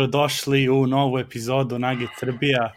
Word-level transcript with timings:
dobro 0.00 0.22
došli 0.22 0.68
u 0.68 0.86
novu 0.86 1.18
epizodu 1.18 1.78
Nugget 1.78 2.10
Srbija. 2.18 2.72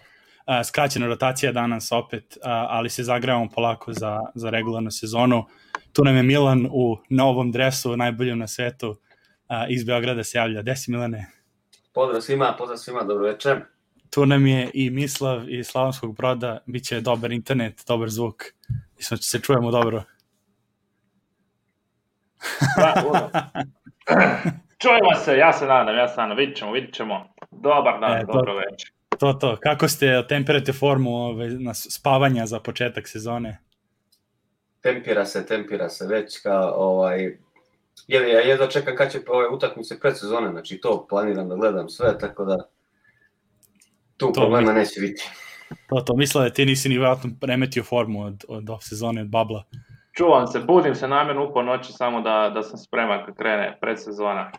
Skraćena 0.68 1.08
rotacija 1.08 1.52
danas 1.52 1.91
opet, 1.91 2.38
ali 2.44 2.90
se 2.90 3.04
zagrevamo 3.04 3.50
polako 3.50 3.94
za, 3.94 4.20
za 4.36 4.50
regularnu 4.50 4.91
sezonu. 4.91 5.45
Tu 5.94 6.04
nam 6.04 6.16
je 6.16 6.23
Milan 6.23 6.67
u 6.72 6.98
novom 7.09 7.52
dresu, 7.52 7.98
najboljem 7.98 8.40
na 8.40 8.48
svetu, 8.48 8.95
iz 9.70 9.84
Beograda 9.84 10.23
se 10.23 10.38
javlja. 10.38 10.62
Desi 10.62 10.91
Milane? 10.91 11.31
Pozdrav 11.94 12.22
svima, 12.22 12.55
pozdrav 12.58 12.78
svima, 12.78 13.04
dobro 13.04 13.26
večer. 13.26 13.62
Tu 14.09 14.26
nam 14.26 14.48
je 14.48 14.72
i 14.73 14.90
Mislav 14.90 15.50
iz 15.50 15.67
Slavonskog 15.67 16.16
broda, 16.16 16.59
bit 16.66 16.84
će 16.84 17.02
dobar 17.02 17.31
internet, 17.31 17.84
dobar 17.88 18.09
zvuk. 18.09 18.44
Mislim 18.98 19.17
da 19.17 19.22
se 19.22 19.40
čujemo 19.40 19.72
dobro. 19.72 20.03
Da, 22.78 23.40
Čujemo 24.84 25.16
se, 25.26 25.38
ja 25.38 25.54
se 25.54 25.66
nadam, 25.66 25.96
ja 25.96 26.08
se 26.08 26.22
nadam, 26.22 26.38
vidit 26.38 26.58
ćemo, 26.58 26.72
vidit 26.72 26.94
ćemo. 26.94 27.34
Dobar 27.52 28.00
dan, 28.00 28.18
e, 28.18 28.23
dobro 28.34 28.55
večer. 28.55 28.92
To, 29.20 29.34
to, 29.34 29.58
kako 29.59 29.88
ste 29.88 30.26
temperate 30.30 30.73
formu 30.73 31.16
ove, 31.16 31.50
na 31.50 31.73
spavanja 31.73 32.45
za 32.45 32.59
početak 32.59 33.08
sezone? 33.08 33.58
Tempira 34.81 35.26
se, 35.26 35.45
tempira 35.45 35.89
se 35.89 36.08
već 36.08 36.42
kao 36.42 36.73
ovaj, 36.76 37.38
jer 38.08 38.28
ja 38.28 38.39
jedva 38.39 38.67
čekam 38.67 38.95
kad 38.95 39.11
će 39.11 39.20
ove 39.28 39.48
utakmice 39.48 40.00
pred 40.00 40.17
sezone, 40.17 40.52
znači 40.52 40.78
to 40.78 41.08
planiram 41.09 41.50
da 41.50 41.56
gledam 41.56 41.89
sve, 41.89 42.17
tako 42.17 42.45
da 42.45 42.58
tu 44.17 44.31
to, 44.31 44.42
problema 44.42 44.73
mi... 44.73 44.80
neće 44.80 45.02
biti. 45.02 45.30
To, 45.89 46.02
to, 46.02 46.16
mislila 46.16 46.44
da 46.44 46.50
ti 46.50 46.66
nisi 46.66 46.89
ni 46.89 46.98
vratno 46.98 47.30
remetio 47.42 47.84
formu 47.84 48.22
od, 48.22 48.45
od 48.48 48.70
off 48.70 48.84
sezone, 48.84 49.22
od 49.22 49.28
babla. 49.28 49.64
Čuvam 50.11 50.48
se, 50.48 50.59
budim 50.59 50.95
se 50.95 51.08
namjerno 51.08 51.45
u 51.45 51.54
po 51.54 51.64
noći 51.64 51.94
samo 51.94 52.22
da, 52.22 52.52
da 52.54 52.64
sam 52.64 52.78
spreman 52.78 53.26
kad 53.26 53.36
krene 53.36 53.78
predsezona. 53.81 54.52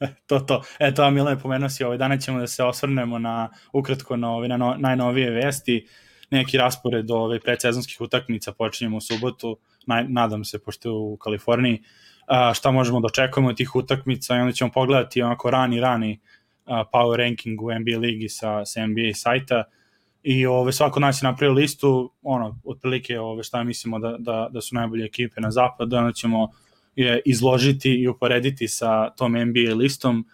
to, 0.28 0.40
to. 0.40 0.62
Eto, 0.78 1.02
a 1.02 1.10
Milan 1.10 1.40
pomenuo 1.40 1.68
si, 1.68 1.84
ovaj 1.84 1.98
dana 1.98 2.18
ćemo 2.18 2.38
da 2.38 2.46
se 2.46 2.64
osvrnemo 2.64 3.18
na, 3.18 3.48
ukratko 3.72 4.16
na 4.16 4.30
ove 4.30 4.48
na 4.48 4.56
no, 4.56 4.74
najnovije 4.78 5.30
vesti, 5.30 5.86
neki 6.30 6.58
raspored 6.58 7.10
ove 7.10 7.40
predsezonskih 7.40 8.00
utakmica, 8.00 8.52
počinjemo 8.52 8.96
u 8.96 9.00
subotu, 9.00 9.58
naj, 9.86 10.04
nadam 10.08 10.44
se, 10.44 10.58
pošto 10.58 10.88
je 10.88 10.92
u 10.92 11.16
Kaliforniji, 11.16 11.82
a, 12.26 12.54
šta 12.54 12.70
možemo 12.70 13.00
da 13.00 13.06
očekujemo 13.06 13.48
od 13.48 13.56
tih 13.56 13.76
utakmica? 13.76 14.36
I 14.36 14.40
onda 14.40 14.52
ćemo 14.52 14.70
pogledati 14.70 15.22
onako 15.22 15.50
rani, 15.50 15.80
rani 15.80 16.20
a, 16.64 16.84
power 16.92 17.16
ranking 17.16 17.62
u 17.62 17.70
NBA 17.72 17.98
ligi 17.98 18.28
sa, 18.28 18.64
sa 18.64 18.86
NBA 18.86 19.14
sajta. 19.14 19.64
I 20.22 20.46
ove, 20.46 20.72
svako 20.72 21.00
nas 21.00 21.22
je 21.22 21.26
napravio 21.26 21.54
listu, 21.54 22.12
ono, 22.22 22.60
otprilike 22.64 23.20
ove, 23.20 23.42
šta 23.42 23.64
mislimo 23.64 23.98
da, 23.98 24.16
da, 24.18 24.48
da 24.52 24.60
su 24.60 24.74
najbolje 24.74 25.04
ekipe 25.04 25.40
na 25.40 25.50
zapadu, 25.50 25.96
onda 25.96 26.12
ćemo 26.12 26.48
je 26.98 27.20
izložiti 27.24 27.90
i 27.90 28.08
uporediti 28.08 28.68
sa 28.68 29.10
tom 29.10 29.32
NBA 29.32 29.74
listom 29.74 30.26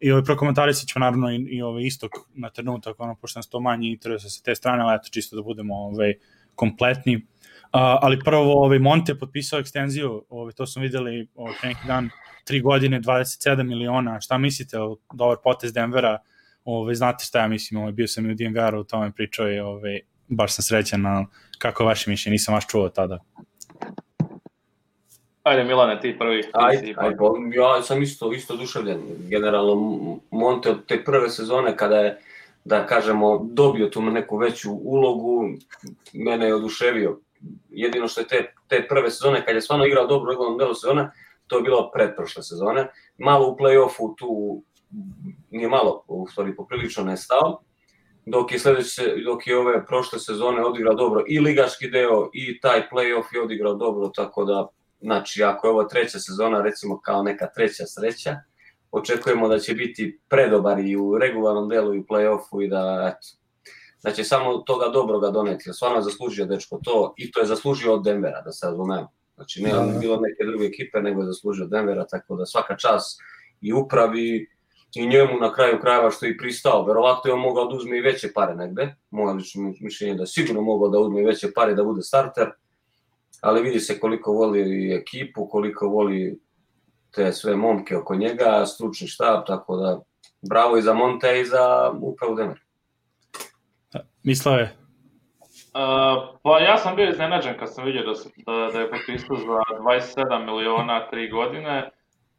i 0.00 0.10
ovaj 0.10 0.24
prokomentarisat 0.24 0.88
ćemo 0.88 1.04
naravno 1.04 1.30
i, 1.30 1.36
i 1.36 1.62
ovaj 1.62 1.82
istok 1.82 2.10
na 2.34 2.50
trenutak, 2.50 3.00
ono, 3.00 3.14
pošto 3.14 3.38
nas 3.38 3.48
to 3.48 3.60
manje 3.60 3.88
interesuje 3.88 4.30
sa 4.30 4.42
te 4.42 4.54
strane, 4.54 4.82
ali 4.82 4.96
eto, 4.96 5.08
čisto 5.10 5.36
da 5.36 5.42
budemo 5.42 5.74
ovaj, 5.74 6.14
kompletni. 6.54 7.16
Uh, 7.16 7.22
ali 7.72 8.18
prvo, 8.24 8.64
ovaj, 8.64 8.78
Monte 8.78 9.14
potpisao 9.18 9.60
ekstenziju, 9.60 10.24
ovaj, 10.28 10.52
to 10.52 10.66
smo 10.66 10.82
videli 10.82 11.28
ovaj, 11.34 11.54
pre 11.60 11.68
neki 11.68 11.86
dan, 11.86 12.10
tri 12.44 12.60
godine, 12.60 13.00
27 13.00 13.62
miliona, 13.62 14.20
šta 14.20 14.38
mislite, 14.38 14.76
dobar 15.14 15.36
potez 15.44 15.72
Denvera, 15.72 16.18
ovaj, 16.64 16.94
znate 16.94 17.24
šta 17.24 17.40
ja 17.40 17.48
mislim, 17.48 17.80
ovaj, 17.80 17.92
bio 17.92 18.08
sam 18.08 18.30
i 18.30 18.32
u 18.32 18.34
DNVR-u, 18.34 18.80
u 18.80 18.84
tome 18.84 19.12
pričao 19.12 19.52
i 19.52 19.58
ovaj, 19.58 20.00
baš 20.28 20.54
sam 20.54 20.62
srećan, 20.62 21.00
na, 21.00 21.26
kako 21.58 21.84
vaše 21.84 22.10
mišljenje, 22.10 22.32
nisam 22.32 22.54
vaš 22.54 22.66
čuo 22.66 22.88
tada. 22.88 23.18
Ajde 25.42 25.64
Milane, 25.64 26.00
ti 26.00 26.16
prvi. 26.18 26.42
Ajde, 26.52 26.94
ajde, 26.96 27.16
ja 27.54 27.82
sam 27.82 28.02
isto, 28.02 28.32
isto 28.32 28.56
duševljen. 28.56 29.00
Generalno, 29.28 30.18
Monte 30.30 30.70
od 30.70 30.86
te 30.86 31.04
prve 31.04 31.30
sezone 31.30 31.76
kada 31.76 31.96
je, 31.96 32.18
da 32.64 32.86
kažemo, 32.86 33.40
dobio 33.52 33.86
tu 33.86 34.02
neku 34.02 34.36
veću 34.36 34.70
ulogu, 34.72 35.48
mene 36.12 36.46
je 36.46 36.54
oduševio. 36.54 37.20
Jedino 37.70 38.08
što 38.08 38.20
je 38.20 38.26
te, 38.26 38.54
te 38.68 38.86
prve 38.88 39.10
sezone, 39.10 39.44
kad 39.44 39.54
je 39.54 39.60
stvarno 39.60 39.86
igrao 39.86 40.06
dobro 40.06 40.30
regularnom 40.30 40.58
delu 40.58 40.74
sezone, 40.74 41.10
to 41.46 41.56
je 41.56 41.62
bilo 41.62 41.90
pretprošle 41.94 42.42
sezone. 42.42 42.88
Malo 43.18 43.48
u 43.48 43.56
play-offu 43.56 44.14
tu 44.18 44.62
nije 45.50 45.68
malo, 45.68 46.04
u 46.08 46.26
stvari 46.28 46.56
poprilično 46.56 47.04
nestao, 47.04 47.60
dok 48.26 48.52
je 48.52 48.58
sledeće, 48.58 49.14
dok 49.24 49.46
je 49.46 49.58
ove 49.58 49.86
prošle 49.86 50.18
sezone 50.18 50.64
odigrao 50.64 50.94
dobro 50.94 51.24
i 51.28 51.40
ligaški 51.40 51.90
deo 51.90 52.30
i 52.32 52.60
taj 52.60 52.88
play-off 52.92 53.34
je 53.34 53.42
odigrao 53.42 53.74
dobro, 53.74 54.08
tako 54.08 54.44
da 54.44 54.68
Znači, 55.00 55.42
ako 55.42 55.66
je 55.66 55.70
ovo 55.70 55.84
treća 55.84 56.18
sezona, 56.18 56.62
recimo 56.62 57.00
kao 57.00 57.22
neka 57.22 57.46
treća 57.54 57.86
sreća, 57.86 58.36
očekujemo 58.90 59.48
da 59.48 59.58
će 59.58 59.74
biti 59.74 60.20
predobar 60.28 60.78
i 60.78 60.96
u 60.96 61.18
regularnom 61.18 61.68
delu 61.68 61.94
i 61.94 61.98
u 61.98 62.04
play-offu 62.04 62.64
i 62.64 62.68
da, 62.68 63.12
eto, 63.14 63.28
da 64.02 64.10
će 64.10 64.24
samo 64.24 64.58
toga 64.58 64.88
dobroga 64.88 65.30
doneti. 65.30 65.72
Stvarno 65.72 65.96
je 65.96 66.02
zaslužio 66.02 66.46
dečko 66.46 66.80
to 66.84 67.14
i 67.16 67.30
to 67.32 67.40
je 67.40 67.46
zaslužio 67.46 67.94
od 67.94 68.04
Denvera, 68.04 68.42
da 68.42 68.52
se 68.52 68.66
razumemo. 68.66 69.12
Znači, 69.34 69.62
ne 69.62 69.70
da. 69.70 69.98
bilo 70.00 70.20
neke 70.20 70.44
druge 70.50 70.66
ekipe, 70.66 71.00
nego 71.00 71.20
je 71.20 71.26
zaslužio 71.26 71.64
od 71.64 71.70
Denvera, 71.70 72.06
tako 72.06 72.36
da 72.36 72.46
svaka 72.46 72.76
čas 72.76 73.18
i 73.60 73.72
upravi 73.72 74.48
i 74.94 75.06
njemu 75.06 75.38
na 75.40 75.52
kraju 75.52 75.78
krajeva 75.80 76.10
što 76.10 76.26
je 76.26 76.32
i 76.32 76.36
pristao. 76.36 76.84
Verovatno 76.86 77.30
je 77.30 77.34
on 77.34 77.40
mogao 77.40 77.64
da 77.64 77.76
uzme 77.76 77.98
i 77.98 78.00
veće 78.00 78.32
pare 78.34 78.54
negde. 78.54 78.94
Moja 79.10 79.32
lično 79.32 79.72
mišljenje 79.80 80.14
da 80.14 80.26
sigurno 80.26 80.62
mogao 80.62 80.88
da 80.88 80.98
uzme 80.98 81.20
i 81.20 81.24
veće 81.24 81.52
pare 81.54 81.74
da 81.74 81.84
bude 81.84 82.02
starter 82.02 82.50
ali 83.40 83.62
vidi 83.62 83.80
se 83.80 84.00
koliko 84.00 84.32
voli 84.32 84.92
ekipu, 84.92 85.48
koliko 85.48 85.88
voli 85.88 86.38
te 87.14 87.32
sve 87.32 87.56
momke 87.56 87.96
oko 87.96 88.14
njega, 88.14 88.66
stručni 88.66 89.08
štab, 89.08 89.46
tako 89.46 89.76
da 89.76 90.00
bravo 90.48 90.76
i 90.76 90.82
za 90.82 90.94
Monte 90.94 91.40
i 91.40 91.44
za 91.44 91.92
upravu 92.00 92.34
Denver. 92.34 92.60
Mislao 94.22 94.54
je? 94.54 94.76
Uh, 95.74 96.38
pa 96.42 96.58
ja 96.58 96.76
sam 96.76 96.96
bio 96.96 97.08
iznenađen 97.08 97.58
kad 97.58 97.74
sam 97.74 97.84
vidio 97.84 98.02
da, 98.02 98.14
se, 98.14 98.30
da, 98.46 98.70
da 98.72 98.80
je 98.80 98.90
potpisao 98.90 99.36
za 99.36 99.76
27 99.82 100.44
miliona 100.46 101.08
3 101.12 101.32
godine, 101.32 101.90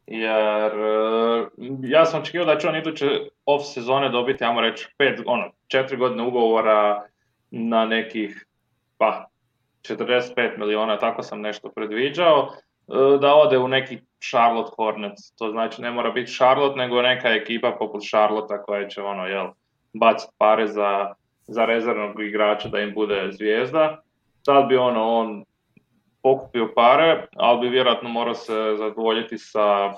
jer 0.06 0.72
uh, 0.78 1.48
ja 1.82 2.04
sam 2.04 2.20
očekivao 2.20 2.46
da 2.46 2.58
će 2.58 2.68
on 2.68 2.76
iduće 2.76 3.06
off 3.46 3.64
sezone 3.64 4.08
dobiti, 4.08 4.44
ajmo 4.44 4.60
reći, 4.60 4.88
5, 4.98 5.22
ono, 5.26 5.50
4 5.66 5.98
godine 5.98 6.22
ugovora 6.22 7.06
na 7.50 7.84
nekih, 7.84 8.46
pa 8.98 9.31
45 9.88 10.58
miliona, 10.58 10.98
tako 10.98 11.22
sam 11.22 11.40
nešto 11.40 11.72
predviđao, 11.74 12.48
e, 12.48 13.18
da 13.20 13.34
ode 13.34 13.58
u 13.58 13.68
neki 13.68 13.98
Charlotte 14.30 14.70
Hornets. 14.76 15.36
To 15.36 15.50
znači 15.50 15.82
ne 15.82 15.90
mora 15.90 16.10
biti 16.10 16.32
Charlotte, 16.32 16.76
nego 16.76 17.02
neka 17.02 17.28
ekipa 17.28 17.76
poput 17.78 18.02
Charlotte 18.08 18.54
koja 18.66 18.88
će 18.88 19.02
ono, 19.02 19.26
jel, 19.26 19.46
baciti 19.92 20.32
pare 20.38 20.66
za, 20.66 21.14
za 21.42 21.64
rezervnog 21.64 22.20
igrača 22.20 22.68
da 22.68 22.80
im 22.80 22.94
bude 22.94 23.28
zvijezda. 23.30 24.02
Tad 24.44 24.68
bi 24.68 24.76
ono, 24.76 25.08
on 25.08 25.44
pokupio 26.22 26.72
pare, 26.74 27.26
ali 27.36 27.60
bi 27.60 27.68
vjerojatno 27.68 28.08
morao 28.08 28.34
se 28.34 28.74
zadovoljiti 28.78 29.38
sa 29.38 29.92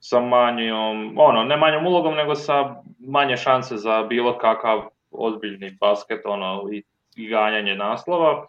sa 0.00 0.20
manjom, 0.20 1.14
ono, 1.18 1.44
ne 1.44 1.56
manjom 1.56 1.86
ulogom, 1.86 2.14
nego 2.14 2.34
sa 2.34 2.82
manje 2.98 3.36
šanse 3.36 3.76
za 3.76 4.02
bilo 4.02 4.38
kakav 4.38 4.82
ozbiljni 5.10 5.76
basket, 5.80 6.20
ono, 6.24 6.68
i, 6.72 6.82
i 7.16 7.28
ganjanje 7.28 7.74
naslova. 7.74 8.46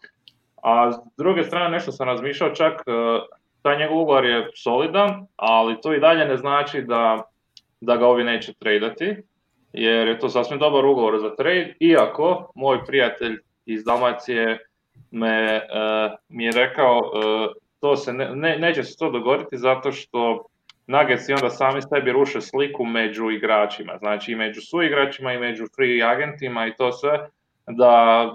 A 0.61 0.91
s 0.91 0.95
druge 1.17 1.43
strane 1.43 1.69
nešto 1.69 1.91
sam 1.91 2.07
razmišljao 2.07 2.55
čak, 2.55 2.73
e, 2.73 2.91
taj 3.61 3.77
njegov 3.77 4.01
ugovor 4.01 4.25
je 4.25 4.49
solidan, 4.55 5.27
ali 5.35 5.81
to 5.81 5.93
i 5.93 5.99
dalje 5.99 6.25
ne 6.25 6.37
znači 6.37 6.81
da, 6.81 7.23
da 7.81 7.97
ga 7.97 8.07
ovi 8.07 8.23
neće 8.23 8.53
tradati, 8.53 9.15
jer 9.73 10.07
je 10.07 10.19
to 10.19 10.29
sasvim 10.29 10.59
dobar 10.59 10.85
ugovor 10.85 11.19
za 11.19 11.35
trade, 11.35 11.75
iako 11.79 12.51
moj 12.55 12.85
prijatelj 12.85 13.39
iz 13.65 13.83
Dalmacije 13.83 14.57
me, 15.11 15.55
uh, 15.55 16.17
mi 16.29 16.45
je 16.45 16.51
rekao 16.51 16.97
uh, 16.97 17.51
to 17.79 17.95
se 17.95 18.13
ne, 18.13 18.35
ne, 18.35 18.57
neće 18.57 18.83
se 18.83 18.97
to 18.97 19.09
dogoditi 19.09 19.57
zato 19.57 19.91
što 19.91 20.45
Nuggets 20.87 21.29
i 21.29 21.33
onda 21.33 21.49
sami 21.49 21.81
sebi 21.81 22.11
ruše 22.11 22.41
sliku 22.41 22.85
među 22.85 23.31
igračima, 23.31 23.97
znači 23.97 24.31
i 24.31 24.35
među 24.35 24.61
suigračima 24.61 25.33
i 25.33 25.39
među 25.39 25.65
free 25.75 26.03
agentima 26.03 26.67
i 26.67 26.75
to 26.75 26.91
sve, 26.91 27.29
da 27.67 28.25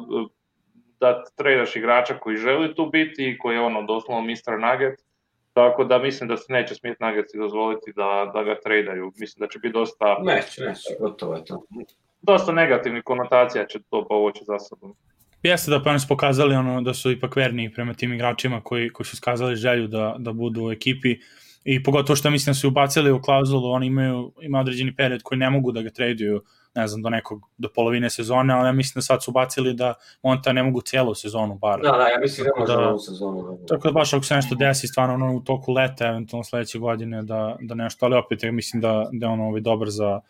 da 1.00 1.22
tradaš 1.36 1.76
igrača 1.76 2.18
koji 2.18 2.36
želi 2.36 2.74
tu 2.74 2.86
biti 2.86 3.30
i 3.30 3.38
koji 3.38 3.54
je 3.54 3.60
ono 3.60 3.82
doslovno 3.82 4.22
Mr. 4.22 4.52
Nugget, 4.52 5.00
tako 5.52 5.84
da 5.84 5.98
mislim 5.98 6.28
da 6.28 6.36
se 6.36 6.52
neće 6.52 6.74
smijeti 6.74 7.04
Nuggetsi 7.04 7.38
dozvoliti 7.38 7.92
da, 7.96 8.30
da 8.34 8.42
ga 8.42 8.60
tradaju. 8.64 9.12
Mislim 9.16 9.46
da 9.46 9.48
će 9.52 9.58
biti 9.58 9.72
dosta... 9.72 10.18
Neće, 10.22 10.64
neće, 10.64 10.88
gotovo 11.00 11.34
je 11.34 11.44
to. 11.44 11.62
Dosta 12.22 12.52
negativnih 12.52 13.02
konotacija 13.04 13.66
će 13.66 13.78
to 13.90 14.06
povući 14.08 14.44
za 14.44 14.58
sobom. 14.58 14.94
Jeste 15.42 15.70
da 15.70 15.82
pa 15.82 15.90
oni 15.90 16.00
su 16.00 16.08
pokazali 16.08 16.54
ono 16.54 16.80
da 16.80 16.94
su 16.94 17.10
ipak 17.10 17.36
verni 17.36 17.72
prema 17.72 17.94
tim 17.94 18.12
igračima 18.12 18.60
koji, 18.60 18.90
koji 18.90 19.06
su 19.06 19.16
skazali 19.16 19.56
želju 19.56 19.86
da, 19.86 20.16
da 20.18 20.32
budu 20.32 20.64
u 20.64 20.72
ekipi 20.72 21.16
i 21.64 21.82
pogotovo 21.82 22.16
što 22.16 22.30
mislim 22.30 22.50
da 22.50 22.54
su 22.54 22.68
ubacili 22.68 23.12
u 23.12 23.22
klauzulu, 23.22 23.70
oni 23.70 23.86
imaju, 23.86 24.32
ima 24.42 24.60
određeni 24.60 24.96
period 24.96 25.22
koji 25.22 25.38
ne 25.38 25.50
mogu 25.50 25.72
da 25.72 25.82
ga 25.82 25.90
traduju 25.90 26.42
ne 26.76 26.86
znam, 26.86 27.02
do 27.02 27.10
nekog, 27.10 27.42
do 27.58 27.68
polovine 27.74 28.10
sezone, 28.10 28.54
ali 28.54 28.68
ja 28.68 28.72
mislim 28.72 28.92
da 28.94 29.02
sad 29.02 29.24
su 29.24 29.32
bacili 29.32 29.74
da 29.74 29.94
Monta 30.22 30.52
ne 30.52 30.62
mogu 30.62 30.80
cijelu 30.80 31.14
sezonu 31.14 31.54
bar. 31.54 31.80
Da, 31.80 31.90
da, 31.90 32.06
ja 32.08 32.18
mislim 32.20 32.46
da 32.46 32.60
može 32.60 32.72
da, 32.72 32.88
ovu 32.88 32.98
sezonu. 32.98 33.58
Da. 33.60 33.66
Tako 33.66 33.88
da 33.88 33.92
baš 33.92 34.14
ako 34.14 34.24
se 34.24 34.34
nešto 34.34 34.54
desi 34.54 34.86
stvarno 34.86 35.14
ono, 35.14 35.36
u 35.36 35.40
toku 35.40 35.72
leta, 35.72 36.06
eventualno 36.06 36.44
sledeće 36.44 36.78
godine, 36.78 37.22
da, 37.22 37.56
da 37.60 37.74
nešto, 37.74 38.06
ali 38.06 38.16
opet 38.16 38.42
ja 38.42 38.52
mislim 38.52 38.80
da, 38.80 39.08
da 39.12 39.26
je 39.26 39.32
ono 39.32 39.48
ovaj, 39.48 39.60
dobar 39.60 39.90
za 39.90 40.20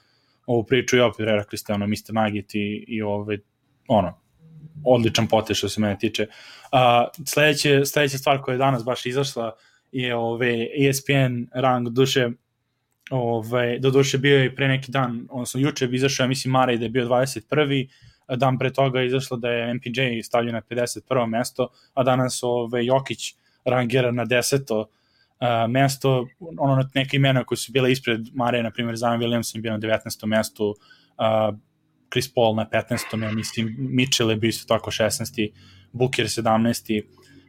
ovu 0.47 0.65
priču 0.65 0.97
i 0.97 1.01
opet 1.01 1.27
rekli 1.27 1.59
ste 1.59 1.73
ono 1.73 1.87
Mr. 1.87 2.13
Nugget 2.13 2.55
i, 2.55 2.85
i 2.89 3.03
ovaj, 3.03 3.39
ono, 3.89 4.15
odličan 4.85 5.27
potez 5.27 5.57
što 5.57 5.69
se 5.69 5.81
mene 5.81 5.99
tiče. 5.99 6.27
A, 6.73 7.09
sledeće, 7.27 7.85
sledeća 7.85 8.19
stvar 8.19 8.43
koja 8.43 8.53
je 8.53 8.59
danas 8.59 8.85
baš 8.85 9.07
izašla 9.07 9.53
je 9.93 10.17
ove, 10.17 10.67
ESPN 10.89 11.45
rang 11.55 11.89
duše 11.89 12.31
ovaj, 13.11 13.79
do 13.79 13.91
duše 13.91 14.19
bio 14.19 14.39
je 14.39 14.55
pre 14.55 14.69
neki 14.69 14.93
dan, 14.93 15.27
odnosno 15.31 15.61
juče 15.61 15.89
bi 15.89 15.97
izašao, 15.97 16.25
ja 16.25 16.29
mislim 16.29 16.53
Mare 16.53 16.77
da 16.79 16.85
je 16.85 16.91
bio 16.91 17.09
21. 17.09 17.89
Dan 18.37 18.59
pre 18.59 18.73
toga 18.73 19.01
je 19.01 19.07
izašlo 19.07 19.37
da 19.37 19.49
je 19.49 19.75
MPJ 19.75 20.23
stavljen 20.23 20.55
na 20.55 20.61
51. 20.61 21.27
mesto, 21.27 21.69
a 21.95 22.03
danas 22.03 22.43
ove, 22.43 22.85
Jokić 22.85 23.35
rangira 23.65 24.11
na 24.11 24.27
10. 24.27 24.85
Uh, 25.41 25.71
mesto, 25.71 26.27
ono 26.59 26.89
neke 26.95 27.17
imena 27.17 27.45
koji 27.45 27.59
su 27.59 27.73
bile 27.73 27.93
ispred 27.93 28.21
Mare, 28.35 28.63
na 28.63 28.71
primjer 28.71 28.97
Zion 28.97 29.21
Williamson 29.21 29.57
je 29.57 29.61
bio 29.61 29.73
na 29.73 29.79
19. 29.79 30.27
mestu, 30.27 30.69
uh, 30.69 31.57
Chris 32.13 32.35
Paul 32.35 32.57
na 32.57 32.67
15. 32.73 33.23
ja 33.23 33.33
mislim, 33.33 33.77
Mitchell 33.79 34.31
je 34.31 34.37
bio 34.37 34.49
isto 34.49 34.75
tako 34.75 34.91
16. 34.91 35.51
Booker 35.93 36.27
17. 36.27 37.03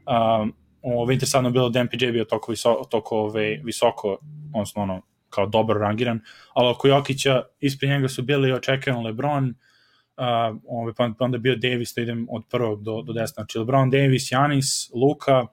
Um, 0.06 0.54
ovo 0.82 1.12
interesantno 1.12 1.52
bilo 1.52 1.70
da 1.70 1.84
MPJ 1.84 2.06
bio 2.12 2.26
toko, 2.26 2.52
visoko, 2.52 2.84
toko 2.84 3.18
ove, 3.18 3.62
visoko, 3.64 4.18
odnosno 4.54 4.82
ono, 4.82 5.02
kao 5.38 5.46
dobro 5.46 5.80
rangiran, 5.80 6.20
ali 6.54 6.70
oko 6.70 6.88
Jokića 6.88 7.44
ispred 7.60 7.90
njega 7.90 8.08
su 8.08 8.24
bili 8.24 8.52
očekano 8.52 9.02
LeBron, 9.02 9.50
uh, 9.50 10.58
ove, 10.68 10.94
pa, 10.94 11.10
pa 11.20 11.26
onda 11.26 11.38
bio 11.38 11.56
Davis, 11.56 11.94
da 11.96 12.02
idem 12.02 12.28
od 12.30 12.44
prvog 12.50 12.84
do, 12.84 13.02
do 13.02 13.14
desna, 13.14 13.34
znači 13.34 13.58
LeBron 13.58 13.90
Davis, 13.90 14.32
Janis, 14.32 14.90
Luka, 14.94 15.42
uh, 15.42 15.48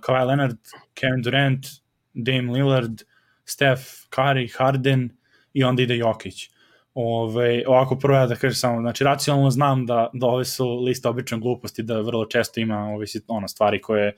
Kawhi 0.00 0.26
Leonard, 0.26 0.58
Kevin 0.94 1.22
Durant, 1.22 1.66
Dame 2.12 2.52
Lillard, 2.52 3.02
Steph, 3.44 3.82
Curry, 4.16 4.48
Harden 4.58 5.10
i 5.52 5.64
onda 5.64 5.82
ide 5.82 5.96
Jokić. 5.96 6.50
Ove, 6.94 7.62
ovako 7.66 7.98
prvo 7.98 8.16
ja 8.16 8.26
da 8.26 8.36
kažem 8.36 8.54
samo, 8.54 8.80
znači 8.80 9.04
racionalno 9.04 9.50
znam 9.50 9.86
da, 9.86 10.10
da 10.12 10.26
ove 10.26 10.44
su 10.44 10.76
liste 10.86 11.08
obične 11.08 11.38
gluposti, 11.38 11.82
da 11.82 12.00
vrlo 12.00 12.26
često 12.26 12.60
ima 12.60 12.78
ove 12.78 13.06
ono, 13.28 13.48
stvari 13.48 13.80
koje 13.80 14.16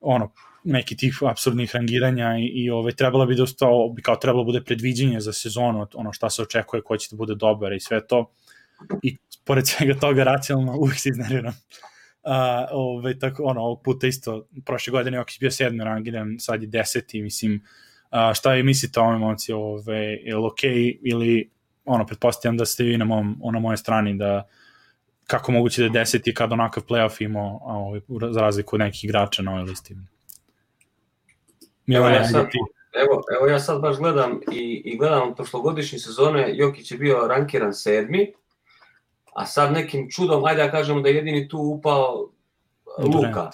ono, 0.00 0.32
neki 0.64 0.96
tih 0.96 1.18
absurdnih 1.22 1.74
rangiranja 1.74 2.36
i, 2.38 2.46
i 2.46 2.70
ove, 2.70 2.94
trebalo 2.94 3.26
bi 3.26 3.42
ustao, 3.42 3.88
bi 3.88 4.02
kao 4.02 4.16
trebalo 4.16 4.44
bude 4.44 4.60
predviđenje 4.64 5.20
za 5.20 5.32
sezonu, 5.32 5.86
ono 5.94 6.12
šta 6.12 6.30
se 6.30 6.42
očekuje, 6.42 6.82
ko 6.82 6.96
će 6.96 7.08
da 7.10 7.16
bude 7.16 7.34
dobar 7.34 7.72
i 7.72 7.80
sve 7.80 8.06
to. 8.06 8.30
I 9.02 9.16
pored 9.44 9.66
svega 9.68 9.94
toga 9.94 10.24
racionalno 10.24 10.76
uvijek 10.78 10.98
se 10.98 11.08
izneriram. 11.08 11.54
Uh, 12.22 12.32
ove, 12.70 13.18
tako, 13.18 13.42
ono, 13.44 13.60
ovog 13.60 13.82
puta 13.82 14.06
isto, 14.06 14.46
prošle 14.64 14.90
godine 14.90 15.16
Jokić 15.16 15.40
bio 15.40 15.50
sedmi 15.50 15.84
rangiran, 15.84 16.36
sad 16.38 16.62
je 16.62 16.68
deseti, 16.68 17.22
mislim, 17.22 17.54
uh, 17.54 18.34
šta 18.34 18.52
vi 18.52 18.62
mislite 18.62 19.00
o 19.00 19.02
ovome 19.02 19.18
momci, 19.18 19.52
ove, 19.52 19.98
je 19.98 20.36
li 20.36 20.42
okay, 20.42 20.98
ili 21.02 21.50
ono, 21.84 22.06
pretpostavljam 22.06 22.56
da 22.56 22.64
ste 22.64 22.84
vi 22.84 22.98
na, 22.98 23.04
mom, 23.04 23.40
na 23.52 23.58
moje 23.58 23.76
strani 23.76 24.18
da 24.18 24.48
kako 25.26 25.52
moguće 25.52 25.80
da 25.80 25.86
je 25.86 25.90
deseti 25.90 26.34
kad 26.34 26.52
onakav 26.52 26.84
playoff 26.88 27.24
imao 27.24 27.60
ovaj, 27.62 28.00
za 28.30 28.40
razliku 28.40 28.76
od 28.76 28.80
nekih 28.80 29.04
igrača 29.04 29.42
na 29.42 29.50
ovoj 29.50 29.62
listi. 29.62 29.96
Evo, 31.86 32.06
ja 32.06 32.24
sad, 32.24 32.46
evo, 32.92 33.22
evo 33.36 33.46
ja 33.46 33.58
sad 33.58 33.80
baš 33.80 33.96
gledam 33.96 34.40
i, 34.52 34.82
i 34.84 34.96
gledam 34.96 35.34
prošlogodišnje 35.34 35.98
sezone, 35.98 36.50
Jokić 36.56 36.90
je 36.90 36.98
bio 36.98 37.26
rankiran 37.28 37.74
sedmi, 37.74 38.32
a 39.34 39.46
sad 39.46 39.72
nekim 39.72 40.10
čudom, 40.10 40.44
ajde 40.44 40.62
da 40.62 40.70
kažemo 40.70 41.00
da 41.00 41.08
je 41.08 41.14
jedini 41.14 41.48
tu 41.48 41.58
upao 41.58 42.28
Luka. 42.98 43.50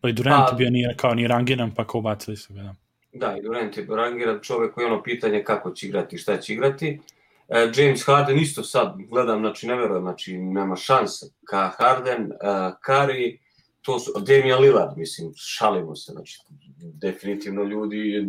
Pa 0.00 0.08
i 0.08 0.12
Durant 0.12 0.50
pa, 0.50 0.56
bio 0.56 0.70
nije 0.70 0.94
kao 0.96 1.14
ni 1.14 1.26
rangiran, 1.26 1.74
pa 1.74 1.86
kao 1.86 1.98
ubacili 1.98 2.36
su 2.36 2.54
ga. 2.54 2.62
Da. 2.62 2.74
da, 3.12 3.36
i 3.36 3.42
Durant 3.42 3.76
je 3.76 3.86
rangiran 3.90 4.38
čovek 4.42 4.74
koji 4.74 4.84
je 4.84 4.92
ono 4.92 5.02
pitanje 5.02 5.44
kako 5.44 5.70
će 5.70 5.86
igrati, 5.86 6.18
šta 6.18 6.36
će 6.36 6.52
igrati. 6.52 7.00
E, 7.48 7.70
James 7.76 8.06
Harden 8.06 8.38
isto 8.38 8.62
sad 8.62 8.94
gledam, 9.10 9.40
znači 9.40 9.66
ne 9.66 9.76
verujem, 9.76 10.02
znači 10.02 10.38
nema 10.38 10.76
šanse. 10.76 11.26
Ka 11.44 11.72
Harden, 11.78 12.22
uh, 12.22 12.38
Curry, 12.86 13.38
to 13.82 13.98
su, 13.98 14.12
Damian 14.26 14.60
Lillard, 14.60 14.98
mislim, 14.98 15.32
šalimo 15.36 15.96
se, 15.96 16.12
znači 16.12 16.38
definitivno 16.82 17.62
ljudi, 17.62 18.28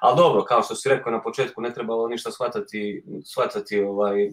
ali 0.00 0.16
dobro, 0.16 0.44
kao 0.44 0.62
što 0.62 0.74
si 0.74 0.88
rekao 0.88 1.12
na 1.12 1.22
početku, 1.22 1.60
ne 1.60 1.74
trebalo 1.74 2.08
ništa 2.08 2.30
shvatati, 2.30 3.04
shvatati 3.24 3.80
ovaj, 3.80 4.30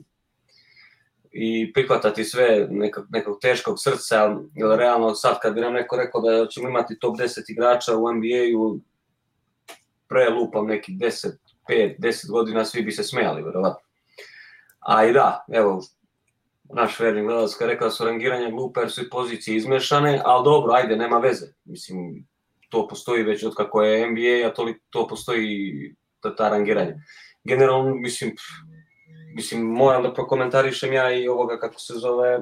i 1.32 1.74
prihvatati 1.74 2.24
sve 2.24 2.68
nekog, 2.70 3.06
nekog 3.10 3.38
teškog 3.42 3.76
srca, 3.80 4.36
jer 4.56 4.78
realno 4.78 5.16
sad 5.16 5.40
kad 5.42 5.54
bi 5.54 5.62
nam 5.62 5.74
neko 5.74 5.96
rekao 5.96 6.22
da 6.22 6.48
ćemo 6.48 6.70
imati 6.70 7.00
top 7.00 7.18
10 7.18 7.44
igrača 7.48 7.98
u 7.98 8.14
NBA-u, 8.14 8.80
pre 10.08 10.30
lupam 10.30 10.66
nekih 10.66 10.96
10, 10.98 11.28
5, 11.70 12.00
10 12.00 12.32
godina, 12.32 12.66
svi 12.66 12.82
bi 12.82 12.92
se 12.92 13.04
smejali, 13.04 13.44
verovatno. 13.44 13.80
A 14.80 15.06
i 15.06 15.14
da, 15.14 15.46
evo, 15.54 15.82
naš 16.64 17.00
verni 17.00 17.22
gledalac 17.22 17.54
kada 17.54 17.72
rekao 17.72 17.88
da 17.88 17.92
su 17.92 18.06
rangiranja 18.06 18.50
glupe 18.50 18.80
jer 18.80 18.92
su 18.92 19.02
i 19.02 19.10
pozicije 19.10 19.58
izmešane, 19.58 20.22
ali 20.26 20.44
dobro, 20.44 20.74
ajde, 20.74 20.96
nema 20.96 21.18
veze. 21.18 21.46
Mislim, 21.66 22.28
to 22.76 22.88
postoji 22.88 23.24
već 23.24 23.44
od 23.44 23.56
kako 23.56 23.84
je 23.84 24.08
NBA, 24.12 24.48
a 24.48 24.54
to, 24.54 24.68
to 24.90 25.08
postoji 25.08 25.96
ta, 26.20 26.36
ta 26.36 26.50
rangiranja. 26.50 26.96
Generalno, 27.44 27.96
mislim, 27.96 28.36
mislim, 29.36 29.62
moram 29.62 30.04
da 30.04 30.14
prokomentarišem 30.14 30.94
ja 30.94 31.12
i 31.14 31.28
ovoga, 31.28 31.60
kako 31.60 31.80
se 31.80 31.94
zove, 31.94 32.40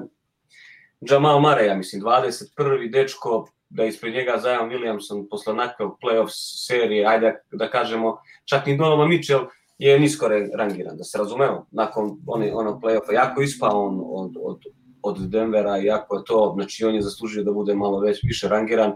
Jamal 1.00 1.40
Murray, 1.40 1.66
ja 1.66 1.76
mislim, 1.76 2.02
21. 2.02 2.90
dečko, 2.90 3.46
da 3.68 3.84
ispred 3.84 4.14
njega 4.14 4.40
Zion 4.42 4.70
Williamson 4.70 5.26
posle 5.30 5.52
onakve 5.52 5.86
playoff 5.86 6.28
serije, 6.66 7.06
ajde 7.06 7.34
da 7.52 7.70
kažemo, 7.70 8.16
čak 8.44 8.66
ni 8.66 8.76
Donovan 8.76 9.08
Mitchell, 9.08 9.46
je 9.78 10.00
nisko 10.00 10.28
rangiran, 10.58 10.96
da 10.96 11.04
se 11.04 11.18
razumemo, 11.18 11.66
nakon 11.70 12.18
one, 12.26 12.54
onog 12.54 12.82
play-offa, 12.82 13.14
jako 13.14 13.42
ispao 13.42 13.84
on 13.84 14.00
od, 14.06 14.36
od, 14.42 14.60
od 15.02 15.18
Denvera 15.30 15.78
i 15.78 15.84
jako 15.84 16.16
je 16.16 16.24
to, 16.24 16.52
znači 16.56 16.84
on 16.84 16.94
je 16.94 17.02
zaslužio 17.02 17.44
da 17.44 17.52
bude 17.52 17.74
malo 17.74 18.00
već 18.00 18.22
više 18.22 18.48
rangiran. 18.48 18.92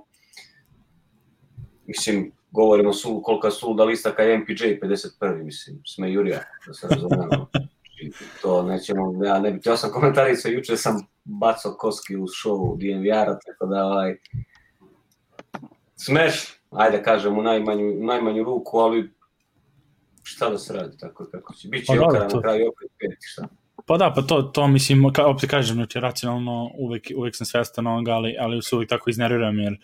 Mislim, 1.88 2.32
govorimo 2.50 2.92
su 2.92 3.22
kolika 3.24 3.50
su 3.50 3.74
da 3.74 3.84
lista 3.84 4.14
kao 4.14 4.26
MPJ 4.38 4.64
51. 4.82 5.42
mislim, 5.42 5.82
sme 5.86 6.12
Jurija, 6.12 6.40
da 6.66 6.74
se 6.74 6.88
razumemo. 6.90 7.48
to 8.42 8.62
nećemo, 8.62 9.24
ja 9.24 9.38
ne 9.38 9.50
bih, 9.50 9.62
ja 9.64 9.76
sam 9.76 9.90
komentarisao, 9.90 10.50
juče 10.50 10.76
sam 10.76 11.06
bacao 11.24 11.74
koski 11.78 12.16
u 12.16 12.26
show 12.26 12.76
DNVR-a, 12.78 13.38
tako 13.46 13.66
da 13.66 13.84
ovaj, 13.84 14.16
smeš, 15.96 16.60
ajde 16.70 17.02
kažem 17.02 17.38
u 17.38 17.42
najmanju, 17.42 17.94
najmanju 18.00 18.44
ruku, 18.44 18.78
ali 18.78 19.10
šta 20.22 20.50
da 20.50 20.58
se 20.58 20.72
radi, 20.72 20.98
tako 20.98 21.26
kako 21.32 21.54
će. 21.54 21.68
Biće 21.68 21.92
pa, 21.98 22.06
okara 22.06 22.28
na 22.34 22.40
kraju 22.40 22.68
opet 22.68 22.90
peti, 22.98 23.26
šta? 23.32 23.48
Pa 23.86 23.96
da, 23.96 24.12
pa 24.16 24.22
to, 24.22 24.42
to 24.42 24.68
mislim, 24.68 25.04
opet 25.04 25.50
kažem, 25.50 25.74
znači 25.74 26.00
racionalno 26.00 26.70
uvek, 26.78 27.12
uvek 27.16 27.36
sam 27.36 27.46
svestan 27.46 27.86
onoga, 27.86 28.12
ali, 28.12 28.36
ali 28.40 28.62
se 28.62 28.76
uvek 28.76 28.88
tako 28.88 29.10
iznerviram, 29.10 29.58
jer 29.58 29.76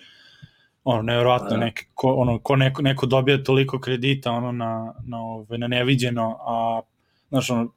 ono, 0.84 1.02
nevjerojatno, 1.02 1.48
da. 1.50 1.56
nek, 1.56 1.86
ko, 1.94 2.14
ono, 2.14 2.38
ko 2.38 2.56
neko, 2.56 2.82
neko 2.82 3.06
dobija 3.06 3.42
toliko 3.44 3.80
kredita, 3.80 4.32
ono, 4.32 4.52
na, 4.52 4.94
na, 5.06 5.20
ove, 5.20 5.58
na 5.58 5.68
neviđeno, 5.68 6.38
a, 6.40 6.80
znaš, 7.28 7.50
ono, 7.50 7.72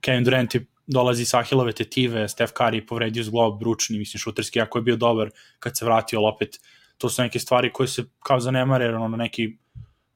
Kevin 0.00 0.24
Durant 0.24 0.54
je 0.54 0.66
dolazi 0.86 1.24
sa 1.24 1.38
Ahilove 1.38 1.72
tetive, 1.72 2.28
Steph 2.28 2.52
Curry 2.52 2.86
povredio 2.86 3.22
zglob 3.22 3.58
bručni, 3.58 3.98
mislim, 3.98 4.18
šuterski, 4.18 4.60
ako 4.60 4.78
je 4.78 4.82
bio 4.82 4.96
dobar 4.96 5.30
kad 5.58 5.76
se 5.76 5.84
vratio, 5.84 6.18
ali 6.18 6.28
opet, 6.34 6.60
to 6.98 7.08
su 7.08 7.22
neke 7.22 7.38
stvari 7.38 7.72
koje 7.72 7.88
se 7.88 8.04
kao 8.22 8.40
zanemare, 8.40 8.96
ono, 8.96 9.08
na 9.08 9.16
neki 9.16 9.56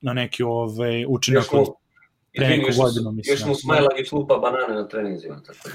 na 0.02 0.12
neki 0.12 0.42
ovaj, 0.42 1.04
učinak 1.08 1.52
od 1.52 1.66
pre 2.36 2.48
neku 2.48 2.70
godinu, 2.82 3.12
mislim. 3.12 3.34
Još 3.34 3.44
mu 3.44 3.54
smajla 3.54 3.88
i 4.02 4.04
slupa 4.04 4.38
banane 4.38 4.74
na 4.74 4.88
treninzima. 4.88 5.42
Tako. 5.42 5.68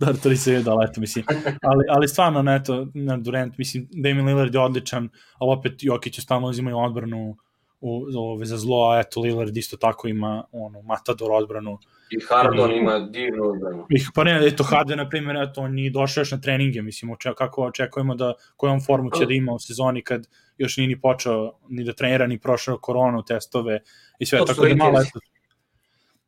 da, 0.00 0.12
to 0.22 0.28
nisam 0.28 0.54
vidio, 0.54 0.72
ali 0.72 0.86
eto, 0.90 1.00
mislim. 1.00 1.24
Ali, 1.62 1.84
ali 1.88 2.08
stvarno, 2.08 2.42
ne, 2.42 2.56
eto, 2.56 2.86
na 2.94 3.16
Durant, 3.16 3.58
mislim, 3.58 3.88
Damien 3.90 4.26
Lillard 4.26 4.54
je 4.54 4.60
odličan, 4.60 5.08
ali 5.38 5.52
opet 5.52 5.72
Jokić 5.80 6.18
je 6.18 6.22
stalno 6.22 6.48
uzimaju 6.48 6.78
odbranu 6.78 7.36
u, 7.80 8.06
ove, 8.16 8.44
za 8.44 8.56
zlo, 8.56 8.90
a 8.90 9.00
eto, 9.00 9.20
Lillard 9.20 9.56
isto 9.56 9.76
tako 9.76 10.08
ima 10.08 10.44
ono, 10.52 10.82
matador 10.82 11.32
odbranu. 11.32 11.78
I 12.10 12.16
Harden 12.28 12.76
ima 12.76 12.98
divnu 12.98 13.44
odbranu. 13.44 13.86
I, 13.90 14.00
pa 14.14 14.24
ne, 14.24 14.46
eto, 14.46 14.64
Harden, 14.64 14.98
na 14.98 15.08
primjer, 15.08 15.36
eto, 15.36 15.60
on 15.60 15.74
nije 15.74 15.90
došao 15.90 16.20
još 16.20 16.30
na 16.30 16.40
treninge, 16.40 16.82
mislim, 16.82 17.10
oče, 17.10 17.32
kako 17.36 17.62
očekujemo 17.62 18.14
da, 18.14 18.34
koju 18.56 18.70
on 18.70 18.80
formu 18.86 19.10
će 19.10 19.26
da 19.26 19.34
ima 19.34 19.52
u 19.52 19.58
sezoni 19.58 20.02
kad 20.02 20.28
još 20.58 20.76
nije 20.76 20.88
ni 20.88 21.00
počeo 21.00 21.52
ni 21.68 21.84
da 21.84 21.92
trenira, 21.92 22.26
ni 22.26 22.38
prošao 22.38 22.78
koronu, 22.78 23.22
testove 23.22 23.80
i 24.18 24.26
sve, 24.26 24.38
to 24.38 24.44
tako 24.44 24.66
da 24.68 24.74
malo, 24.74 25.00
eto, 25.00 25.18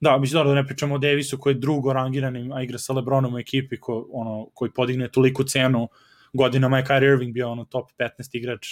Da, 0.01 0.19
mislim 0.19 0.45
da 0.45 0.55
ne 0.55 0.67
pričamo 0.67 0.95
o 0.95 0.99
Davisu 0.99 1.39
koji 1.39 1.55
je 1.55 1.59
drugo 1.59 1.93
rangiran, 1.93 2.53
a 2.53 2.63
igra 2.63 2.79
sa 2.79 2.93
Lebronom 2.93 3.35
u 3.35 3.39
ekipi 3.39 3.81
ko, 3.81 4.07
ono, 4.13 4.49
koji 4.55 4.71
podigne 4.71 5.09
toliko 5.09 5.45
cenu. 5.45 5.89
Godinama 6.33 6.79
je 6.79 6.85
Kyrie 6.85 7.13
Irving 7.13 7.33
bio 7.33 7.51
ono 7.51 7.65
top 7.65 7.91
15 7.99 8.09
igrač 8.33 8.67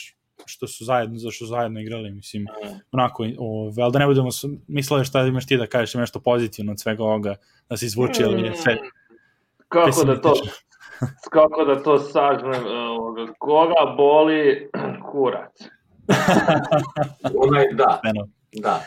što 0.47 0.67
su 0.67 0.85
zajedno, 0.85 1.19
zašto 1.19 1.45
su 1.45 1.47
zajedno 1.47 1.81
igrali, 1.81 2.11
mislim, 2.11 2.43
mm. 2.43 2.81
onako, 2.93 3.27
ove, 3.39 3.83
ali 3.83 3.93
da 3.93 3.99
ne 3.99 4.07
budemo 4.07 4.29
mislili 4.69 5.05
šta 5.05 5.27
imaš 5.27 5.47
ti 5.47 5.57
da 5.57 5.67
kažeš 5.67 5.95
nešto 5.95 6.21
pozitivno 6.21 6.73
od 6.73 6.81
svega 6.81 7.05
ovoga, 7.05 7.35
da 7.69 7.77
se 7.77 7.87
izvuče, 7.87 8.23
ili 8.23 8.43
je 8.43 8.57
sve 8.57 8.77
kako 9.73 10.05
da 10.05 10.21
to 10.21 10.35
kako 11.31 11.65
da 11.65 11.83
to 11.83 11.99
sažmem, 11.99 12.63
koga 13.39 13.95
boli 13.97 14.71
kurac? 15.11 15.53
Onaj, 17.45 17.67
da, 17.73 18.01
da. 18.53 18.81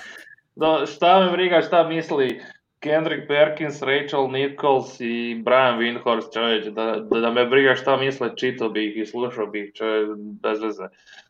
Da, 0.55 0.85
šta 0.85 1.19
me 1.19 1.31
briga 1.31 1.61
šta 1.61 1.87
misli 1.87 2.41
Kendrick 2.79 3.27
Perkins, 3.27 3.81
Rachel 3.81 4.27
Nichols 4.31 4.99
i 4.99 5.41
Brian 5.45 5.79
Windhorst, 5.79 6.33
čovječ, 6.33 6.65
da, 6.65 6.85
da, 6.85 7.19
da 7.19 7.31
me 7.31 7.45
briga 7.45 7.75
šta 7.75 7.97
misle, 7.97 8.29
čito 8.35 8.69
bi 8.69 8.89
ih 8.89 8.97
i 8.97 9.05
slušao 9.05 9.47
bi 9.47 9.63
ih, 9.63 9.73
čovječ, 9.73 10.07
bez 10.17 10.61
veze. 10.61 10.83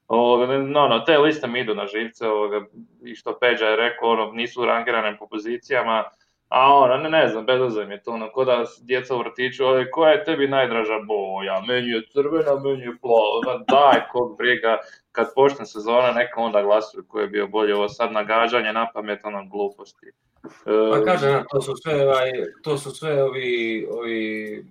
Ovoga, 0.07 0.57
no, 0.57 0.87
no, 0.87 0.99
te 0.99 1.17
liste 1.17 1.47
mi 1.47 1.59
idu 1.59 1.75
na 1.75 1.85
živce, 1.87 2.27
ovoga, 2.27 2.65
i 3.05 3.15
što 3.15 3.37
Peđa 3.39 3.65
je 3.65 3.75
rekao, 3.75 4.09
ono, 4.09 4.31
nisu 4.31 4.65
rangirane 4.65 5.17
po 5.19 5.27
pozicijama, 5.27 6.03
a 6.49 6.73
ono, 6.73 6.97
ne, 6.97 7.09
ne 7.09 7.27
znam, 7.27 7.45
bez 7.45 7.61
veze 7.61 7.85
mi 7.85 7.93
je 7.93 8.03
to, 8.03 8.11
ono, 8.11 8.29
ko 8.31 8.45
da 8.45 8.63
djeca 8.81 9.15
u 9.15 9.19
vrtiću, 9.19 9.65
ovdje, 9.65 9.91
koja 9.91 10.11
je 10.11 10.23
tebi 10.23 10.47
najdraža 10.47 10.99
boja, 11.07 11.61
meni 11.67 11.89
je 11.89 12.01
crvena, 12.13 12.59
meni 12.63 12.81
je 12.81 12.97
plava, 13.01 13.63
daj, 13.67 14.01
kog 14.11 14.37
briga, 14.37 14.77
kad 15.15 15.33
počne 15.35 15.65
sezona, 15.65 16.11
neka 16.11 16.41
onda 16.41 16.61
glasuju 16.61 17.03
ko 17.07 17.19
je 17.19 17.27
bio 17.27 17.47
bolji, 17.47 17.73
ovo 17.73 17.89
sad 17.89 18.11
nagađanje 18.11 18.73
na 18.73 18.87
pamet, 18.93 19.19
ono, 19.23 19.45
gluposti. 19.45 20.11
Pa 20.91 21.05
kažem, 21.05 21.43
to 21.51 21.61
su 21.61 21.73
sve, 21.75 22.07
ovaj, 22.07 22.31
to 22.63 22.77
su 22.77 22.91
sve 22.91 23.23
ovi, 23.23 23.87
ovi 23.91 24.65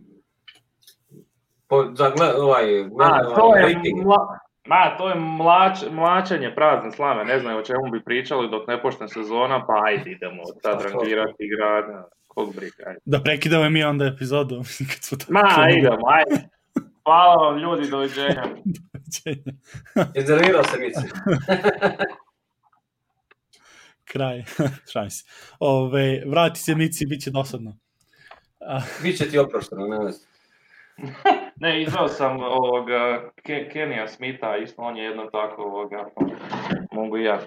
po, 1.67 1.85
za 1.95 2.11
gle, 2.11 2.35
ovaj, 2.37 2.65
gle, 2.67 3.07
A, 3.07 3.35
to 3.35 3.43
ovaj, 3.43 3.71
je, 3.71 3.95
mla, 4.05 4.39
ma, 4.67 4.97
to 4.99 5.09
je 5.09 5.15
mlač, 5.15 5.79
mlačenje 5.91 6.55
prazne 6.55 6.93
slame, 6.93 7.25
ne 7.25 7.39
znam 7.39 7.57
o 7.57 7.63
čemu 7.63 7.91
bi 7.93 8.05
pričali 8.05 8.51
dok 8.51 8.67
ne 8.69 8.83
počne 8.83 9.09
sezona, 9.09 9.67
pa 9.67 9.83
ajde 9.85 10.11
idemo 10.11 10.43
sad 10.63 10.83
rangirati 10.83 11.35
igranja, 11.39 12.05
kog 12.27 12.55
briga, 12.57 12.85
ajde. 12.87 13.01
Da 13.05 13.21
prekidamo 13.21 13.71
mi 13.71 13.85
onda 13.85 14.05
epizodu. 14.05 14.55
kad 14.91 15.03
smo 15.03 15.19
tako 15.19 15.33
Ma, 15.33 15.71
idemo, 15.71 16.07
ajde. 16.07 16.49
Hvala 17.05 17.35
vam 17.35 17.59
ljudi, 17.59 17.91
doviđenja. 17.91 18.45
Iznervirao 20.15 20.65
se 20.65 20.79
Mici. 20.79 21.09
Kraj. 24.05 24.45
Šalim 24.93 25.11
se. 25.11 25.25
Ove, 25.59 26.23
vrati 26.27 26.61
se 26.61 26.75
Mici, 26.75 27.07
bit 27.07 27.23
će 27.23 27.31
dosadno. 27.31 27.77
Biće 29.03 29.29
ti 29.31 29.39
oprošteno, 29.39 29.87
ne 29.87 29.97
znam. 30.13 30.29
Ne, 31.61 31.83
izveo 31.83 32.09
sam 32.09 32.41
ovoga 32.41 33.31
Ke- 33.43 33.69
Kenija 33.73 34.09
Smitha, 34.09 34.57
isto 34.57 34.83
on 34.83 34.97
je 34.97 35.05
jedno 35.05 35.25
tako 35.25 35.63
ovoga, 35.63 36.09
pa 36.15 36.27
mogu 36.93 37.19
i 37.19 37.25
ja 37.25 37.41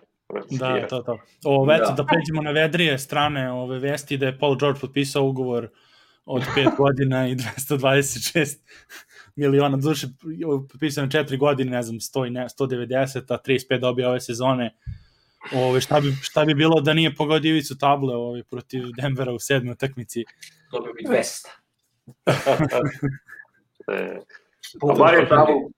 da, 0.60 0.88
to, 0.88 1.02
to. 1.02 1.20
Ove, 1.46 1.76
eto, 1.76 1.86
Da. 1.86 1.94
da 1.94 2.06
pređemo 2.06 2.42
na 2.42 2.52
vedrije 2.52 2.98
strane 2.98 3.52
ove 3.52 3.80
vesti 3.80 4.18
da 4.18 4.26
je 4.26 4.40
Paul 4.40 4.58
George 4.60 4.80
potpisao 4.80 5.24
ugovor 5.24 5.70
od 6.28 6.44
5 6.56 6.78
godina 6.78 7.28
i 7.28 7.36
226 7.36 8.58
miliona 9.36 9.78
duše, 9.78 10.08
potpisao 10.72 11.06
na 11.06 11.10
4 11.10 11.38
godine, 11.38 11.72
ne 11.72 11.84
znam, 11.84 12.00
100 12.00 12.28
i 12.28 12.30
ne, 12.30 12.48
190, 12.60 13.34
a 13.34 13.38
35 13.46 13.80
dobio 13.80 14.10
ove 14.10 14.20
sezone. 14.20 14.76
Ove, 15.56 15.82
šta, 15.82 16.00
bi, 16.00 16.12
šta 16.22 16.46
bi 16.46 16.54
bilo 16.54 16.82
da 16.82 16.94
nije 16.94 17.16
pogodio 17.16 17.50
ivicu 17.50 17.78
table 17.78 18.16
ove, 18.16 18.44
protiv 18.44 18.84
Denvera 19.02 19.34
u 19.34 19.40
sedmoj 19.40 19.72
utakmici? 19.72 20.26
Dobio 20.72 20.94
bi 20.94 21.04
200. 21.04 21.48
E, 23.92 24.20
a 24.82 24.94
bar 24.98 25.14
je 25.14 25.30
tablu, 25.30 25.72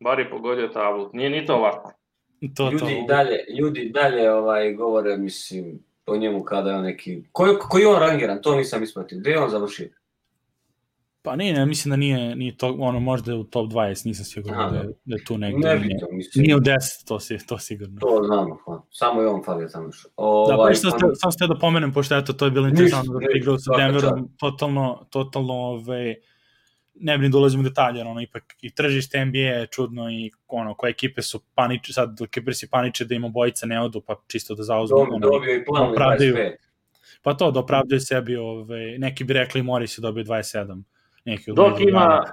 bar 0.00 0.18
je 0.18 0.30
pogodio 0.30 0.68
tablu, 0.68 1.10
nije 1.12 1.30
ni 1.30 1.46
to 1.46 1.56
lako. 1.56 1.92
To, 2.40 2.48
to. 2.54 2.70
Ljudi 2.70 2.92
i 2.92 3.06
dalje, 3.08 3.36
ljudi 3.58 3.90
dalje 3.94 4.32
ovaj, 4.32 4.72
govore, 4.72 5.16
mislim, 5.16 5.84
o 6.06 6.16
njemu 6.16 6.44
kada 6.44 6.82
neki... 6.82 7.22
Koji, 7.32 7.56
koji 7.68 7.82
je 7.82 7.88
on 7.88 8.00
rangiran, 8.00 8.42
to 8.42 8.56
nisam 8.56 8.82
ispratio. 8.82 9.18
Gde 9.18 9.30
je 9.30 9.40
on 9.40 9.50
završio? 9.50 9.88
Pa 11.24 11.36
nije, 11.36 11.54
ne, 11.54 11.66
mislim 11.66 11.90
da 11.90 11.96
nije, 11.96 12.36
nije 12.36 12.56
to, 12.56 12.76
ono, 12.78 13.00
možda 13.00 13.32
je 13.32 13.38
u 13.38 13.44
top 13.44 13.70
20, 13.70 14.06
nisam 14.06 14.24
siguran 14.24 14.72
da, 14.72 14.78
je, 14.78 14.84
da 15.04 15.16
je 15.16 15.24
tu 15.24 15.38
negde. 15.38 15.68
Ne 15.68 15.76
bi 15.76 15.88
to, 16.00 16.06
mislim. 16.10 16.42
nije 16.42 16.56
u 16.56 16.60
10, 16.60 17.06
to, 17.06 17.20
si, 17.20 17.46
to 17.46 17.58
sigurno. 17.58 18.00
To 18.00 18.22
znamo, 18.26 18.58
pa. 18.66 18.82
samo 18.90 19.22
je 19.22 19.28
on 19.28 19.42
falio 19.44 19.68
tamo 19.68 19.86
još. 19.86 20.02
Da, 20.02 20.10
Ovaj, 20.16 20.70
pa 20.70 20.74
što 20.74 20.90
ste, 20.90 20.98
samo 21.14 21.32
ste 21.32 21.46
da 21.46 21.54
pomenem, 21.54 21.92
pošto 21.92 22.16
eto, 22.16 22.32
to 22.32 22.44
je 22.44 22.50
bilo 22.50 22.68
interesantno 22.68 23.12
da 23.12 23.26
igrao 23.36 23.58
sa 23.58 23.76
Denverom, 23.76 24.28
totalno, 24.36 25.06
totalno, 25.10 25.54
ove, 25.54 26.14
ne 26.94 27.18
bi 27.18 27.24
ni 27.24 27.30
dolazim 27.30 27.60
u 27.60 27.62
detalje, 27.62 28.02
ono, 28.02 28.20
ipak 28.20 28.54
i 28.60 28.74
tržište 28.74 29.24
NBA 29.24 29.38
je 29.38 29.66
čudno 29.66 30.10
i 30.10 30.30
ono, 30.48 30.74
koje 30.74 30.90
ekipe 30.90 31.22
su 31.22 31.40
paniče, 31.54 31.92
sad 31.92 32.18
Clippersi 32.34 32.70
paniče 32.70 33.04
da 33.04 33.14
im 33.14 33.24
obojica 33.24 33.66
ne 33.66 33.80
odu, 33.80 34.00
pa 34.00 34.14
čisto 34.26 34.54
da 34.54 34.62
zauzmu, 34.62 34.98
Dobio, 34.98 35.14
ono, 35.14 35.30
dobio 35.30 35.54
i 35.54 35.64
plan 35.64 35.90
opravdaju. 35.90 36.34
25. 36.34 36.50
pa 37.22 37.34
to, 37.34 37.50
da 37.50 37.60
opravdaju 37.60 38.00
sebi, 38.00 38.36
ove, 38.36 38.98
neki 38.98 39.24
bi 39.24 39.32
rekli 39.32 39.62
Morris 39.62 39.98
je 39.98 40.02
dobio 40.02 40.24
27, 40.24 40.82
neki 41.24 41.52
Dok 41.52 41.80
ima, 41.80 42.24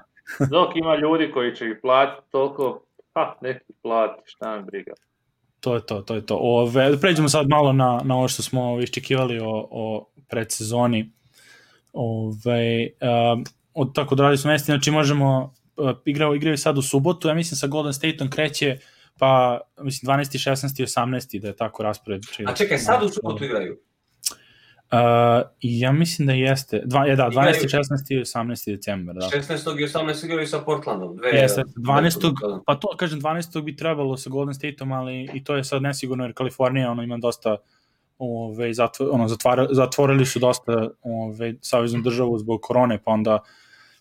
dok 0.51 0.75
ima 0.75 0.95
ljudi 0.95 1.31
koji 1.33 1.55
će 1.55 1.65
ih 1.65 1.77
platiti 1.81 2.31
toliko, 2.31 2.85
ha, 3.13 3.35
neki 3.41 3.73
plati, 3.81 4.21
šta 4.25 4.55
me 4.55 4.61
briga. 4.61 4.93
To 5.59 5.75
je 5.75 5.85
to, 5.85 6.01
to 6.01 6.15
je 6.15 6.25
to. 6.25 6.37
Ove, 6.41 6.89
da 6.89 6.97
pređemo 6.97 7.29
sad 7.29 7.47
malo 7.47 7.73
na, 7.73 8.01
na 8.03 8.15
ovo 8.15 8.27
što 8.27 8.43
smo 8.43 8.81
iščekivali 8.81 9.39
o, 9.39 9.67
o 9.71 10.09
predsezoni. 10.29 11.11
Ove, 11.93 12.87
um, 13.33 13.43
od 13.73 13.95
tako 13.95 14.15
da 14.15 14.37
smo 14.37 14.51
mesti, 14.51 14.65
znači 14.65 14.91
možemo, 14.91 15.53
uh, 15.77 15.91
igrao, 16.05 16.35
igraju 16.35 16.57
sad 16.57 16.77
u 16.77 16.81
subotu, 16.81 17.27
ja 17.27 17.33
mislim 17.33 17.57
sa 17.57 17.67
Golden 17.67 17.93
Stateom 17.93 18.29
kreće, 18.29 18.77
pa 19.19 19.59
mislim 19.81 20.17
12. 20.17 20.49
16. 20.49 20.81
i 20.81 20.85
18. 20.85 21.39
da 21.41 21.47
je 21.47 21.55
tako 21.55 21.83
raspored. 21.83 22.21
A 22.47 22.53
čekaj, 22.53 22.77
sad 22.77 23.03
u 23.03 23.09
subotu 23.09 23.43
igraju. 23.45 23.77
Uh, 24.91 24.97
ja 25.61 25.91
mislim 25.91 26.27
da 26.27 26.33
jeste, 26.33 26.81
dva, 26.85 27.05
je, 27.05 27.15
da, 27.15 27.29
12. 27.29 27.63
Igraju- 27.63 27.69
16. 27.69 28.13
i 28.13 28.19
18. 28.21 28.71
decembar, 28.75 29.15
da. 29.15 29.21
16. 29.21 29.79
i 29.79 29.83
18. 29.83 30.25
igraju 30.25 30.47
sa 30.47 30.59
Portlandom. 30.59 31.17
Dve, 31.17 31.29
Jeste, 31.29 31.63
12. 31.75 32.21
Da. 32.21 32.59
pa 32.65 32.75
to 32.75 32.87
kažem 32.97 33.21
12. 33.21 33.61
bi 33.61 33.75
trebalo 33.75 34.17
sa 34.17 34.29
Golden 34.29 34.53
Stateom, 34.53 34.91
ali 34.91 35.29
i 35.33 35.43
to 35.43 35.55
je 35.55 35.63
sad 35.63 35.81
nesigurno 35.81 36.23
jer 36.23 36.33
Kalifornija 36.33 36.91
ono 36.91 37.03
ima 37.03 37.17
dosta 37.17 37.57
ove, 38.19 38.73
zatvo, 38.73 39.09
ono, 39.11 39.27
zatvara, 39.27 39.67
zatvorili 39.71 40.25
su 40.25 40.39
dosta 40.39 40.89
ove, 41.01 41.53
saveznu 41.61 42.01
državu 42.01 42.37
zbog 42.37 42.59
korone, 42.61 43.03
pa 43.03 43.11
onda 43.11 43.39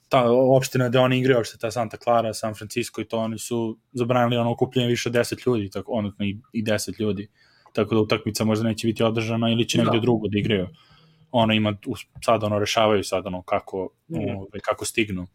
ta 0.09 0.25
opština 0.31 0.89
gde 0.89 0.99
oni 0.99 1.19
igraju, 1.19 1.39
je 1.39 1.59
ta 1.61 1.71
Santa 1.71 1.97
Clara, 1.97 2.35
San 2.35 2.55
Francisco 2.55 3.01
i 3.01 3.05
to, 3.05 3.19
oni 3.19 3.39
su 3.39 3.79
zabranili 3.93 4.37
ono 4.37 4.53
okupljenje 4.53 4.89
više 4.89 5.09
od 5.09 5.15
10 5.15 5.47
ljudi, 5.47 5.71
tako, 5.71 5.93
odnosno 5.93 6.25
i, 6.25 6.39
i 6.53 6.65
10 6.65 7.01
ljudi, 7.01 7.29
tako 7.73 7.95
da 7.95 8.01
utakmica 8.01 8.45
možda 8.45 8.65
neće 8.69 8.87
biti 8.87 9.03
održana 9.03 9.51
ili 9.51 9.69
će 9.69 9.79
negde 9.79 9.97
Da. 9.99 10.01
drugo 10.01 10.29
da 10.29 10.39
igraju. 10.39 10.69
Ono 11.31 11.53
ima, 11.55 11.77
sad 12.25 12.45
ono 12.45 12.59
rešavaju 12.59 13.05
sad 13.05 13.27
ono 13.27 13.43
kako, 13.43 13.89
ove, 14.39 14.61
kako 14.63 14.85
stignu. 14.85 15.27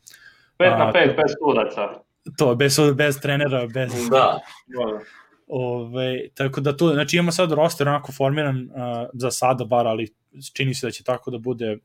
5 0.60 0.74
A, 0.74 0.78
na 0.78 0.92
5, 0.92 1.08
to- 1.08 1.14
bez 1.22 1.32
sudaca. 1.40 2.02
To, 2.38 2.56
bez, 2.56 2.80
bez 2.96 3.20
trenera, 3.22 3.68
bez... 3.74 3.92
Da, 4.12 4.40
Ove, 5.48 6.28
tako 6.34 6.62
da 6.62 6.78
tu, 6.78 6.90
znači 6.94 7.18
imamo 7.18 7.32
sad 7.32 7.52
roster 7.52 7.88
onako 7.88 8.12
formiran 8.12 8.64
uh, 8.64 9.08
za 9.14 9.32
sada 9.32 9.66
bar, 9.66 9.88
ali 9.88 10.14
čini 10.54 10.74
se 10.74 10.88
da 10.88 10.92
će 10.92 11.04
tako 11.04 11.32
da 11.32 11.38
bude 11.38 11.78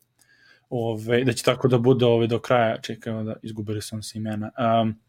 ove, 0.70 1.24
da 1.24 1.32
će 1.32 1.44
tako 1.44 1.68
da 1.68 1.78
bude 1.78 2.06
ove, 2.06 2.26
do 2.26 2.38
kraja, 2.38 2.80
čekaj, 2.80 3.24
da 3.24 3.34
izgubili 3.42 3.82
sam 3.82 4.02
se 4.02 4.18
imena. 4.18 4.50
Um, 4.58 5.00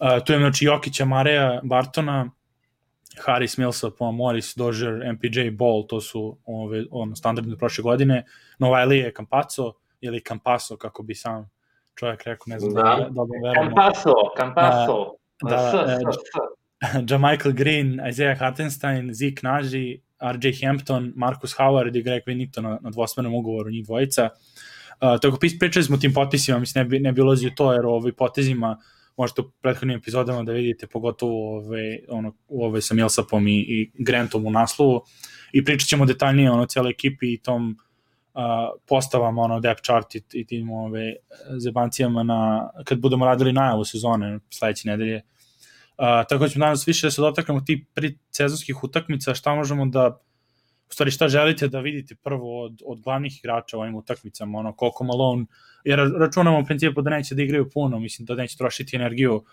uh, 0.00 0.24
tu 0.24 0.32
imamo 0.32 0.44
znači 0.44 0.64
Jokića, 0.64 1.04
Mareja, 1.04 1.60
Bartona, 1.62 2.30
Harris, 3.24 3.58
Millsap, 3.58 4.00
Morris, 4.00 4.54
Dozier, 4.56 5.12
MPJ, 5.12 5.50
Ball, 5.50 5.86
to 5.86 6.00
su 6.00 6.38
ove, 6.44 6.84
ono, 6.90 7.16
standardne 7.16 7.56
prošle 7.56 7.82
godine. 7.82 8.24
Novajli 8.58 8.98
je 8.98 9.12
Campazzo, 9.16 9.72
ili 10.00 10.22
Campasso, 10.28 10.76
kako 10.76 11.02
bi 11.02 11.14
sam 11.14 11.50
čovjek 11.94 12.22
rekao, 12.22 12.44
ne 12.46 12.58
znam 12.58 12.74
da, 12.74 12.82
Da. 12.82 12.96
da, 13.10 13.22
da. 13.42 13.62
Campaso, 13.62 14.14
Campaso. 14.38 15.14
Da, 15.42 15.58
S, 15.58 15.74
e, 15.74 15.96
s, 15.96 16.16
s. 16.16 16.63
Jamichael 17.08 17.52
Green, 17.52 18.00
Isaiah 18.08 18.38
Hartenstein, 18.38 19.14
Zeke 19.14 19.42
Naji, 19.42 20.00
RJ 20.32 20.66
Hampton, 20.66 21.12
Marcus 21.16 21.54
Howard 21.58 21.96
i 21.96 22.02
Greg 22.02 22.22
Vinito 22.26 22.62
na, 22.62 22.78
na 22.82 22.90
dvosmernom 22.90 23.34
ugovoru 23.34 23.70
njih 23.70 23.84
dvojica. 23.84 24.28
Uh, 25.00 25.20
tako 25.20 25.38
pričali 25.58 25.84
smo 25.84 25.96
o 25.96 25.98
tim 25.98 26.14
potisima, 26.14 26.58
mislim 26.58 26.84
ne 26.84 26.88
bi, 26.88 27.00
ne 27.00 27.12
bi 27.12 27.20
ulazio 27.20 27.50
to, 27.56 27.72
jer 27.72 27.86
ovaj 27.86 28.12
potezima 28.12 28.78
možete 29.16 29.40
u 29.40 29.50
prethodnim 29.62 29.98
epizodama 29.98 30.42
da 30.42 30.52
vidite, 30.52 30.86
pogotovo 30.86 31.56
ove, 31.56 31.98
ono, 32.08 32.34
ove 32.48 32.82
sa 32.82 32.94
Millsapom 32.94 33.48
i, 33.48 33.58
i 33.58 33.90
Grantom 33.98 34.46
u 34.46 34.50
naslovu. 34.50 35.02
I 35.52 35.64
pričat 35.64 35.88
ćemo 35.88 36.04
detaljnije 36.04 36.50
ono, 36.50 36.66
cijeloj 36.66 36.90
ekipi 36.90 37.32
i 37.32 37.38
tom 37.38 37.70
uh, 37.70 38.40
postavama, 38.88 39.42
ono, 39.42 39.60
depth 39.60 39.82
chart 39.82 40.14
i, 40.14 40.22
i 40.32 40.46
tim 40.46 40.70
ove, 40.70 41.14
zebancijama 41.58 42.22
na, 42.22 42.70
kad 42.84 42.98
budemo 42.98 43.26
radili 43.26 43.52
najavu 43.52 43.84
sezone 43.84 44.38
sledeće 44.50 44.88
nedelje. 44.88 45.16
Uh, 45.16 45.33
tako 45.96 46.38
da 46.38 46.48
ćemo 46.48 46.64
danas 46.64 46.88
više 46.88 47.06
da 47.06 47.10
se 47.10 47.22
dotaknemo 47.22 47.60
tih 47.60 47.84
predsezonskih 47.94 48.84
utakmica, 48.84 49.34
šta 49.34 49.54
možemo 49.54 49.86
da, 49.86 50.18
u 50.88 50.92
stvari 50.92 51.10
šta 51.10 51.28
želite 51.28 51.68
da 51.68 51.80
vidite 51.80 52.14
prvo 52.14 52.64
od, 52.64 52.82
od 52.86 53.00
glavnih 53.00 53.38
igrača 53.38 53.78
u 53.78 53.80
ovim 53.80 53.94
utakmicama, 53.94 54.58
ono, 54.58 54.72
koliko 54.72 55.04
Malone, 55.04 55.46
jer 55.84 55.98
računamo 56.18 56.60
u 56.60 56.64
principu 56.64 57.02
da 57.02 57.10
neće 57.10 57.34
da 57.34 57.42
igraju 57.42 57.70
puno, 57.70 57.98
mislim 57.98 58.26
da 58.26 58.34
neće 58.34 58.56
trošiti 58.56 58.96
energiju 58.96 59.44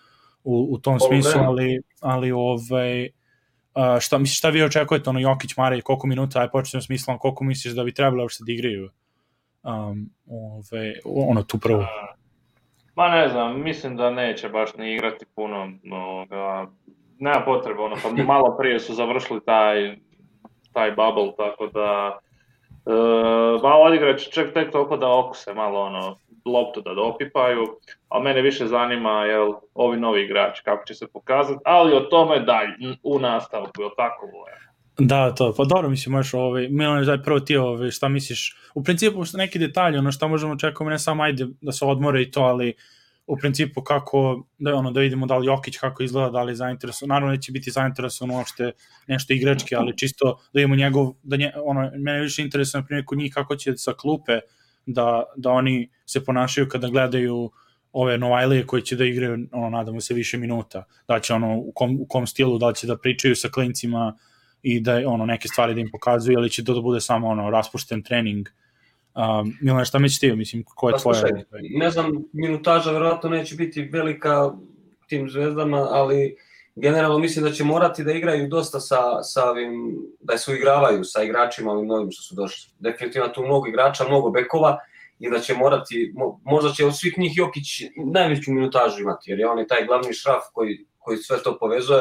u, 0.43 0.67
u 0.71 0.77
tom 0.77 0.98
Polu 0.98 1.10
smislu, 1.10 1.41
ali, 1.41 1.81
ali 2.00 2.31
ovaj, 2.31 3.05
uh, 3.05 4.00
šta, 4.00 4.17
misliš, 4.17 4.38
šta 4.38 4.50
vi 4.50 4.63
očekujete, 4.63 5.10
ono, 5.10 5.19
Jokić, 5.19 5.57
Mare, 5.57 5.81
koliko 5.81 6.07
minuta, 6.07 6.41
aj 6.41 6.51
počnemo 6.51 6.81
s 6.81 6.89
mislom, 6.89 7.17
koliko 7.17 7.43
misliš 7.43 7.74
da 7.74 7.83
bi 7.83 7.93
trebalo 7.93 8.24
uopšte 8.24 8.43
da 8.43 8.51
igraju 8.51 8.89
um, 9.63 10.10
ove, 10.27 10.93
ono, 11.05 11.43
tu 11.43 11.57
prvo. 11.57 11.86
Ma 13.01 13.10
ne 13.10 13.29
znam, 13.29 13.63
mislim 13.63 13.98
da 13.98 14.10
neće 14.10 14.50
baš 14.50 14.74
ni 14.74 14.93
igrati 14.93 15.25
puno, 15.36 15.72
ovoga, 15.91 16.67
nema 17.20 17.41
potrebe, 17.46 17.81
ono, 17.81 17.96
pa 18.03 18.24
malo 18.34 18.55
prije 18.58 18.79
su 18.79 18.93
završili 18.93 19.46
taj, 19.46 19.96
taj 20.74 20.91
bubble, 20.91 21.36
tako 21.38 21.67
da 21.67 22.20
Uh, 22.86 23.63
malo 23.63 23.84
odigrać 23.84 24.29
čak 24.29 24.53
tek 24.53 24.72
toliko 24.72 24.98
da 24.98 25.17
okuse 25.17 25.53
malo 25.53 25.81
ono 25.81 26.17
loptu 26.46 26.81
da 26.81 26.93
dopipaju, 26.93 27.65
a 28.10 28.20
mene 28.20 28.41
više 28.41 28.65
zanima 28.65 29.25
jel, 29.25 29.53
ovi 29.74 29.98
novi 29.98 30.24
igrači, 30.24 30.63
kako 30.63 30.86
će 30.86 30.93
se 30.93 31.08
pokazati, 31.13 31.60
ali 31.65 31.93
o 31.93 32.00
tome 32.00 32.39
dalje, 32.39 32.74
u 33.03 33.20
nastavku, 33.20 33.81
je 33.81 33.89
tako 33.98 34.27
Boja? 34.31 34.70
Da, 35.00 35.36
to, 35.36 35.53
pa 35.57 35.63
dobro, 35.63 35.89
mislim, 35.89 36.12
možeš, 36.12 36.33
ovaj, 36.33 36.67
Milan, 36.69 37.05
daj 37.05 37.24
prvo 37.24 37.39
ti, 37.39 37.57
ovaj, 37.57 37.91
šta 37.91 38.10
misliš, 38.10 38.55
u 38.75 38.83
principu, 38.83 39.25
što 39.25 39.38
neki 39.38 39.60
detalji, 39.60 39.98
ono 39.98 40.12
šta 40.12 40.27
možemo 40.27 40.55
čekati, 40.55 40.89
ne 40.89 41.00
samo 41.00 41.24
ajde 41.24 41.48
da 41.62 41.71
se 41.71 41.86
odmore 41.86 42.21
i 42.21 42.31
to, 42.31 42.41
ali 42.41 42.74
u 43.27 43.38
principu 43.38 43.81
kako, 43.81 44.43
da, 44.57 44.75
ono, 44.75 44.91
da 44.91 45.00
vidimo 45.00 45.25
da 45.25 45.38
li 45.38 45.48
Jokić 45.48 45.77
kako 45.77 46.03
izgleda, 46.03 46.29
da 46.29 46.43
li 46.43 46.51
je 46.51 46.55
zainteresovan, 46.55 47.10
naravno 47.10 47.31
neće 47.31 47.51
biti 47.51 47.71
zainteresovan 47.71 48.36
uopšte 48.36 48.71
nešto 49.07 49.33
igračke, 49.33 49.75
ali 49.75 49.98
čisto 49.98 50.25
da 50.25 50.60
vidimo 50.60 50.75
njegov, 50.75 51.13
da 51.24 51.38
nje, 51.38 51.51
ono, 51.63 51.91
mene 51.98 52.21
više 52.21 52.41
interesuje, 52.41 52.81
na 52.81 52.86
primjer, 52.88 53.05
kod 53.05 53.17
njih 53.17 53.33
kako 53.33 53.55
će 53.55 53.77
sa 53.77 53.93
klupe 53.93 54.39
da, 54.86 55.24
da 55.36 55.50
oni 55.50 55.89
se 56.05 56.25
ponašaju 56.25 56.67
kada 56.69 56.88
gledaju 56.88 57.51
ove 57.91 58.17
Novajlije 58.17 58.67
koji 58.67 58.81
će 58.81 58.95
da 58.95 59.05
igraju, 59.05 59.48
ono, 59.51 59.69
nadamo 59.69 60.01
se, 60.01 60.13
više 60.13 60.38
minuta. 60.38 60.83
Da 61.07 61.19
će 61.19 61.33
ono, 61.33 61.57
u 61.57 61.71
kom, 61.75 61.98
u 62.01 62.05
kom 62.05 62.27
stilu, 62.27 62.57
da 62.57 62.74
će 62.74 62.88
da 62.88 62.98
pričaju 62.98 63.36
sa 63.36 63.50
klincima 63.50 64.17
i 64.63 64.80
da 64.80 65.01
ono 65.06 65.25
neke 65.25 65.48
stvari 65.48 65.74
da 65.74 65.82
im 65.82 65.89
pokazuju, 65.91 66.38
ali 66.38 66.50
će 66.50 66.63
to 66.63 66.74
da 66.74 66.82
bude 66.82 67.01
samo 67.01 67.27
ono 67.27 67.50
raspušten 67.50 68.03
trening. 68.03 68.48
Um, 69.15 69.53
Milan, 69.62 69.86
šta 69.86 70.00
misliš 70.00 70.20
ti? 70.20 70.36
Mislim, 70.36 70.63
ko 70.63 70.89
je 70.89 70.94
pa, 70.94 71.00
tvoja... 71.00 71.20
Slušaj, 71.20 71.44
ne 71.62 71.89
znam, 71.89 72.12
minutaža 72.34 72.91
verovatno 72.91 73.30
neće 73.30 73.56
biti 73.56 73.82
velika 73.82 74.51
tim 75.08 75.30
zvezdama, 75.30 75.77
ali 75.77 76.36
generalno 76.75 77.20
mislim 77.20 77.46
da 77.46 77.51
će 77.51 77.63
morati 77.63 78.03
da 78.03 78.12
igraju 78.12 78.48
dosta 78.48 78.80
sa, 78.80 79.24
sa 79.24 79.50
ovim, 79.50 79.72
da 80.20 80.38
se 80.38 80.51
uigravaju 80.51 81.03
sa 81.03 81.24
igračima 81.24 81.72
ovim 81.72 81.88
novim 81.88 82.12
što 82.12 82.22
su 82.24 82.36
došli. 82.36 82.72
Definitivno 82.80 83.27
tu 83.27 83.41
mnogo 83.41 83.68
igrača, 83.68 84.08
mnogo 84.08 84.30
bekova 84.30 84.77
i 85.20 85.30
da 85.30 85.39
će 85.39 85.53
morati, 85.53 86.13
možda 86.44 86.72
će 86.72 86.86
od 86.86 86.98
svih 86.98 87.18
njih 87.18 87.32
Jokić 87.36 87.82
najveću 88.13 88.51
minutažu 88.51 89.01
imati, 89.01 89.32
jer 89.32 89.39
je 89.39 89.48
on 89.48 89.60
je 89.60 89.68
taj 89.68 89.86
glavni 89.86 90.13
šraf 90.13 90.44
koji, 90.53 90.86
koji 91.00 91.18
sve 91.18 91.38
to 91.44 91.58
povezuje, 91.60 92.00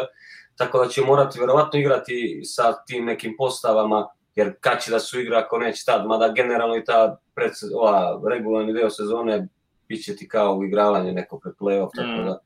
tako 0.60 0.84
da 0.84 0.88
će 0.88 1.02
morati 1.02 1.40
verovatno 1.40 1.80
igrati 1.80 2.40
sa 2.44 2.84
tim 2.86 3.04
nekim 3.04 3.34
postavama, 3.38 4.08
jer 4.34 4.54
kad 4.60 4.82
će 4.82 4.90
da 4.90 5.00
su 5.00 5.20
igra 5.20 5.38
ako 5.38 5.58
neće 5.58 5.84
tad, 5.84 6.06
mada 6.06 6.32
generalno 6.36 6.76
i 6.76 6.84
ta 6.84 7.16
pred, 7.34 7.52
ova, 7.74 8.20
regularni 8.30 8.72
deo 8.72 8.90
sezone 8.90 9.48
biće 9.88 10.16
ti 10.16 10.28
kao 10.28 10.54
uigravanje 10.54 11.12
neko 11.12 11.38
pred 11.38 11.54
playoff, 11.60 11.88
tako 11.96 12.22
mm. 12.22 12.26
da 12.26 12.40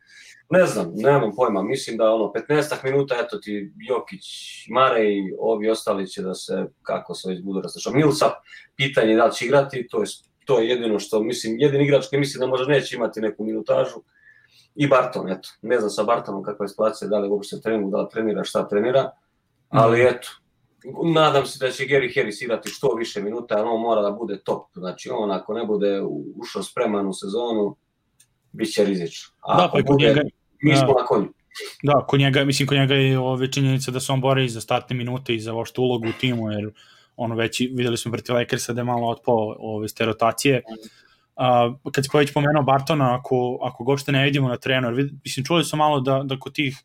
ne 0.51 0.67
znam, 0.67 0.93
nemam 0.95 1.33
pojma, 1.37 1.63
mislim 1.63 1.97
da 1.97 2.13
ono 2.15 2.33
15 2.49 2.85
minuta, 2.85 3.15
eto 3.25 3.39
ti 3.39 3.73
Jokić, 3.89 4.25
Mare 4.71 5.05
i 5.05 5.35
ovi 5.39 5.71
ostali 5.71 6.07
će 6.07 6.23
da 6.23 6.35
se, 6.35 6.67
kako 6.83 7.15
se 7.15 7.29
već 7.29 7.43
budu 7.43 7.61
rastašao. 7.61 7.93
Milsap, 7.93 8.33
pitanje 8.77 9.17
da 9.17 9.25
li 9.25 9.33
će 9.33 9.45
igrati, 9.45 9.87
to 9.91 10.01
je, 10.01 10.07
to 10.45 10.61
je 10.61 10.69
jedino 10.69 10.99
što, 10.99 11.23
mislim, 11.23 11.57
jedin 11.59 11.81
igrač 11.81 12.07
koji 12.09 12.21
mislim 12.21 12.41
da 12.41 12.47
možda 12.47 12.73
neće 12.73 12.97
imati 12.97 13.21
neku 13.21 13.45
minutažu, 13.45 14.03
i 14.75 14.89
Barton, 14.89 15.29
eto, 15.29 15.49
ne 15.63 15.79
znam 15.79 15.91
sa 15.91 16.03
Bartonom 16.03 16.43
kakva 16.43 16.65
je 16.65 16.69
situacija, 16.69 17.09
da 17.09 17.19
li 17.19 17.29
uopšte 17.29 17.61
trening, 17.61 17.93
da 17.93 18.01
li 18.01 18.09
trenira, 18.13 18.45
šta 18.45 18.69
trenira, 18.69 19.11
ali 19.69 20.03
mm. 20.03 20.07
eto, 20.07 20.29
nadam 21.15 21.47
se 21.47 21.67
da 21.67 21.73
će 21.73 21.85
Gary 21.85 22.15
Harris 22.15 22.43
igrati 22.43 22.69
što 22.69 22.95
više 22.95 23.23
minuta, 23.23 23.55
ali 23.59 23.69
on 23.69 23.81
mora 23.81 24.03
da 24.03 24.11
bude 24.11 24.41
top, 24.45 24.67
znači 24.75 25.11
on 25.11 25.31
ako 25.31 25.55
ne 25.55 25.65
bude 25.65 26.03
ušao 26.37 26.63
spreman 26.63 27.07
u 27.07 27.13
sezonu, 27.13 27.77
bit 28.53 28.73
će 28.73 28.85
rizično. 28.85 29.35
A 29.41 29.57
da, 29.57 29.71
pa 29.73 29.83
kod 29.83 30.01
njega... 30.01 30.21
Mi 30.63 30.77
smo 30.77 30.87
da. 30.87 31.01
na 31.01 31.07
konju. 31.07 31.29
Da, 31.83 32.05
kod 32.09 32.21
njega, 32.21 32.45
mislim, 32.45 32.69
kod 32.69 32.79
njega 32.79 32.95
je 32.95 33.19
ove 33.19 33.53
činjenica 33.53 33.91
da 33.91 34.01
se 34.01 34.13
on 34.13 34.21
bori 34.21 34.49
za 34.49 34.61
startne 34.61 34.97
minute 34.97 35.35
i 35.35 35.41
za 35.41 35.55
ošto 35.55 35.83
ulogu 35.83 36.09
u 36.09 36.21
timu, 36.21 36.53
jer 36.53 36.73
ono 37.17 37.35
već 37.35 37.61
videli 37.61 37.97
smo 37.97 38.13
protiv 38.13 38.35
Lakersa 38.35 38.73
da 38.73 38.81
je 38.81 38.85
malo 38.85 39.09
otpao 39.09 39.57
ove, 39.59 39.89
ste 39.89 40.05
rotacije. 40.05 40.63
Uh, 41.37 41.93
kad 41.93 42.05
si 42.05 42.11
pa 42.13 42.19
već 42.19 42.33
pomenuo 42.35 42.63
Bartona, 42.63 43.15
ako, 43.15 43.59
ako 43.63 43.85
ga 43.85 43.93
uopšte 43.93 44.13
ne 44.13 44.25
vidimo 44.25 44.49
na 44.49 44.57
trenu, 44.57 44.89
jer 44.89 45.11
mislim, 45.25 45.47
čuli 45.47 45.65
su 45.65 45.77
malo 45.77 46.01
da, 46.01 46.23
da 46.25 46.39
kod 46.39 46.55
tih 46.55 46.77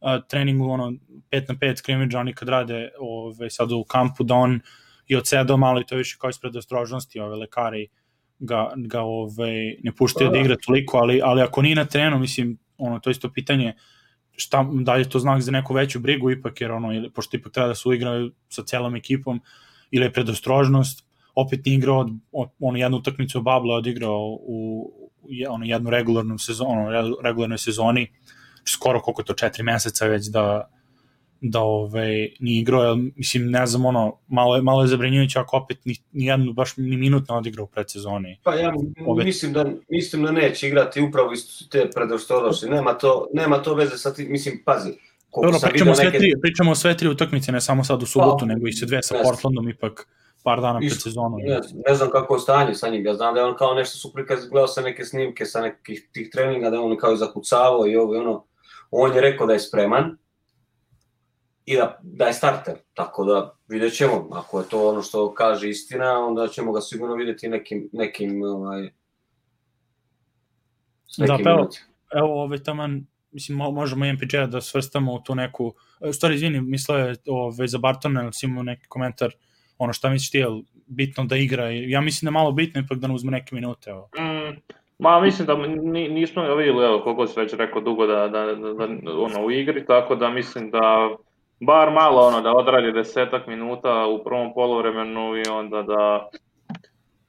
uh, 0.00 0.24
treningu, 0.28 0.70
ono, 0.70 0.92
5 1.30 1.48
na 1.48 1.54
5 1.54 1.76
scrimmage, 1.76 2.16
oni 2.16 2.34
kad 2.34 2.48
rade 2.48 2.88
ove, 3.00 3.50
sad 3.50 3.72
u 3.72 3.84
kampu, 3.84 4.24
da 4.24 4.34
on 4.34 4.60
i 5.06 5.16
odsedao 5.16 5.56
malo 5.56 5.80
i 5.80 5.86
to 5.86 5.96
više 5.96 6.16
kao 6.20 6.30
ispred 6.30 6.56
ostrožnosti, 6.56 7.20
ove 7.20 7.36
lekare 7.36 7.86
ga, 8.38 8.72
ga 8.76 9.00
ovaj, 9.00 9.76
ne 9.82 9.92
puštaju 9.98 10.30
da, 10.30 10.34
da. 10.34 10.40
igra 10.40 10.56
toliko, 10.66 10.98
ali, 10.98 11.20
ali 11.24 11.42
ako 11.42 11.62
nije 11.62 11.76
na 11.76 11.84
terenu, 11.84 12.18
mislim, 12.18 12.58
ono, 12.78 12.98
to 12.98 13.10
isto 13.10 13.32
pitanje 13.32 13.74
šta, 14.36 14.66
da 14.72 14.96
je 14.96 15.08
to 15.08 15.18
znak 15.18 15.40
za 15.40 15.50
neku 15.50 15.74
veću 15.74 16.00
brigu 16.00 16.30
ipak, 16.30 16.60
jer 16.60 16.72
ono, 16.72 16.92
ili, 16.92 17.10
pošto 17.12 17.36
ipak 17.36 17.52
treba 17.52 17.68
da 17.68 17.74
se 17.74 17.88
uigraju 17.88 18.32
sa 18.48 18.62
celom 18.62 18.96
ekipom, 18.96 19.40
ili 19.90 20.06
je 20.06 20.12
predostrožnost, 20.12 21.09
opet 21.34 21.64
nije 21.64 21.76
igrao 21.76 21.98
od, 21.98 22.10
od, 22.32 22.48
ono, 22.60 22.78
jednu 22.78 22.98
utakmicu 22.98 23.42
Babla 23.42 23.74
odigrao 23.74 24.38
u, 24.40 24.90
ono, 25.48 25.64
jednu 25.64 25.90
regularnu 25.90 26.38
sezonu, 26.38 26.86
regularnoj 27.22 27.58
sezoni, 27.58 28.12
skoro 28.64 29.00
koliko 29.00 29.22
to, 29.22 29.34
četiri 29.34 29.62
meseca 29.62 30.06
već 30.06 30.26
da, 30.26 30.70
da 31.40 31.60
ovaj, 31.60 32.28
ni 32.40 32.58
igrao, 32.58 32.82
jel, 32.82 32.96
mislim, 33.16 33.50
ne 33.50 33.66
znam, 33.66 33.86
ono, 33.86 34.18
malo 34.28 34.56
je, 34.56 34.62
malo 34.62 34.82
je 34.82 34.88
zabrinjujuće 34.88 35.38
ako 35.38 35.56
opet 35.56 35.84
ni, 35.84 35.96
ni 36.12 36.26
jednu, 36.26 36.52
baš 36.52 36.76
ni 36.76 36.96
minut 36.96 37.28
ne 37.28 37.34
odigrao 37.34 37.64
u 37.64 37.68
predsezoni. 37.68 38.38
Pa 38.42 38.54
ja 38.54 38.72
Ove... 39.06 39.24
mislim 39.24 39.52
da, 39.52 39.66
mislim 39.88 40.22
da 40.22 40.32
neće 40.32 40.68
igrati 40.68 41.00
upravo 41.00 41.32
isto 41.32 41.64
te 41.70 41.90
predostorosti, 41.94 42.70
nema 42.70 42.94
to, 42.94 43.28
nema 43.34 43.62
to 43.62 43.74
veze 43.74 43.98
sa 43.98 44.14
ti, 44.14 44.24
mislim, 44.28 44.62
pazi, 44.64 44.90
Dobro, 45.34 45.58
pričamo, 45.70 45.94
sve 45.94 46.04
neke... 46.04 46.18
tri, 46.18 46.32
pričamo 46.40 46.74
sve 46.74 46.96
tri 46.96 47.08
utakmice, 47.08 47.52
ne 47.52 47.60
samo 47.60 47.84
sad 47.84 48.02
u 48.02 48.06
subotu, 48.06 48.38
pa, 48.38 48.46
nego 48.46 48.66
i 48.66 48.72
se 48.72 48.86
dve 48.86 49.02
sa 49.02 49.14
Portlandom 49.24 49.68
ipak 49.68 50.08
par 50.44 50.60
dana 50.60 50.78
pred 50.78 51.02
sezonom. 51.02 51.40
Ne, 51.42 51.60
ne 51.88 51.94
znam 51.94 52.10
kako 52.10 52.34
je 52.34 52.40
stanje 52.40 52.74
sa 52.74 52.88
njim, 52.88 53.06
ja 53.06 53.14
znam 53.14 53.34
da 53.34 53.40
je 53.40 53.46
on 53.46 53.56
kao 53.56 53.74
nešto 53.74 53.98
su 53.98 54.12
prikaz, 54.12 54.48
gledao 54.48 54.68
sa 54.68 54.82
neke 54.82 55.04
snimke 55.04 55.46
sa 55.46 55.60
nekih 55.60 56.08
tih 56.12 56.30
treninga, 56.32 56.70
da 56.70 56.76
je 56.76 56.82
on 56.82 56.96
kao 56.96 57.16
zakucavao 57.16 57.86
i 57.86 57.96
ovo 57.96 58.14
i 58.14 58.18
ono, 58.18 58.44
on 58.90 59.14
je 59.14 59.20
rekao 59.20 59.46
da 59.46 59.52
je 59.52 59.60
spreman, 59.60 60.16
i 61.64 61.76
da, 61.76 61.98
da 62.02 62.26
je 62.26 62.32
starter. 62.32 62.74
Tako 62.94 63.24
da 63.24 63.56
vidjet 63.68 63.96
ćemo, 63.96 64.28
ako 64.32 64.60
je 64.60 64.68
to 64.68 64.88
ono 64.88 65.02
što 65.02 65.34
kaže 65.34 65.68
istina, 65.68 66.26
onda 66.26 66.48
ćemo 66.48 66.72
ga 66.72 66.80
sigurno 66.80 67.14
videti 67.14 67.48
nekim, 67.48 67.88
nekim 67.92 68.42
ovaj, 68.42 68.90
da, 71.18 71.38
pa 71.44 71.50
evo, 71.50 71.68
evo 72.16 72.42
ovaj, 72.42 72.62
taman, 72.62 73.06
mislim, 73.32 73.58
možemo 73.58 74.12
MPG-a 74.12 74.46
da 74.46 74.60
svrstamo 74.60 75.14
u 75.14 75.20
tu 75.20 75.34
neku, 75.34 75.74
u 76.00 76.12
stvari, 76.12 76.34
izvini, 76.34 76.60
mislio 76.60 76.98
je 76.98 77.16
ovaj, 77.26 77.68
za 77.68 77.78
Bartona, 77.78 78.22
ili 78.22 78.32
si 78.32 78.46
imao 78.46 78.62
neki 78.62 78.86
komentar, 78.88 79.34
ono 79.84 79.92
šta 79.92 80.08
misliš 80.08 80.30
ti, 80.30 80.38
je 80.38 80.46
bitno 80.86 81.24
da 81.24 81.36
igra, 81.36 81.70
ja 81.70 82.00
mislim 82.00 82.26
da 82.26 82.28
je 82.28 82.42
malo 82.42 82.52
bitno 82.52 82.80
ipak 82.80 82.98
da 82.98 83.08
ne 83.08 83.14
uzme 83.14 83.30
neke 83.30 83.54
minute. 83.54 83.90
Evo. 83.90 84.08
Mm, 84.18 84.56
Ma 85.00 85.20
mislim 85.20 85.46
da 85.46 85.56
nismo 86.14 86.54
videli, 86.54 86.84
evo, 86.84 87.00
koliko 87.04 87.26
se 87.26 87.40
već 87.40 87.52
rekao 87.52 87.80
dugo 87.80 88.06
da, 88.06 88.28
da, 88.28 88.44
da, 88.46 88.72
da, 88.72 88.84
ono, 89.12 89.44
u 89.44 89.50
igri, 89.50 89.86
tako 89.86 90.14
da 90.14 90.28
mislim 90.28 90.70
da 90.70 91.10
bar 91.60 91.90
malo 91.90 92.26
ono 92.26 92.40
da 92.40 92.52
odradi 92.52 92.92
desetak 92.92 93.46
minuta 93.46 94.06
u 94.06 94.24
prvom 94.24 94.54
polovremenu 94.54 95.36
i 95.36 95.48
onda 95.50 95.82
da 95.82 96.28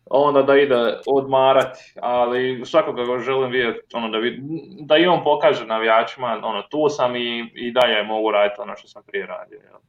onda 0.09 0.41
da 0.41 0.57
ide 0.57 0.75
odmarati, 1.07 1.93
ali 2.01 2.61
svakako 2.65 2.93
ga 2.93 3.19
želim 3.19 3.51
vidjeti, 3.51 3.79
ono, 3.93 4.09
da, 4.09 4.17
vid, 4.17 4.39
da 4.79 4.97
i 4.97 5.05
on 5.05 5.23
pokaže 5.23 5.65
navijačima, 5.65 6.41
ono, 6.43 6.61
tu 6.61 6.89
sam 6.89 7.15
i, 7.15 7.51
i 7.55 7.71
da 7.71 7.87
ja 7.87 8.03
mogu 8.03 8.31
raditi 8.31 8.61
ono 8.61 8.75
što 8.75 8.87
sam 8.87 9.03
prije 9.07 9.25
radio. 9.25 9.59
Jel? 9.63 9.79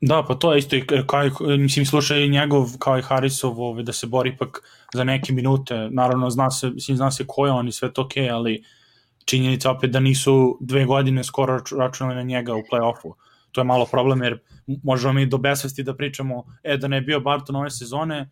Da, 0.00 0.22
pa 0.28 0.34
to 0.34 0.52
je 0.52 0.58
isto, 0.58 0.76
i 0.76 0.86
kao, 1.06 1.30
mislim, 1.58 1.86
slušaj 1.86 2.28
njegov, 2.28 2.66
kao 2.78 2.98
i 2.98 3.02
Harisov, 3.02 3.60
ovaj, 3.60 3.82
da 3.82 3.92
se 3.92 4.06
bori 4.06 4.30
ipak 4.30 4.62
za 4.94 5.04
neke 5.04 5.32
minute, 5.32 5.88
naravno 5.90 6.30
zna 6.30 6.50
se, 6.50 6.70
mislim, 6.70 6.96
zna 6.96 7.10
se 7.10 7.24
ko 7.26 7.46
je 7.46 7.52
on 7.52 7.68
i 7.68 7.72
sve 7.72 7.92
to 7.92 8.02
okej, 8.02 8.24
okay, 8.24 8.32
ali 8.34 8.64
činjenica 9.24 9.70
opet 9.70 9.90
da 9.90 10.00
nisu 10.00 10.58
dve 10.60 10.84
godine 10.84 11.24
skoro 11.24 11.60
računali 11.78 12.16
na 12.16 12.22
njega 12.22 12.54
u 12.54 12.62
play-offu. 12.72 13.12
To 13.52 13.60
je 13.60 13.64
malo 13.64 13.86
problem 13.86 14.22
jer 14.22 14.38
možemo 14.82 15.12
mi 15.12 15.26
do 15.26 15.38
besvesti 15.38 15.82
da 15.82 15.96
pričamo 15.96 16.44
e 16.62 16.76
da 16.76 16.88
ne 16.88 17.00
bio 17.00 17.20
Barton 17.20 17.56
ove 17.56 17.70
sezone 17.70 18.28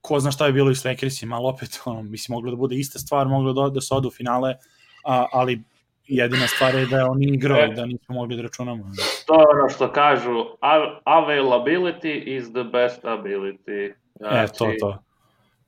ko 0.00 0.20
zna 0.20 0.30
šta 0.30 0.46
je 0.46 0.52
bilo 0.52 0.70
i 0.70 0.74
s 0.74 0.84
Lakersima, 0.84 1.36
ali 1.36 1.46
opet 1.46 1.80
ono, 1.84 2.02
mislim 2.02 2.34
moglo 2.34 2.50
da 2.50 2.56
bude 2.56 2.76
ista 2.76 2.98
stvar, 2.98 3.28
moglo 3.28 3.52
da, 3.52 3.68
da 3.70 3.80
se 3.80 3.94
odu 3.94 4.08
u 4.08 4.10
finale, 4.10 4.54
a, 5.04 5.26
ali 5.32 5.62
jedina 6.10 6.46
stvar 6.46 6.74
je 6.74 6.86
da 6.86 6.96
je 6.96 7.04
on 7.04 7.22
igrao 7.22 7.64
i 7.64 7.74
da 7.74 7.86
nismo 7.86 8.14
mogli 8.14 8.36
da 8.36 8.42
računamo. 8.42 8.84
To 9.26 9.34
je 9.34 9.46
ono 9.58 9.68
što 9.68 9.92
kažu, 9.92 10.44
availability 11.04 12.22
is 12.24 12.52
the 12.52 12.64
best 12.64 13.04
ability. 13.04 13.92
Znači, 14.14 14.44
e, 14.44 14.46
to, 14.46 14.64
znači, 14.64 14.78
to. 14.80 15.02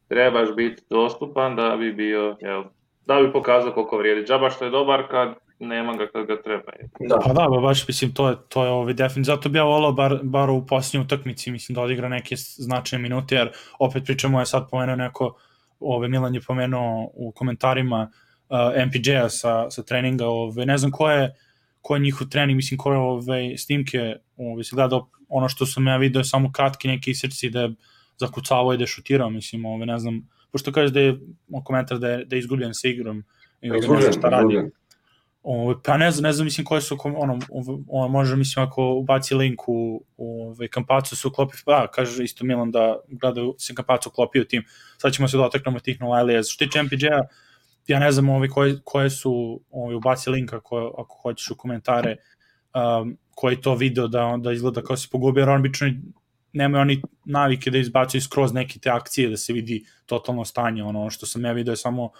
Trebaš 0.09 0.48
biti 0.57 0.83
dostupan 0.90 1.57
da 1.57 1.76
bi 1.76 1.92
bio, 1.92 2.37
jel, 2.40 2.64
da 3.07 3.20
bi 3.20 3.33
pokazao 3.33 3.72
koliko 3.72 3.98
vrijedi. 3.98 4.26
Džaba 4.26 4.50
što 4.50 4.64
je 4.64 4.70
dobar 4.70 5.02
kad 5.11 5.35
nema 5.59 5.96
ga 5.96 6.07
kad 6.07 6.26
ga 6.26 6.42
treba. 6.42 6.72
Da. 7.00 7.18
Pa 7.24 7.33
da, 7.33 7.61
baš 7.61 7.88
mislim, 7.88 8.14
to 8.14 8.28
je, 8.28 8.37
to 8.48 8.64
je 8.64 8.70
ovaj, 8.70 8.94
definitivno, 8.94 9.24
zato 9.24 9.48
bi 9.48 9.59
ja 9.59 9.64
volao 9.64 9.92
bar, 9.92 10.18
bar 10.22 10.50
u 10.50 10.66
posljednju 10.66 11.05
utakmici, 11.05 11.50
mislim, 11.50 11.74
da 11.74 11.83
odigra 11.83 12.09
neke 12.09 12.37
značajne 12.37 13.02
minute, 13.02 13.35
jer 13.35 13.50
opet 13.78 14.05
pričamo 14.05 14.40
je 14.40 14.46
sad 14.46 14.70
pomenuo 14.70 14.96
neko, 14.96 15.37
ove, 15.81 16.09
Milan 16.09 16.35
je 16.35 16.40
pomenuo 16.46 17.11
u 17.14 17.33
komentarima 17.33 18.11
uh, 18.52 18.86
MPJ-a 18.86 19.28
sa, 19.28 19.70
sa 19.70 19.82
treninga, 19.82 20.26
ove, 20.28 20.66
ne 20.66 20.78
znam 20.78 20.90
ko 20.90 21.10
je, 21.10 21.32
ko 21.80 21.96
je 21.96 22.00
njihov 22.00 22.28
trening, 22.28 22.56
mislim, 22.56 22.78
ko 22.78 22.92
je 22.92 22.98
ove, 22.98 23.40
snimke, 23.58 24.16
ove, 24.36 24.64
se 24.64 24.76
gleda 24.76 25.00
ono 25.28 25.48
što 25.48 25.66
sam 25.66 25.86
ja 25.86 25.96
vidio, 25.96 26.24
samo 26.24 26.52
kratki 26.52 26.88
neki 26.88 27.14
srci 27.14 27.50
da 27.50 27.60
je 27.60 27.74
zakucavao 28.20 28.74
i 28.74 28.76
da 28.76 28.82
je 28.82 28.94
šutirao, 28.94 29.30
mislim, 29.30 29.64
ove, 29.64 29.86
ne 29.86 29.98
znam, 29.98 30.28
pošto 30.52 30.72
kažeš 30.72 30.92
da 30.92 31.00
je 31.00 31.18
komentar 31.64 31.98
da 31.98 32.08
je, 32.08 32.24
da 32.24 32.36
je 32.36 32.40
izgubljen 32.40 32.74
sa 32.74 32.88
igrom 32.88 33.24
i 33.60 33.70
ove, 33.70 33.80
ne 33.80 34.00
znam 34.00 34.12
šta 34.12 34.28
radi. 34.28 34.62
Ove, 35.42 35.74
pa 35.84 35.96
ne 35.96 36.10
znam, 36.10 36.22
ne 36.22 36.32
znam, 36.32 36.44
mislim, 36.44 36.64
koje 36.64 36.80
su, 36.80 36.98
ono, 37.04 37.38
ono 37.88 38.08
može, 38.08 38.36
mislim, 38.36 38.66
ako 38.66 38.92
ubaci 38.94 39.34
link 39.34 39.68
u, 39.68 40.04
u 40.16 40.48
ove, 40.48 40.68
Kampacu 40.68 41.16
se 41.16 41.28
uklopi, 41.28 41.56
pa, 41.64 41.86
kaže 41.90 42.24
isto 42.24 42.44
Milan 42.44 42.70
da 42.70 43.00
gledaju 43.08 43.54
se 43.58 43.74
Kampacu 43.74 44.08
uklopio 44.08 44.44
tim, 44.44 44.64
sad 44.98 45.12
ćemo 45.12 45.28
se 45.28 45.36
dotaknemo 45.36 45.80
tih 45.80 46.00
Novajlija. 46.00 46.42
Što 46.42 46.64
tiče 46.64 46.82
MPJ-a, 46.82 47.26
ja 47.86 47.98
ne 47.98 48.12
znam 48.12 48.28
ove, 48.28 48.48
koje, 48.48 48.80
koje 48.84 49.10
su, 49.10 49.60
ove, 49.70 49.94
ubaci 49.94 50.30
link 50.30 50.52
ako, 50.52 50.94
ako 50.98 51.18
hoćeš 51.22 51.50
u 51.50 51.56
komentare, 51.56 52.16
um, 52.74 53.16
koji 53.34 53.60
to 53.60 53.74
video 53.74 54.08
da, 54.08 54.38
da 54.40 54.52
izgleda 54.52 54.82
kao 54.82 54.96
se 54.96 55.08
pogubio, 55.12 55.40
jer 55.40 55.48
on 55.48 55.60
obično 55.60 55.88
nema 56.52 56.78
oni 56.78 57.02
navike 57.24 57.70
da 57.70 57.78
izbacuju 57.78 58.20
skroz 58.20 58.52
neke 58.52 58.78
te 58.78 58.90
akcije 58.90 59.30
da 59.30 59.36
se 59.36 59.52
vidi 59.52 59.84
totalno 60.06 60.44
stanje, 60.44 60.84
ono 60.84 61.10
što 61.10 61.26
sam 61.26 61.44
ja 61.44 61.52
video 61.52 61.72
je 61.72 61.76
samo 61.76 62.10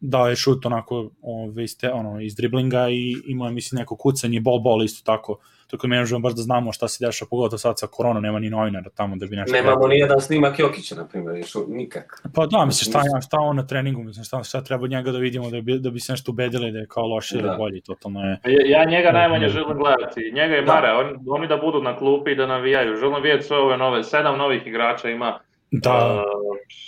dao 0.00 0.28
je 0.28 0.36
šut 0.36 0.66
onako 0.66 1.10
ove, 1.22 1.68
ste, 1.68 1.92
ono, 1.92 2.20
iz 2.20 2.34
driblinga 2.34 2.88
i 2.90 3.16
imao 3.26 3.48
je 3.48 3.54
mislim 3.54 3.78
neko 3.78 3.96
kucanje, 3.96 4.40
bol 4.40 4.58
bol 4.58 4.84
isto 4.84 5.02
tako 5.04 5.38
tako 5.76 5.86
mi 5.86 5.98
možemo 5.98 6.20
baš 6.20 6.34
da 6.34 6.42
znamo 6.42 6.72
šta 6.72 6.88
se 6.88 7.06
dešava, 7.06 7.28
pogotovo 7.28 7.58
sad 7.58 7.78
sa 7.78 7.86
korona, 7.86 8.20
nema 8.20 8.38
ni 8.38 8.50
novinara 8.50 8.90
tamo 8.90 9.16
da 9.16 9.26
bi 9.26 9.36
nešto... 9.36 9.56
Nemamo 9.56 9.88
ni 9.88 9.98
jedan 9.98 10.20
snimak 10.20 10.58
Jokića, 10.58 10.94
na 10.94 11.06
primjer, 11.06 11.36
još 11.36 11.54
nikak. 11.68 12.22
Pa 12.34 12.46
da, 12.46 12.64
mislim, 12.64 12.90
šta, 12.92 13.20
šta 13.20 13.36
on 13.40 13.56
na 13.56 13.66
treningu, 13.66 14.02
mislim, 14.02 14.24
šta, 14.24 14.42
šta 14.42 14.60
treba 14.60 14.86
njega 14.86 15.12
da 15.12 15.18
vidimo 15.18 15.50
da 15.50 15.60
bi, 15.60 15.78
da 15.78 15.90
bi 15.90 16.00
se 16.00 16.12
nešto 16.12 16.32
ubedili 16.32 16.72
da 16.72 16.78
je 16.78 16.86
kao 16.86 17.06
loše 17.06 17.38
ili 17.38 17.48
da. 17.48 17.56
bolji, 17.56 17.80
totalno 17.80 18.20
je... 18.20 18.40
Ja, 18.44 18.78
ja 18.78 18.84
njega 18.90 19.12
najmanje 19.12 19.48
želim 19.48 19.78
gledati, 19.78 20.32
njega 20.34 20.54
je 20.54 20.62
da. 20.62 20.74
Mare, 20.74 20.92
oni, 20.92 21.10
oni 21.28 21.48
da 21.48 21.56
budu 21.56 21.82
na 21.82 21.96
klupi 21.96 22.30
i 22.30 22.36
da 22.36 22.46
navijaju, 22.46 22.96
želim 22.96 23.22
vidjeti 23.22 23.44
sve 23.44 23.56
ove 23.56 23.76
nove, 23.76 24.04
sedam 24.04 24.38
novih 24.38 24.66
igrača 24.66 25.10
ima, 25.10 25.38
Da. 25.82 26.24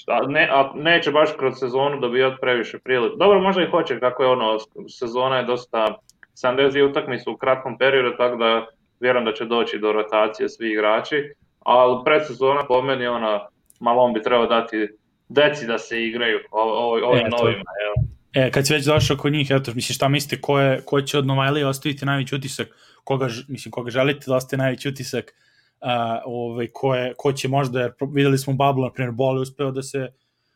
Uh, 0.08 0.30
ne, 0.30 0.48
a 0.52 0.72
neće 0.74 1.10
baš 1.10 1.30
kroz 1.38 1.54
sezonu 1.58 2.00
dobijati 2.00 2.36
previše 2.40 2.78
prilike. 2.78 3.16
Dobro, 3.18 3.40
možda 3.40 3.62
i 3.62 3.70
hoće, 3.70 4.00
kako 4.00 4.22
je 4.22 4.28
ono, 4.28 4.58
sezona 4.88 5.36
je 5.36 5.44
dosta 5.44 5.98
72 6.36 6.90
utakmice 6.90 7.30
u 7.30 7.36
kratkom 7.36 7.78
periodu, 7.78 8.16
tako 8.16 8.36
da 8.36 8.66
vjerujem 9.00 9.24
da 9.24 9.32
će 9.32 9.44
doći 9.44 9.78
do 9.78 9.92
rotacije 9.92 10.48
svi 10.48 10.72
igrači, 10.72 11.32
ali 11.64 12.04
predsezona 12.04 12.66
po 12.66 12.82
meni 12.82 13.06
ona, 13.06 13.46
malo 13.80 14.02
on 14.02 14.12
bi 14.12 14.22
trebao 14.22 14.46
dati 14.46 14.88
deci 15.28 15.66
da 15.66 15.78
se 15.78 16.04
igraju 16.04 16.38
ovim 16.50 17.26
e, 17.26 17.28
novima. 17.28 17.64
Evo. 17.86 18.06
E, 18.32 18.50
kad 18.50 18.66
si 18.66 18.72
već 18.72 18.84
došao 18.84 19.16
kod 19.16 19.32
njih, 19.32 19.50
eto, 19.50 19.72
misliš, 19.74 19.96
šta 19.96 20.08
mislite, 20.08 20.40
ko, 20.40 20.60
je, 20.60 20.80
ko 20.84 21.00
će 21.00 21.18
od 21.18 21.26
Novajlija 21.26 21.68
ostaviti 21.68 22.06
najveći 22.06 22.34
utisak, 22.34 22.68
koga, 23.04 23.28
mislim, 23.48 23.72
koga 23.72 23.90
želite 23.90 24.24
da 24.26 24.36
ostaje 24.36 24.58
najveći 24.58 24.88
utisak, 24.88 25.34
uh, 25.80 25.88
ovaj, 26.24 26.66
ko, 26.72 26.94
je, 26.94 27.14
ko 27.16 27.32
će 27.32 27.48
možda, 27.48 27.80
jer 27.80 27.92
videli 28.12 28.38
smo 28.38 28.52
u 28.52 28.56
Bablu, 28.56 28.84
na 28.84 28.92
primjer, 28.92 29.12
Boli 29.12 29.40
uspeo 29.40 29.70
da 29.70 29.82
se, 29.82 30.08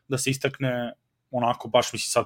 da 0.09 0.19
se 0.19 0.31
istakne 0.31 0.93
onako, 1.31 1.69
baš 1.69 1.93
mislim 1.93 2.11
sad 2.11 2.25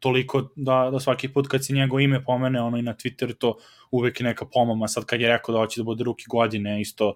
toliko 0.00 0.48
da, 0.56 0.88
da 0.92 1.00
svaki 1.00 1.28
put 1.28 1.48
kad 1.48 1.64
se 1.64 1.72
njegov 1.72 2.00
ime 2.00 2.24
pomene 2.24 2.60
ono 2.60 2.76
i 2.76 2.82
na 2.82 2.94
Twitteru 2.94 3.34
to 3.38 3.56
uvek 3.90 4.20
je 4.20 4.24
neka 4.24 4.44
pomama 4.52 4.88
sad 4.88 5.04
kad 5.04 5.20
je 5.20 5.28
rekao 5.28 5.52
da 5.52 5.58
hoće 5.58 5.80
da 5.80 5.84
bude 5.84 6.04
ruki 6.04 6.24
godine 6.28 6.80
isto 6.80 7.14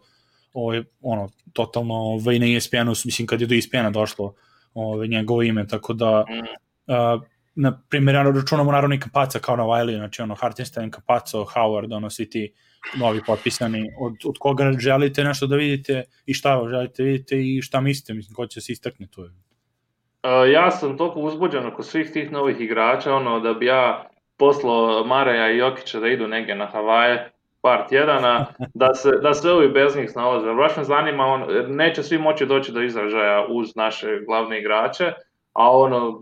ovaj, 0.53 0.83
ono, 1.01 1.29
totalno 1.53 1.95
ovaj, 1.95 2.39
na 2.39 2.47
ESPN-u, 2.57 2.95
mislim 3.05 3.27
kad 3.27 3.41
je 3.41 3.47
do 3.47 3.55
ESPN-a 3.55 3.91
došlo 3.91 4.35
ovaj, 4.75 5.09
njegovo 5.09 5.43
ime, 5.43 5.67
tako 5.67 5.93
da 5.93 6.25
uh, 6.87 7.23
na 7.55 7.83
primjer, 7.89 8.15
ja 8.15 8.23
računamo 8.23 8.73
naravno 8.73 8.95
i 8.95 9.01
Kapaca 9.01 9.39
kao 9.39 9.57
na 9.57 9.63
Wiley, 9.63 9.97
znači 9.97 10.23
ono 10.23 10.35
Hartenstein, 10.35 10.91
Kapaco, 10.91 11.45
Howard, 11.45 11.97
ono 11.97 12.11
svi 12.11 12.31
ti 12.31 12.53
novi 12.99 13.21
potpisani, 13.27 13.91
od, 13.99 14.15
od 14.25 14.35
koga 14.39 14.73
želite 14.79 15.25
nešto 15.25 15.47
da 15.47 15.57
vidite 15.57 16.05
i 16.27 16.35
šta 16.35 16.67
želite 16.71 17.03
vidite 17.03 17.43
i 17.43 17.63
šta 17.63 17.81
mislite, 17.81 18.15
mislim, 18.15 18.35
ko 18.35 18.47
će 18.47 18.61
se 18.61 18.73
istakne 18.73 19.07
tu. 19.07 19.29
Uh, 20.23 20.53
ja 20.53 20.71
sam 20.71 20.97
toliko 20.97 21.21
uzbuđen 21.21 21.67
oko 21.67 21.83
svih 21.83 22.13
tih 22.13 22.33
novih 22.33 22.61
igrača, 22.61 23.15
ono 23.15 23.41
da 23.41 23.55
bi 23.55 23.67
ja 23.67 24.07
poslao 24.37 25.05
Mareja 25.05 25.51
i 25.51 25.59
Jokića 25.59 26.01
da 26.01 26.09
idu 26.09 26.29
negdje 26.29 26.55
na 26.55 26.67
Havaje 26.67 27.31
par 27.63 27.89
tjedana, 27.89 28.47
da 28.75 28.95
se, 28.95 29.11
da 29.23 29.35
se 29.35 29.51
ovi 29.51 29.69
bez 29.69 29.97
njih 29.97 30.11
snalaze. 30.11 30.53
Baš 30.53 30.77
me 30.77 30.85
zanima, 30.85 31.27
on, 31.27 31.45
neće 31.69 32.03
svi 32.03 32.19
moći 32.19 32.47
doći 32.47 32.73
do 32.73 32.83
izražaja 32.83 33.47
uz 33.49 33.77
naše 33.77 34.21
glavne 34.27 34.61
igrače, 34.61 35.13
a 35.53 35.79
ono, 35.79 36.21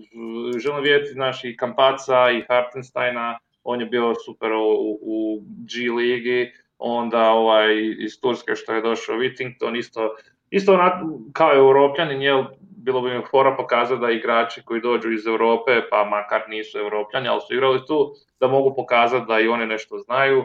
želim 0.59 0.83
vidjeti 0.83 1.13
znaš, 1.13 1.45
i 1.45 1.57
Kampaca 1.57 2.31
i 2.31 2.45
Hartensteina, 2.49 3.39
on 3.65 3.81
je 3.81 3.87
bio 3.87 4.15
super 4.15 4.53
u, 4.53 4.99
u 5.03 5.43
G 5.43 5.93
ligi, 5.97 6.53
onda 6.79 7.31
ovaj, 7.31 7.77
iz 7.99 8.21
Turske 8.21 8.55
što 8.55 8.75
je 8.75 8.83
došao 8.83 9.17
Whittington, 9.17 9.79
isto, 9.79 10.17
isto 10.51 10.75
onak, 10.75 10.93
kao 11.33 11.55
Europljanin, 11.55 12.23
jel, 12.23 12.45
bilo 12.85 13.01
bi 13.01 13.11
mi 13.11 13.25
fora 13.31 13.57
pokazati 13.57 14.01
da 14.01 14.11
igrači 14.11 14.63
koji 14.65 14.81
dođu 14.81 15.13
iz 15.13 15.27
Europe, 15.27 15.83
pa 15.91 16.05
makar 16.05 16.41
nisu 16.49 16.79
Europljani, 16.79 17.29
ali 17.29 17.41
su 17.41 17.55
igrali 17.55 17.87
tu, 17.87 18.15
da 18.41 18.49
mogu 18.49 18.75
pokazati 18.77 19.27
da 19.29 19.41
i 19.41 19.49
oni 19.49 19.67
nešto 19.67 19.99
znaju. 19.99 20.39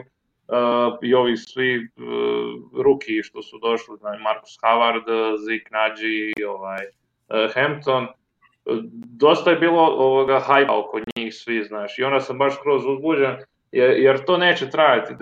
Uh, 0.48 0.98
I 1.02 1.14
ovi 1.14 1.36
svi 1.36 1.76
uh, 1.78 2.82
ruki 2.82 3.22
što 3.22 3.42
su 3.42 3.58
došli, 3.58 3.96
znači 3.96 4.22
Marcus 4.22 4.58
Howard, 4.62 5.06
Zik 5.46 5.70
Nađi, 5.70 6.32
ovaj, 6.48 6.84
uh, 6.84 7.54
Hampton, 7.54 8.06
dosta 9.20 9.50
je 9.50 9.56
bilo 9.56 9.82
ovoga 9.82 10.40
hajpa 10.40 10.78
oko 10.78 11.00
njih 11.16 11.34
svi, 11.34 11.64
znaš, 11.64 11.98
i 11.98 12.04
onda 12.04 12.20
sam 12.20 12.38
baš 12.38 12.54
kroz 12.62 12.86
uzbuđen, 12.86 13.36
jer, 13.72 14.24
to 14.24 14.36
neće 14.36 14.70
trajati, 14.70 15.14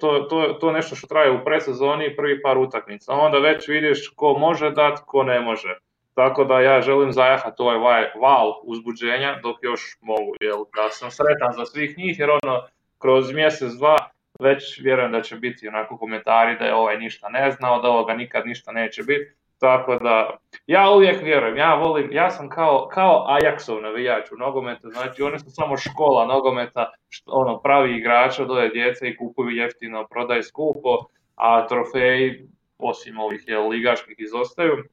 to, 0.00 0.26
to, 0.30 0.56
to 0.60 0.72
nešto 0.72 0.96
što 0.96 1.06
traje 1.06 1.30
u 1.30 1.44
predsezoni 1.44 2.16
prvi 2.16 2.42
par 2.42 2.58
utakmica, 2.58 3.12
onda 3.12 3.38
već 3.38 3.68
vidiš 3.68 4.08
ko 4.16 4.38
može 4.38 4.70
dati, 4.70 5.02
ko 5.06 5.22
ne 5.22 5.40
može. 5.40 5.78
Tako 6.16 6.44
da 6.44 6.60
ja 6.60 6.80
želim 6.80 7.12
zajahati 7.12 7.62
ovaj 7.62 8.04
val 8.20 8.52
uzbuđenja 8.62 9.38
dok 9.42 9.56
još 9.62 9.98
mogu, 10.00 10.34
jel, 10.40 10.58
da 10.76 10.90
sam 10.90 11.10
sretan 11.10 11.52
za 11.52 11.64
svih 11.64 11.98
njih, 11.98 12.18
jer 12.18 12.30
ono, 12.30 12.62
kroz 12.98 13.32
mjesec, 13.32 13.72
dva, 13.72 13.96
već 14.40 14.80
vjerujem 14.80 15.12
da 15.12 15.22
će 15.22 15.36
biti 15.36 15.68
onako 15.68 15.98
komentari 15.98 16.58
da 16.58 16.64
je 16.64 16.74
ovaj 16.74 16.98
ništa 16.98 17.28
ne 17.28 17.50
znao, 17.50 17.82
da 17.82 17.88
ovoga 17.88 18.14
nikad 18.14 18.46
ništa 18.46 18.72
neće 18.72 19.02
biti. 19.02 19.32
Tako 19.58 19.96
da, 19.96 20.36
ja 20.66 20.90
uvijek 20.90 21.22
vjerujem, 21.22 21.56
ja 21.56 21.74
volim, 21.74 22.12
ja 22.12 22.30
sam 22.30 22.48
kao, 22.48 22.88
kao 22.92 23.26
Ajaxov 23.28 23.82
navijač 23.82 24.32
u 24.32 24.36
nogometu, 24.36 24.90
znači 24.90 25.22
oni 25.22 25.38
su 25.38 25.50
samo 25.50 25.76
škola 25.76 26.26
nogometa, 26.26 26.92
što, 27.08 27.30
ono, 27.32 27.60
pravi 27.60 27.96
igrača 27.96 28.44
doje 28.44 28.68
djece 28.68 29.08
i 29.08 29.16
kupuju 29.16 29.50
jeftino, 29.50 30.06
prodaju 30.06 30.42
skupo, 30.42 30.98
a 31.34 31.66
trofeji, 31.66 32.48
osim 32.78 33.18
ovih 33.18 33.48
je, 33.48 33.58
ligaških, 33.58 34.14
izostaju. 34.18 34.84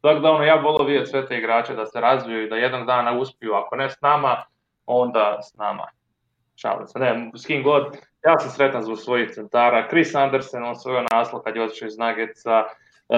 Tako 0.00 0.20
da 0.20 0.30
ono, 0.30 0.44
ja 0.44 0.54
volio 0.54 0.86
vidjeti 0.86 1.10
sve 1.10 1.26
te 1.26 1.38
igrače 1.38 1.74
da 1.74 1.86
se 1.86 2.00
razviju 2.00 2.42
i 2.42 2.48
da 2.48 2.56
jednog 2.56 2.86
dana 2.86 3.18
uspiju, 3.18 3.52
ako 3.52 3.76
ne 3.76 3.90
s 3.90 4.00
nama, 4.00 4.44
onda 4.86 5.38
s 5.42 5.56
nama. 5.56 5.86
Šalim 6.56 6.86
se, 6.86 6.98
ne, 6.98 7.30
s 7.36 7.46
kim 7.46 7.62
god. 7.62 7.96
Ja 8.26 8.38
sam 8.38 8.50
sretan 8.50 8.82
zbog 8.82 8.98
svojih 8.98 9.30
centara. 9.30 9.88
Chris 9.88 10.14
Anderson, 10.14 10.64
on 10.64 10.76
svojio 10.76 11.04
naslov 11.12 11.42
kad 11.42 11.56
je 11.56 11.62
otišao 11.62 11.86
iz 11.86 11.98
Nuggetsa. 11.98 12.64
Uh, 13.08 13.16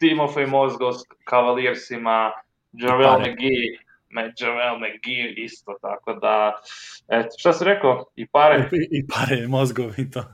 Timofej 0.00 0.46
Mozgos, 0.46 0.96
Cavaliersima, 1.30 2.32
Javel 2.72 3.20
McGee, 3.20 3.78
me, 4.10 4.32
Javel 4.38 4.78
McGee 4.78 5.34
isto, 5.36 5.76
tako 5.82 6.12
da, 6.12 6.60
eto, 7.08 7.28
šta 7.38 7.52
si 7.52 7.64
rekao? 7.64 8.04
I 8.16 8.26
pare? 8.26 8.68
I, 8.72 8.88
i 8.98 9.06
pare, 9.06 9.46
mozgovi 9.48 10.10
to. 10.10 10.24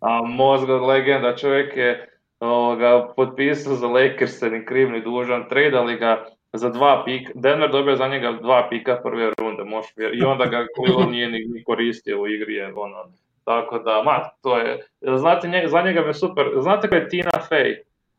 A 0.00 0.22
mozgov 0.22 0.86
legenda, 0.86 1.36
čovjek 1.36 1.76
je 1.76 2.17
ovoga, 2.40 3.08
potpisao 3.16 3.74
za 3.74 3.86
Lakers 3.86 4.40
ni 4.40 4.64
kriv 4.64 4.90
ni 4.90 5.00
dužan, 5.00 5.48
tradali 5.48 5.96
ga 5.96 6.24
za 6.52 6.68
dva 6.68 7.02
pika, 7.04 7.32
Denver 7.34 7.70
dobio 7.70 7.96
za 7.96 8.08
njega 8.08 8.32
dva 8.32 8.66
pika 8.70 9.00
prve 9.02 9.30
runde, 9.38 9.64
možeš 9.64 9.90
i 10.12 10.22
onda 10.22 10.46
ga 10.46 10.66
on 10.96 11.10
nije 11.10 11.28
ni, 11.30 11.38
ni 11.38 11.64
koristio 11.64 12.20
u 12.20 12.26
igri, 12.26 12.54
je 12.54 12.72
ono, 12.76 13.04
tako 13.44 13.78
da, 13.78 14.02
ma, 14.02 14.30
to 14.42 14.58
je, 14.58 14.86
znate, 15.00 15.48
njega, 15.48 15.68
za 15.68 15.82
njega 15.82 16.00
me 16.00 16.14
super, 16.14 16.46
znate 16.60 16.88
koja 16.88 17.00
je 17.00 17.08
Tina 17.08 17.30
Fey, 17.50 17.76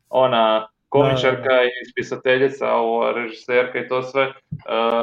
ona 0.10 0.68
komičarka 0.90 1.50
da, 1.50 1.56
da. 1.56 1.64
i 1.64 1.90
spisateljica, 1.92 2.74
ovo, 2.74 3.12
režiserka 3.12 3.80
i 3.80 3.88
to 3.88 4.02
sve, 4.02 4.28
uh, 4.28 4.34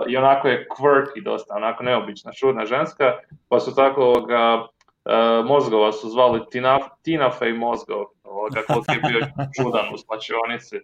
i 0.08 0.16
onako 0.16 0.48
je 0.48 0.66
quirky 0.78 1.24
dosta, 1.24 1.54
onako 1.54 1.84
neobična, 1.84 2.32
čudna 2.32 2.66
ženska, 2.66 3.12
pa 3.48 3.60
su 3.60 3.74
tako 3.74 4.02
ovoga, 4.02 4.54
uh, 4.62 5.46
mozgova 5.46 5.92
su 5.92 6.08
zvali 6.08 6.40
Tina, 6.50 6.78
Tina 7.02 7.30
Fey 7.40 7.58
mozgov, 7.58 8.04
ovoga, 8.36 8.62
koliko 8.66 8.92
je 8.92 9.00
bio 9.10 9.20
čudan 9.56 9.94
u 9.94 9.98
slačionici. 9.98 10.78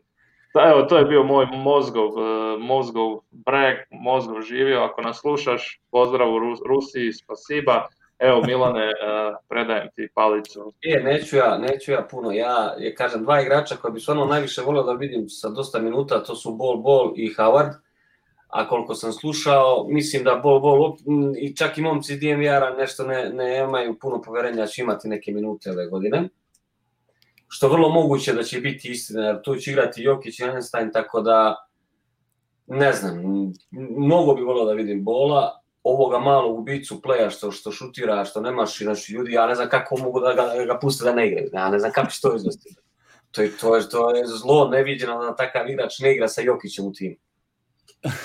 Da, 0.54 0.60
evo, 0.70 0.82
to 0.82 0.98
je 0.98 1.04
bio 1.04 1.22
moj 1.22 1.46
mozgov, 1.46 2.08
uh, 2.08 2.60
mozgov 2.60 3.20
breg, 3.30 3.76
mozgov 3.90 4.40
živio. 4.40 4.80
Ako 4.80 5.02
nas 5.02 5.20
slušaš, 5.20 5.80
pozdrav 5.90 6.34
u 6.34 6.38
Rusiji, 6.68 7.12
spasiba. 7.12 7.86
Evo, 8.18 8.42
Milane, 8.46 8.86
uh, 8.86 9.36
predajem 9.48 9.88
ti 9.96 10.08
palicu. 10.14 10.72
E, 10.82 11.02
neću 11.02 11.36
ja, 11.36 11.58
neću 11.58 11.92
ja 11.92 12.06
puno. 12.10 12.32
Ja, 12.32 12.74
je, 12.78 12.94
kažem, 12.94 13.22
dva 13.22 13.40
igrača 13.40 13.76
koja 13.76 13.92
bi 13.92 14.00
stvarno 14.00 14.24
najviše 14.24 14.62
volio 14.62 14.82
da 14.82 14.92
vidim 14.92 15.28
sa 15.28 15.48
dosta 15.48 15.78
minuta, 15.78 16.22
to 16.22 16.34
su 16.34 16.54
Bol 16.54 16.76
Bol 16.76 17.12
i 17.16 17.34
Howard. 17.34 17.72
A 18.48 18.68
koliko 18.68 18.94
sam 18.94 19.12
slušao, 19.12 19.86
mislim 19.88 20.24
da 20.24 20.40
Bol 20.42 20.60
Bol 20.60 20.96
i 21.38 21.56
čak 21.56 21.78
i 21.78 21.82
momci 21.82 22.16
DMR-a 22.16 22.74
nešto 22.78 23.06
ne, 23.06 23.30
ne 23.30 23.58
imaju 23.58 23.98
puno 23.98 24.22
poverenja 24.22 24.56
da 24.56 24.66
će 24.66 24.82
imati 24.82 25.08
neke 25.08 25.32
minute 25.32 25.70
ove 25.70 25.86
godine 25.86 26.28
što 27.54 27.68
vrlo 27.68 27.88
moguće 27.88 28.32
da 28.32 28.42
će 28.42 28.60
biti 28.60 28.90
istina, 28.90 29.26
jer 29.26 29.42
tu 29.42 29.56
će 29.56 29.70
igrati 29.70 30.02
Jokić 30.02 30.38
i 30.40 30.44
Einstein, 30.44 30.92
tako 30.92 31.20
da 31.20 31.66
ne 32.66 32.92
znam, 32.92 33.22
mnogo 33.70 34.34
bi 34.34 34.42
volio 34.42 34.64
da 34.64 34.72
vidim 34.72 35.04
Bola, 35.04 35.60
ovoga 35.82 36.18
malog 36.18 36.58
ubicu 36.58 37.02
pleja 37.02 37.30
što, 37.30 37.50
što 37.50 37.72
šutira, 37.72 38.24
što 38.24 38.40
nemaš, 38.40 38.78
znači 38.78 39.12
ljudi, 39.12 39.32
ja 39.32 39.46
ne 39.46 39.54
znam 39.54 39.68
kako 39.68 39.96
mogu 39.98 40.20
da 40.20 40.32
ga, 40.34 40.42
da 40.42 40.64
ga 40.64 40.78
puste 40.78 41.04
da 41.04 41.14
ne 41.14 41.28
igraju, 41.28 41.50
ja 41.52 41.70
ne 41.70 41.78
znam 41.78 41.92
kako 41.92 42.10
će 42.10 42.20
to 42.20 42.36
izvesti. 42.36 42.74
To 43.30 43.42
je, 43.42 43.50
to, 43.60 43.76
je, 43.76 43.88
to 43.88 44.16
je 44.16 44.26
zlo 44.26 44.68
neviđeno 44.68 45.24
da 45.24 45.36
takav 45.36 45.70
igrač 45.70 45.98
ne 45.98 46.14
igra 46.14 46.28
sa 46.28 46.40
Jokićem 46.40 46.84
u 46.84 46.92
timu. 46.92 47.16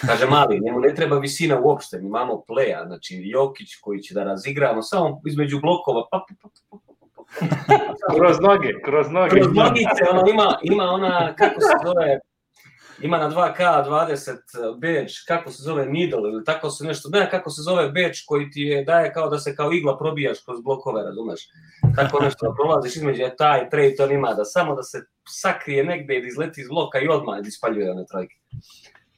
Kaže 0.07 0.25
mali, 0.25 0.59
njemu 0.59 0.79
ne 0.79 0.95
treba 0.95 1.19
visina 1.19 1.59
uopšte, 1.59 1.99
mi 1.99 2.07
imamo 2.07 2.43
pleja, 2.47 2.83
znači 2.87 3.21
Jokić 3.23 3.75
koji 3.81 3.99
će 3.99 4.13
da 4.13 4.23
razigramo 4.23 4.81
samo 4.81 5.21
između 5.27 5.59
blokova, 5.61 6.07
pa, 6.11 6.25
pa, 6.29 6.49
pa, 6.69 6.77
pa, 6.87 6.93
kroz 8.17 8.39
noge, 8.39 8.73
kroz 8.85 9.11
noge. 9.11 9.29
Kroz 9.29 9.47
nogice, 9.47 10.03
ono, 10.11 10.23
ima, 10.31 10.57
ima 10.63 10.83
ona, 10.83 11.35
kako 11.35 11.61
se 11.61 11.73
zove, 11.85 12.19
ima 13.01 13.17
na 13.17 13.29
2K 13.29 13.85
20 13.87 14.79
beč, 14.79 15.23
kako 15.27 15.51
se 15.51 15.63
zove 15.63 15.85
needle 15.85 16.29
ili 16.31 16.43
tako 16.45 16.69
se 16.69 16.85
nešto, 16.85 17.09
ne 17.09 17.29
kako 17.29 17.49
se 17.49 17.61
zove 17.61 17.89
beč 17.89 18.23
koji 18.25 18.49
ti 18.51 18.61
je 18.61 18.83
daje 18.83 19.13
kao 19.13 19.29
da 19.29 19.39
se 19.39 19.55
kao 19.55 19.71
igla 19.71 19.97
probijaš 19.97 20.37
kroz 20.45 20.61
blokove, 20.61 21.03
razumeš? 21.03 21.49
Tako 21.95 22.23
nešto 22.23 22.47
da 22.47 22.55
prolaziš 22.55 22.95
između 22.95 23.21
je 23.21 23.35
taj 23.35 23.69
Trayton 23.69 24.13
ima 24.13 24.33
da 24.33 24.45
samo 24.45 24.75
da 24.75 24.83
se 24.83 25.05
sakrije 25.27 25.83
negde 25.83 26.17
i 26.17 26.21
da 26.21 26.27
izleti 26.27 26.61
iz 26.61 26.67
bloka 26.69 26.99
i 26.99 27.07
odmah 27.07 27.39
ispaljuje 27.47 27.91
one 27.91 28.05
trojke. 28.05 28.35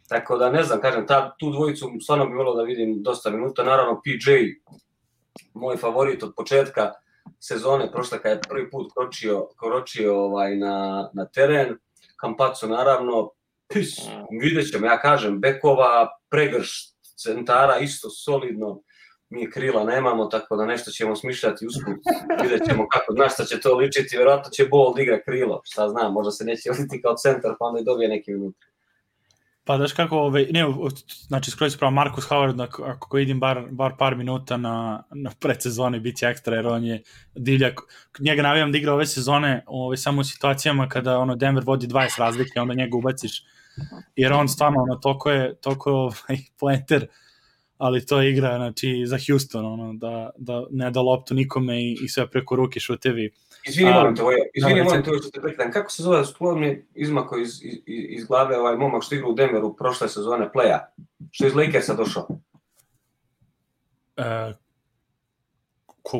Tako 0.09 0.37
da 0.37 0.51
ne 0.51 0.63
znam, 0.63 0.81
kažem, 0.81 1.07
ta, 1.07 1.35
tu 1.39 1.51
dvojicu 1.51 1.89
stvarno 2.03 2.25
bi 2.25 2.33
volio 2.33 2.53
da 2.53 2.63
vidim 2.63 3.03
dosta 3.03 3.29
minuta, 3.29 3.63
naravno 3.63 4.01
PJ, 4.03 4.31
moj 5.53 5.77
favorit 5.77 6.23
od 6.23 6.33
početka, 6.35 6.93
sezone 7.39 7.91
prošle 7.91 8.21
kad 8.21 8.31
je 8.31 8.41
prvi 8.49 8.69
put 8.69 8.93
kročio, 8.93 9.47
kročio 9.59 10.23
ovaj, 10.23 10.57
na, 10.57 11.09
na 11.13 11.25
teren. 11.25 11.77
Kampaco 12.21 12.67
naravno, 12.67 13.29
pis, 13.73 13.89
vidjet 14.41 14.71
ćemo, 14.71 14.85
ja 14.85 14.99
kažem, 15.01 15.39
bekova, 15.39 16.07
pregrš 16.29 16.93
centara, 17.23 17.77
isto 17.77 18.09
solidno, 18.09 18.81
mi 19.29 19.51
krila 19.51 19.83
nemamo, 19.83 20.25
tako 20.25 20.55
da 20.55 20.65
nešto 20.65 20.91
ćemo 20.91 21.15
smišljati 21.15 21.65
usput, 21.65 21.97
vidjet 22.41 22.61
ćemo 22.69 22.87
kako, 22.87 23.13
znaš 23.13 23.33
šta 23.33 23.43
će 23.43 23.59
to 23.59 23.75
ličiti, 23.75 24.17
verovatno 24.17 24.51
će 24.51 24.67
Bold 24.67 24.99
igra 24.99 25.19
krilo, 25.25 25.61
šta 25.63 25.89
znam, 25.89 26.13
možda 26.13 26.31
se 26.31 26.45
neće 26.45 26.69
vidjeti 26.71 27.01
kao 27.01 27.15
centar, 27.15 27.55
pa 27.59 27.65
onda 27.65 27.81
i 27.81 27.83
dobije 27.83 28.09
neki 28.09 28.31
minut. 28.31 28.55
Pa 29.69 29.77
daš 29.77 29.91
kako, 29.93 30.17
ovaj, 30.17 30.47
ne, 30.51 30.65
znači 31.27 31.51
skroz 31.51 31.77
pravo 31.77 31.91
Markus 31.91 32.25
Howard, 32.29 32.67
ako 32.85 33.17
vidim 33.17 33.39
bar, 33.39 33.67
bar 33.71 33.93
par 33.97 34.15
minuta 34.15 34.57
na, 34.57 35.03
na 35.11 35.31
predsezoni, 35.39 35.99
bit 35.99 36.17
će 36.17 36.25
ekstra, 36.25 36.55
jer 36.55 36.67
on 36.67 36.83
je 36.83 37.01
divljak. 37.35 37.79
Njega 38.19 38.41
navijam 38.41 38.71
da 38.71 38.77
igra 38.77 38.93
ove 38.93 39.05
sezone 39.05 39.63
ovaj, 39.67 39.97
samo 39.97 40.21
u 40.21 40.23
situacijama 40.23 40.87
kada 40.89 41.17
ono, 41.17 41.35
Denver 41.35 41.63
vodi 41.67 41.87
20 41.87 42.19
razlike, 42.19 42.59
onda 42.59 42.73
njega 42.73 42.97
ubaciš. 42.97 43.43
Jer 44.15 44.33
on 44.33 44.49
stvarno, 44.49 44.81
ono, 44.81 44.95
toko 44.95 45.31
je, 45.31 45.55
toko 45.55 45.89
je 45.89 45.95
ovaj, 45.95 46.39
pointer, 46.59 47.07
ali 47.77 48.05
to 48.05 48.21
igra, 48.21 48.57
znači, 48.57 49.03
za 49.05 49.17
Houston, 49.27 49.65
ono, 49.65 49.93
da, 49.93 50.29
da 50.37 50.63
ne 50.71 50.91
da 50.91 51.01
loptu 51.01 51.33
nikome 51.33 51.83
i, 51.83 51.97
i 52.03 52.07
sve 52.07 52.29
preko 52.29 52.55
ruke 52.55 52.79
šutevi. 52.79 53.31
Izvini, 53.67 53.91
molim 53.91 54.15
te, 54.15 54.21
izvini, 54.53 54.83
molim 54.83 55.03
te, 55.03 55.11
što 55.21 55.29
te 55.29 55.41
prekidam. 55.41 55.71
Kako 55.71 55.91
se 55.91 56.03
zove, 56.03 56.25
skoro 56.25 56.55
mi 56.55 56.85
izmako 56.95 57.37
iz, 57.37 57.63
iz, 57.63 57.77
iz 57.85 58.25
glave 58.25 58.57
ovaj 58.57 58.77
momak 58.77 59.03
što 59.03 59.15
igra 59.15 59.27
u 59.27 59.33
Denveru 59.33 59.75
prošle 59.75 60.09
sezone 60.09 60.49
playa, 60.55 60.79
što 61.31 61.47
iz 61.47 61.55
Lakersa 61.55 61.93
došao? 61.93 62.27
E, 64.17 64.53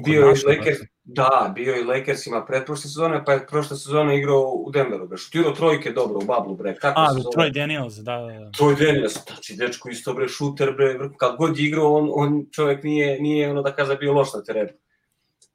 bio 0.05 0.25
je 0.25 0.33
iz 0.33 0.43
Lakers, 0.43 0.77
da, 1.03 1.51
bio 1.55 1.73
je 1.73 1.85
Lakersima 1.85 2.45
pretprošle 2.45 2.81
sezone, 2.81 3.25
pa 3.25 3.33
je 3.33 3.47
prošle 3.47 3.77
sezone 3.77 4.17
igrao 4.17 4.41
u 4.41 4.71
Denveru, 4.71 5.07
bre, 5.07 5.17
šutirao 5.17 5.51
trojke 5.51 5.91
dobro 5.91 6.19
u 6.19 6.25
bablu, 6.25 6.55
bre, 6.55 6.75
kako 6.75 7.01
A, 7.01 7.13
se 7.13 7.19
zove? 7.21 7.35
Troy 7.35 7.53
Daniels, 7.53 7.95
da, 7.95 8.17
da, 8.17 8.39
da. 8.39 8.51
Troy 8.51 8.85
Daniels, 8.85 9.17
znači, 9.27 9.55
dečko 9.55 9.89
isto, 9.89 10.13
bre, 10.13 10.27
šuter, 10.27 10.73
bre, 10.77 11.09
kad 11.17 11.35
god 11.37 11.57
je 11.57 11.65
igrao, 11.65 11.93
on, 11.93 12.09
on 12.13 12.45
čovjek 12.51 12.83
nije, 12.83 13.21
nije 13.21 13.51
ono 13.51 13.61
da 13.61 13.75
kaže 13.75 13.95
bio 13.95 14.13
loš 14.13 14.33
na 14.33 14.43
terenu. 14.43 14.69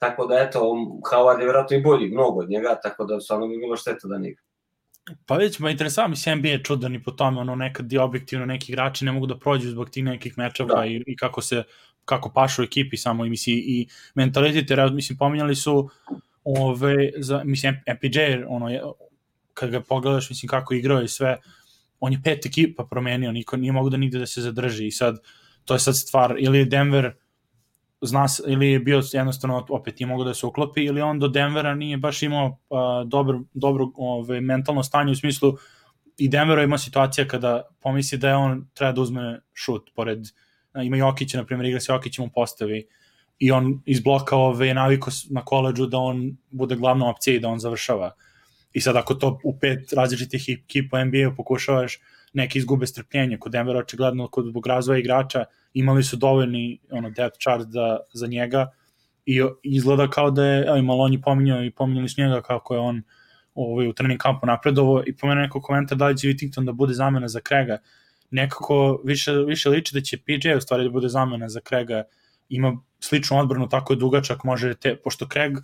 Tako 0.04 0.26
da, 0.26 0.38
eto, 0.38 0.60
Howard 1.12 1.38
je 1.38 1.44
vjerojatno 1.44 1.76
i 1.76 1.82
bolji, 1.82 2.08
mnogo 2.08 2.40
od 2.40 2.50
njega, 2.50 2.78
tako 2.82 3.04
da 3.04 3.20
stvarno 3.20 3.48
bi 3.48 3.58
bilo 3.58 3.76
šteta 3.76 4.08
da 4.08 4.18
ne 4.18 4.28
igra. 4.28 4.42
Pa 5.26 5.36
vidjet 5.36 5.56
ćemo, 5.56 5.68
interesantno, 5.68 6.10
mislim, 6.10 6.38
NBA 6.38 6.48
je 6.48 6.62
čudan 6.62 6.94
i 6.94 7.02
po 7.02 7.10
tome, 7.10 7.40
ono, 7.40 7.54
nekad 7.54 7.92
je 7.92 8.00
objektivno 8.00 8.46
neki 8.46 8.72
igrači 8.72 9.04
ne 9.04 9.12
mogu 9.12 9.26
da 9.26 9.38
prođu 9.38 9.70
zbog 9.70 9.90
tih 9.90 10.04
nekih 10.04 10.38
mečeva 10.38 10.74
da. 10.74 10.86
i, 10.86 11.02
i 11.06 11.16
kako 11.16 11.40
se, 11.40 11.62
kako 12.04 12.30
pašu 12.34 12.62
ekipi 12.62 12.96
samo, 12.96 13.24
i 13.24 13.30
mislim, 13.30 13.56
i 13.58 13.88
mentalitet, 14.14 14.70
jer, 14.70 14.92
mislim, 14.92 15.18
pominjali 15.18 15.54
su, 15.54 15.88
ove, 16.44 17.10
za, 17.16 17.42
mislim, 17.44 17.74
MPJ, 17.94 18.18
ono, 18.48 18.68
je, 18.68 18.82
kad 19.54 19.70
ga 19.70 19.80
pogledaš, 19.80 20.30
mislim, 20.30 20.48
kako 20.48 20.74
igrao 20.74 21.02
i 21.02 21.08
sve, 21.08 21.38
on 22.00 22.12
je 22.12 22.20
pet 22.24 22.46
ekipa 22.46 22.86
promenio, 22.90 23.32
niko 23.32 23.56
nije 23.56 23.72
mogu 23.72 23.90
da 23.90 23.96
nigde 23.96 24.18
da 24.18 24.26
se 24.26 24.40
zadrži 24.40 24.86
i 24.86 24.90
sad, 24.90 25.18
to 25.64 25.74
je 25.74 25.80
sad 25.80 25.96
stvar, 25.96 26.36
ili 26.38 26.58
je 26.58 26.64
Denver, 26.64 27.12
zna 28.06 28.28
se, 28.28 28.42
ili 28.46 28.70
je 28.70 28.78
bio 28.78 29.02
jednostavno 29.12 29.66
opet 29.68 29.98
nije 29.98 30.08
mogao 30.08 30.24
da 30.24 30.34
se 30.34 30.46
uklopi 30.46 30.84
ili 30.84 31.00
on 31.00 31.18
do 31.18 31.28
Denvera 31.28 31.74
nije 31.74 31.96
baš 31.96 32.22
imao 32.22 32.46
uh, 32.46 33.08
dobro, 33.08 33.40
dobro 33.54 33.90
ove, 33.96 34.40
mentalno 34.40 34.82
stanje 34.82 35.12
u 35.12 35.16
smislu 35.16 35.52
i 36.18 36.28
Denvera 36.28 36.62
ima 36.62 36.78
situacija 36.78 37.28
kada 37.28 37.62
pomisli 37.80 38.18
da 38.18 38.28
je 38.28 38.36
on 38.36 38.68
treba 38.74 38.92
da 38.92 39.00
uzme 39.00 39.40
šut 39.52 39.90
pored 39.94 40.18
ima 40.82 40.96
Jokića 40.96 41.38
na 41.38 41.46
primjer 41.46 41.66
igra 41.68 41.80
se 41.80 41.92
Jokićem 41.92 42.24
u 42.24 42.30
postavi 42.34 42.86
i 43.38 43.50
on 43.50 43.82
iz 43.86 44.00
bloka 44.00 44.36
ove 44.36 44.74
naviko 44.74 45.10
na 45.30 45.44
koleđu 45.44 45.86
da 45.86 45.98
on 45.98 46.36
bude 46.50 46.76
glavna 46.76 47.10
opcija 47.10 47.36
i 47.36 47.40
da 47.40 47.48
on 47.48 47.58
završava. 47.58 48.14
I 48.72 48.80
sad 48.80 48.96
ako 48.96 49.14
to 49.14 49.38
u 49.44 49.58
pet 49.58 49.92
različitih 49.92 50.44
ekipa 50.48 51.04
NBA 51.04 51.34
pokušavaš 51.36 51.98
neki 52.34 52.58
izgube 52.58 52.86
strpljenje 52.86 53.38
kod 53.38 53.52
Denvera 53.52 53.78
očigledno 53.78 54.28
kod 54.28 54.46
zbog 54.46 54.66
razvoja 54.66 54.98
igrača 54.98 55.44
imali 55.74 56.02
su 56.02 56.16
dovoljni 56.16 56.80
ono 56.90 57.10
depth 57.10 57.38
chart 57.38 57.66
da, 57.66 57.98
za 58.12 58.26
njega 58.26 58.70
i 59.26 59.42
izgleda 59.62 60.10
kao 60.10 60.30
da 60.30 60.44
je, 60.44 60.64
evo 60.66 60.76
i 60.76 60.82
Malonji 60.82 61.20
pominjao 61.20 61.64
i 61.64 61.70
pominjali 61.70 62.08
su 62.08 62.20
njega 62.20 62.42
kako 62.42 62.74
je 62.74 62.80
on 62.80 63.02
ovaj, 63.54 63.88
u 63.88 63.92
trening 63.92 64.20
kampu 64.20 64.46
napredovo 64.46 65.02
i 65.06 65.16
pomenu 65.16 65.40
neko 65.40 65.60
komentar 65.60 65.98
da 65.98 66.08
li 66.08 66.18
će 66.18 66.28
Whittington 66.28 66.64
da 66.64 66.72
bude 66.72 66.94
zamena 66.94 67.28
za 67.28 67.40
Krega. 67.40 67.78
Nekako 68.30 69.00
više, 69.04 69.32
više 69.32 69.68
liči 69.68 69.94
da 69.94 70.00
će 70.00 70.18
PJ 70.18 70.56
u 70.56 70.60
stvari 70.60 70.84
da 70.84 70.90
bude 70.90 71.08
zamena 71.08 71.48
za 71.48 71.60
Krega. 71.60 72.02
Ima 72.48 72.76
sličnu 73.00 73.38
odbranu, 73.38 73.68
tako 73.68 73.92
je 73.92 73.96
dugačak, 73.96 74.44
može 74.44 74.74
te, 74.74 74.96
pošto 74.96 75.28
Kreg 75.28 75.58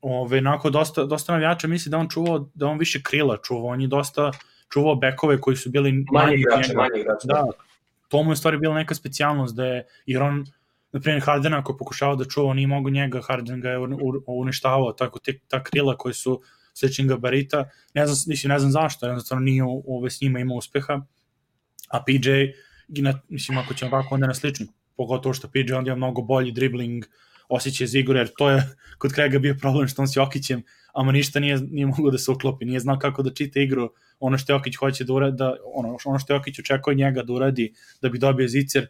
ove, 0.00 0.38
onako 0.38 0.70
dosta, 0.70 1.04
dosta 1.04 1.32
navijača 1.32 1.68
misli 1.68 1.90
da 1.90 1.98
on 1.98 2.08
čuvao, 2.08 2.50
da 2.54 2.66
on 2.66 2.78
više 2.78 3.02
krila 3.02 3.38
čuvao, 3.42 3.66
on 3.66 3.80
je 3.80 3.88
dosta 3.88 4.30
čuvao 4.72 4.94
bekove 4.94 5.40
koji 5.40 5.56
su 5.56 5.70
bili 5.70 6.04
manji 6.12 6.34
igrači, 6.34 6.76
manji 6.76 7.00
igrači. 7.00 7.26
Da, 7.26 7.44
to 8.08 8.22
mu 8.22 8.32
je 8.32 8.36
stvari 8.36 8.58
bila 8.58 8.74
neka 8.74 8.94
specijalnost 8.94 9.56
da 9.56 9.66
je, 9.66 9.86
jer 10.06 10.22
on, 10.22 10.44
na 10.92 11.00
primjer 11.00 11.22
Harden 11.24 11.54
ako 11.54 11.76
pokušao 11.76 12.16
da 12.16 12.24
čuva, 12.24 12.54
nije 12.54 12.66
mogu 12.66 12.90
njega, 12.90 13.20
Harden 13.20 13.60
ga 13.60 13.70
je 13.70 13.78
uništavao, 14.26 14.92
tako 14.92 15.18
te, 15.18 15.38
ta 15.48 15.62
krila 15.62 15.96
koji 15.96 16.14
su 16.14 16.40
sličnih 16.74 17.08
gabarita, 17.08 17.68
ne 17.94 18.06
znam, 18.06 18.16
mislim, 18.26 18.48
ne 18.48 18.58
znam 18.58 18.70
zašto, 18.70 19.06
jednostavno 19.06 19.44
nije 19.44 19.62
ove 19.86 20.10
s 20.10 20.20
njima 20.20 20.38
imao 20.38 20.56
uspeha, 20.56 21.00
a 21.88 22.02
PJ, 22.04 22.30
na, 22.88 23.20
mislim, 23.28 23.58
ako 23.58 23.74
ćemo 23.74 23.96
ovako, 23.96 24.14
onda 24.14 24.26
na 24.26 24.34
slični, 24.34 24.66
pogotovo 24.96 25.34
što 25.34 25.48
PJ 25.48 25.72
onda 25.72 25.90
ima 25.90 25.96
mnogo 25.96 26.22
bolji 26.22 26.52
dribbling, 26.52 27.04
osjećaj 27.48 27.86
za 27.86 27.98
igru, 27.98 28.18
jer 28.18 28.30
to 28.38 28.50
je 28.50 28.62
kod 28.98 29.12
Krega 29.12 29.38
bio 29.38 29.56
problem 29.60 29.88
što 29.88 30.02
on 30.02 30.08
s 30.08 30.16
Jokićem, 30.16 30.62
ama 30.92 31.12
ništa 31.12 31.40
nije, 31.40 31.58
nije 31.70 31.86
moglo 31.86 32.10
da 32.10 32.18
se 32.18 32.30
uklopi, 32.30 32.64
nije 32.64 32.80
znao 32.80 32.98
kako 32.98 33.22
da 33.22 33.34
čita 33.34 33.60
igru, 33.60 33.90
ono 34.20 34.38
što 34.38 34.52
Jokić 34.52 34.76
hoće 34.76 35.04
da 35.04 35.12
uradi, 35.12 35.36
da, 35.36 35.56
ono, 35.74 35.96
ono 36.04 36.18
što 36.18 36.34
Jokić 36.34 36.58
očekuje 36.58 36.96
njega 36.96 37.22
da 37.22 37.32
uradi 37.32 37.72
da 38.02 38.08
bi 38.08 38.18
dobio 38.18 38.48
zicer, 38.48 38.86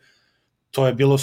to 0.71 0.87
je 0.87 0.95
bilo 0.95 1.19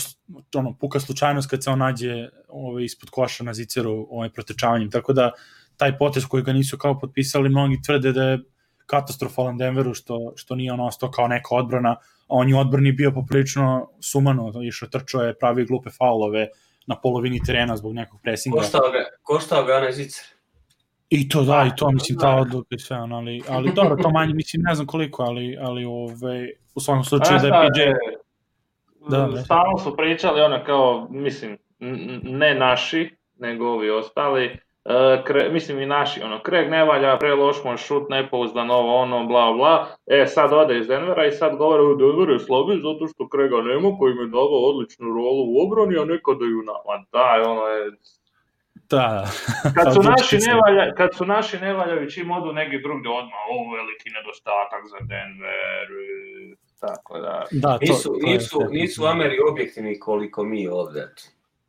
ono, 0.55 0.77
puka 0.77 0.99
slučajnost 0.99 1.49
kad 1.49 1.63
se 1.63 1.69
on 1.69 1.79
nađe 1.79 2.29
ovaj, 2.47 2.83
ispod 2.83 3.09
koša 3.09 3.43
na 3.43 3.53
ziceru 3.53 4.07
ovaj, 4.09 4.29
protečavanjem, 4.29 4.91
tako 4.91 5.13
da 5.13 5.31
taj 5.77 5.97
potez 5.97 6.25
koji 6.25 6.43
ga 6.43 6.53
nisu 6.53 6.77
kao 6.77 6.99
potpisali, 6.99 7.49
mnogi 7.49 7.81
tvrde 7.85 8.11
da 8.11 8.23
je 8.23 8.39
katastrofalan 8.85 9.57
Denveru 9.57 9.93
što, 9.93 10.33
što 10.35 10.55
nije 10.55 10.73
ono 10.73 10.85
ostao 10.85 11.11
kao 11.11 11.27
neka 11.27 11.55
odbrana, 11.55 11.91
a 12.27 12.35
on 12.41 12.49
je 12.49 12.55
odbrani 12.55 12.91
bio 12.91 13.11
poprilično 13.11 13.89
sumano, 14.01 14.51
išao 14.63 14.89
trčao 14.89 15.21
je, 15.21 15.37
pravi 15.39 15.65
glupe 15.65 15.89
faulove 15.89 16.47
na 16.87 16.95
polovini 17.01 17.39
terena 17.45 17.77
zbog 17.77 17.93
nekog 17.93 18.19
presinga. 18.23 18.57
Koštao 18.57 18.91
ga, 18.91 19.05
koštao 19.23 19.63
ga 19.63 19.77
onaj 19.77 19.91
zicer. 19.91 20.25
I 21.09 21.29
to 21.29 21.43
da, 21.43 21.69
i 21.73 21.75
to 21.77 21.91
mislim 21.91 22.19
ta 22.19 22.35
odluka 22.35 22.75
i 22.75 22.79
sve, 22.79 22.97
on, 22.97 23.13
ali, 23.13 23.41
ali 23.49 23.71
dobro, 23.73 23.95
to 24.03 24.09
manje, 24.09 24.33
mislim, 24.33 24.61
ne 24.65 24.75
znam 24.75 24.87
koliko, 24.87 25.23
ali, 25.23 25.57
ali 25.61 25.85
ove, 25.85 26.49
u 26.75 26.79
svakom 26.79 27.03
slučaju 27.03 27.39
da 27.39 27.47
je 27.47 27.53
PJ... 27.53 27.79
Da, 29.09 29.27
ne. 29.27 29.43
Stalno 29.43 29.77
su 29.77 29.95
pričali 29.97 30.41
ono 30.41 30.63
kao, 30.65 31.07
mislim, 31.09 31.57
ne 32.23 32.55
naši, 32.55 33.15
nego 33.39 33.67
ovi 33.67 33.89
ostali, 33.89 34.59
kre, 35.25 35.49
mislim 35.49 35.79
i 35.79 35.85
naši, 35.85 36.21
ono, 36.23 36.39
Craig 36.45 36.69
ne 36.69 36.83
valja, 36.85 37.17
pre 37.17 37.33
loš 37.33 37.63
mu 37.63 37.77
šut, 37.77 38.09
nepouzdan, 38.09 38.71
ovo, 38.71 38.95
ono, 38.95 39.25
bla, 39.25 39.53
bla. 39.53 39.87
E, 40.05 40.25
sad 40.27 40.53
ode 40.53 40.77
iz 40.79 40.87
Denvera 40.87 41.25
i 41.25 41.31
sad 41.31 41.55
govore 41.57 41.83
u 41.83 41.95
Denver 41.95 42.29
je 42.29 42.39
slabi 42.39 42.81
zato 42.81 43.07
što 43.07 43.27
Craiga 43.31 43.61
nema 43.61 43.97
koji 43.99 44.13
mi 44.13 44.21
je 44.21 44.27
davao 44.27 44.61
odličnu 44.69 45.07
rolu 45.07 45.43
u 45.47 45.55
obrani, 45.65 45.97
a 45.97 46.05
nekada 46.05 46.45
ju 46.45 46.61
nama. 46.71 46.93
Da, 47.11 47.51
ono 47.51 47.67
je 47.67 47.91
Da, 48.89 49.27
Kad 49.75 49.93
su 49.93 50.01
Pa, 50.03 50.09
naši 50.09 50.37
nevalja, 50.37 50.93
kad 50.93 51.15
su 51.15 51.25
naši 51.25 51.57
nevaljavi 51.57 52.11
čim 52.11 52.31
odu 52.31 52.53
negdje 52.53 52.79
drugdje 52.79 53.11
odmah, 53.11 53.41
ovo 53.51 53.75
veliki 53.75 54.09
nedostatak 54.09 54.83
za 54.91 54.97
Denver, 54.99 55.87
e, 56.01 56.55
tako 56.79 57.19
da. 57.19 57.43
Da, 57.51 57.77
to, 57.77 57.79
Nisu, 57.81 58.09
to 58.09 58.27
nisu, 58.27 58.59
nisu 58.69 59.03
u 59.03 59.05
Ameri 59.05 59.37
objektivni 59.51 59.99
koliko 59.99 60.43
mi 60.43 60.67
ovdje. 60.67 61.13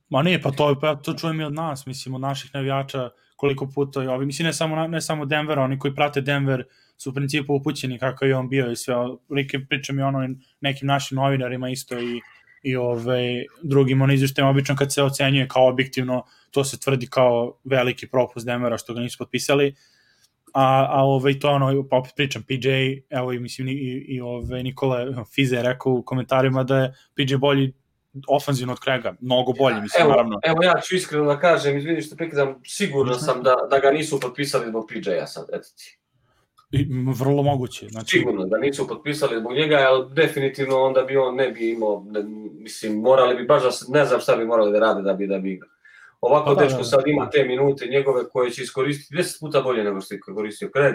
Ma 0.08 0.22
nije, 0.22 0.42
pa 0.42 0.50
to, 0.50 0.74
pa 0.80 0.94
to 0.94 1.14
čujem 1.14 1.40
i 1.40 1.44
od 1.44 1.54
nas, 1.54 1.86
mislim, 1.86 2.14
od 2.14 2.20
naših 2.20 2.50
navijača, 2.54 3.10
koliko 3.36 3.68
puta 3.74 4.04
i 4.04 4.06
ovi, 4.06 4.26
mislim, 4.26 4.46
ne 4.46 4.52
samo, 4.52 4.88
ne 4.88 5.00
samo 5.00 5.24
Denver, 5.24 5.58
oni 5.58 5.78
koji 5.78 5.94
prate 5.94 6.20
Denver 6.20 6.64
su 6.96 7.10
u 7.10 7.12
principu 7.12 7.54
upućeni 7.54 7.98
kakav 7.98 8.28
je 8.28 8.36
on 8.36 8.48
bio 8.48 8.70
i 8.70 8.76
sve, 8.76 8.94
Rike 9.34 9.58
pričam 9.68 9.98
i 9.98 10.02
ono 10.02 10.28
nekim 10.60 10.88
našim 10.88 11.16
novinarima 11.16 11.68
isto 11.68 11.98
i, 11.98 12.20
i 12.62 12.76
ove, 12.76 13.44
drugim 13.62 14.02
on 14.02 14.12
izveštajima, 14.12 14.50
obično 14.50 14.76
kad 14.76 14.92
se 14.92 15.02
ocenjuje 15.02 15.48
kao 15.48 15.68
objektivno, 15.68 16.24
to 16.50 16.64
se 16.64 16.80
tvrdi 16.80 17.06
kao 17.06 17.58
veliki 17.64 18.06
propust 18.06 18.46
Denvera 18.46 18.78
što 18.78 18.94
ga 18.94 19.00
nisu 19.00 19.18
potpisali, 19.18 19.74
a, 20.54 20.86
a 20.90 21.04
ovaj, 21.04 21.38
to 21.38 21.50
ono, 21.50 21.88
pa 21.88 21.96
opet 21.96 22.12
pričam, 22.16 22.42
PJ, 22.42 22.68
evo 23.10 23.32
i 23.32 23.38
mislim 23.38 23.68
i, 23.68 23.72
i 24.08 24.20
ove, 24.20 24.62
Nikola 24.62 25.24
Fize 25.34 25.56
je 25.56 25.62
rekao 25.62 25.92
u 25.92 26.02
komentarima 26.02 26.64
da 26.64 26.78
je 26.78 26.94
PJ 27.14 27.36
bolji 27.36 27.72
ofanzivno 28.28 28.72
od 28.72 28.80
Krega, 28.80 29.14
mnogo 29.20 29.52
bolji, 29.52 29.80
mislim, 29.80 30.02
Evo, 30.02 30.10
naravno. 30.10 30.40
evo 30.44 30.62
ja 30.62 30.80
ću 30.80 30.96
iskreno 30.96 31.24
da 31.24 31.38
kažem, 31.38 31.78
izvini 31.78 32.02
što 32.02 32.16
prekidam, 32.16 32.60
sigurno 32.66 33.14
sam 33.14 33.42
da, 33.42 33.54
da 33.70 33.78
ga 33.78 33.90
nisu 33.90 34.20
potpisali 34.20 34.68
zbog 34.68 34.86
PJ-a 34.88 35.26
sad, 35.26 35.46
eto 35.48 35.68
ti. 35.76 35.98
I, 36.70 36.86
vrlo 37.14 37.42
moguće. 37.42 37.88
Znači, 37.88 38.18
Sigurno 38.18 38.44
da 38.44 38.58
nisu 38.58 38.88
potpisali 38.88 39.40
zbog 39.40 39.52
njega, 39.52 39.76
ali 39.80 40.06
definitivno 40.12 40.76
onda 40.76 41.02
bi 41.02 41.16
on 41.16 41.34
ne 41.34 41.48
bi 41.48 41.70
imao, 41.70 42.04
ne, 42.08 42.22
mislim, 42.52 42.94
morali 42.94 43.34
bi 43.36 43.44
baš 43.44 43.62
da, 43.62 43.70
se- 43.70 43.84
ne 43.88 44.04
znam 44.04 44.20
šta 44.20 44.36
bi 44.36 44.44
morali 44.44 44.72
da 44.72 44.78
rade 44.78 45.02
da 45.02 45.12
bi 45.12 45.26
da 45.26 45.38
bi 45.38 45.52
igrao. 45.52 45.70
Ovako 46.20 46.44
Pa 46.46 46.54
da, 46.54 46.60
dečko 46.60 46.78
da. 46.78 46.84
sad 46.84 47.00
ima 47.06 47.30
te 47.30 47.44
minute 47.44 47.86
njegove 47.86 48.28
koje 48.28 48.50
će 48.50 48.62
iskoristiti 48.62 49.14
10 49.14 49.40
puta 49.40 49.60
bolje 49.60 49.84
nego 49.84 50.00
što 50.00 50.14
je 50.14 50.20
koristio 50.20 50.68
Craig. 50.68 50.94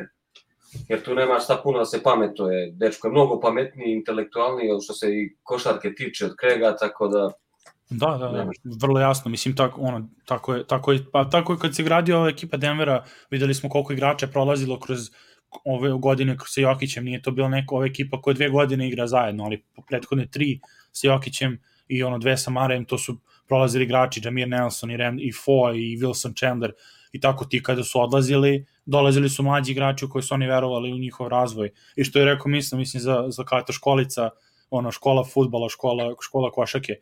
Jer 0.90 1.04
tu 1.04 1.16
nema 1.16 1.40
šta 1.40 1.60
puno 1.64 1.80
da 1.80 1.86
se 1.86 2.04
pametuje. 2.04 2.72
Dečko 2.72 3.08
je 3.08 3.12
mnogo 3.12 3.40
pametniji, 3.40 3.94
intelektualniji, 3.94 4.70
što 4.84 4.94
se 4.94 5.08
i 5.10 5.36
košarke 5.44 5.94
tiče 5.96 6.26
od 6.26 6.32
Craiga, 6.42 6.76
tako 6.76 7.08
da 7.08 7.32
Da, 7.90 8.18
da, 8.20 8.28
da, 8.28 8.46
vrlo 8.82 9.00
jasno, 9.00 9.32
mislim 9.32 9.56
tako 9.56 9.82
ono 9.82 10.10
tako 10.26 10.54
je 10.54 10.68
tako 10.68 10.92
je 10.92 11.00
pa 11.12 11.30
tako 11.30 11.54
je 11.54 11.60
kad 11.60 11.76
se 11.76 11.84
gradio 11.84 12.18
ova 12.18 12.30
ekipa 12.30 12.58
Denvera, 12.58 13.04
videli 13.30 13.54
smo 13.54 13.70
koliko 13.70 13.94
igrača 13.94 14.28
prolazilo 14.28 14.80
kroz 14.80 15.10
ove 15.66 15.92
godine 15.92 16.38
sa 16.46 16.62
Jokićem, 16.62 17.06
nije 17.06 17.22
to 17.22 17.32
bila 17.32 17.50
neka 17.50 17.76
ova 17.76 17.86
ekipa 17.86 18.22
koja 18.22 18.34
dve 18.34 18.50
godine 18.50 18.88
igra 18.88 19.08
zajedno, 19.08 19.44
ali 19.44 19.64
po 19.76 19.82
prethodne 19.82 20.28
tri 20.32 20.60
sa 20.92 21.08
Jokićem 21.08 21.60
i 21.88 22.04
ono 22.04 22.18
dve 22.18 22.38
sa 22.38 22.52
Marejem, 22.52 22.86
to 22.86 22.98
su 22.98 23.18
prolazili 23.48 23.84
igrači 23.84 24.22
Jamir 24.24 24.48
Nelson 24.48 24.92
i 24.92 24.98
Rand, 24.98 25.20
i 25.20 25.32
Foy 25.32 25.76
i 25.76 25.98
Wilson 25.98 26.38
Chandler. 26.40 26.72
I 27.12 27.20
tako 27.20 27.46
ti 27.46 27.64
kada 27.64 27.84
su 27.84 28.02
odlazili, 28.02 28.66
dolazili 28.86 29.30
su 29.30 29.44
mlađi 29.44 29.72
igrači 29.72 30.06
u 30.06 30.10
koji 30.10 30.24
su 30.24 30.34
oni 30.34 30.48
verovali 30.48 30.94
u 30.94 30.98
njihov 30.98 31.28
razvoj. 31.28 31.70
I 31.96 32.04
što 32.04 32.20
je 32.20 32.26
rekao, 32.26 32.48
mislim, 32.48 32.80
mislim 32.80 33.02
za, 33.02 33.26
za 33.28 33.44
kao 33.44 33.60
eto 33.60 33.74
školica, 33.74 34.30
ono, 34.70 34.92
škola 34.92 35.24
futbala, 35.24 35.70
škola, 35.70 36.16
škola 36.22 36.52
košake, 36.52 36.94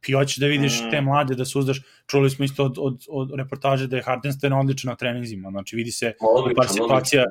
ti 0.00 0.12
hoćeš 0.12 0.36
da 0.36 0.46
vidiš 0.46 0.80
Mm. 0.80 0.90
te 0.90 1.00
mlade, 1.00 1.34
da 1.34 1.44
se 1.44 1.58
uzdaš, 1.58 1.80
čuli 2.06 2.30
smo 2.30 2.44
isto 2.44 2.64
od, 2.64 2.78
od, 2.78 3.04
od 3.08 3.30
reportaže 3.36 3.86
da 3.86 3.96
je 3.96 4.02
Hardenstein 4.02 4.52
odličan 4.52 4.88
na 4.88 4.96
treninzima, 4.96 5.50
znači 5.50 5.76
vidi 5.76 5.90
se 5.90 6.12
u 6.20 6.38
odlično, 6.38 6.62
par 6.62 6.68
situacija, 6.72 7.24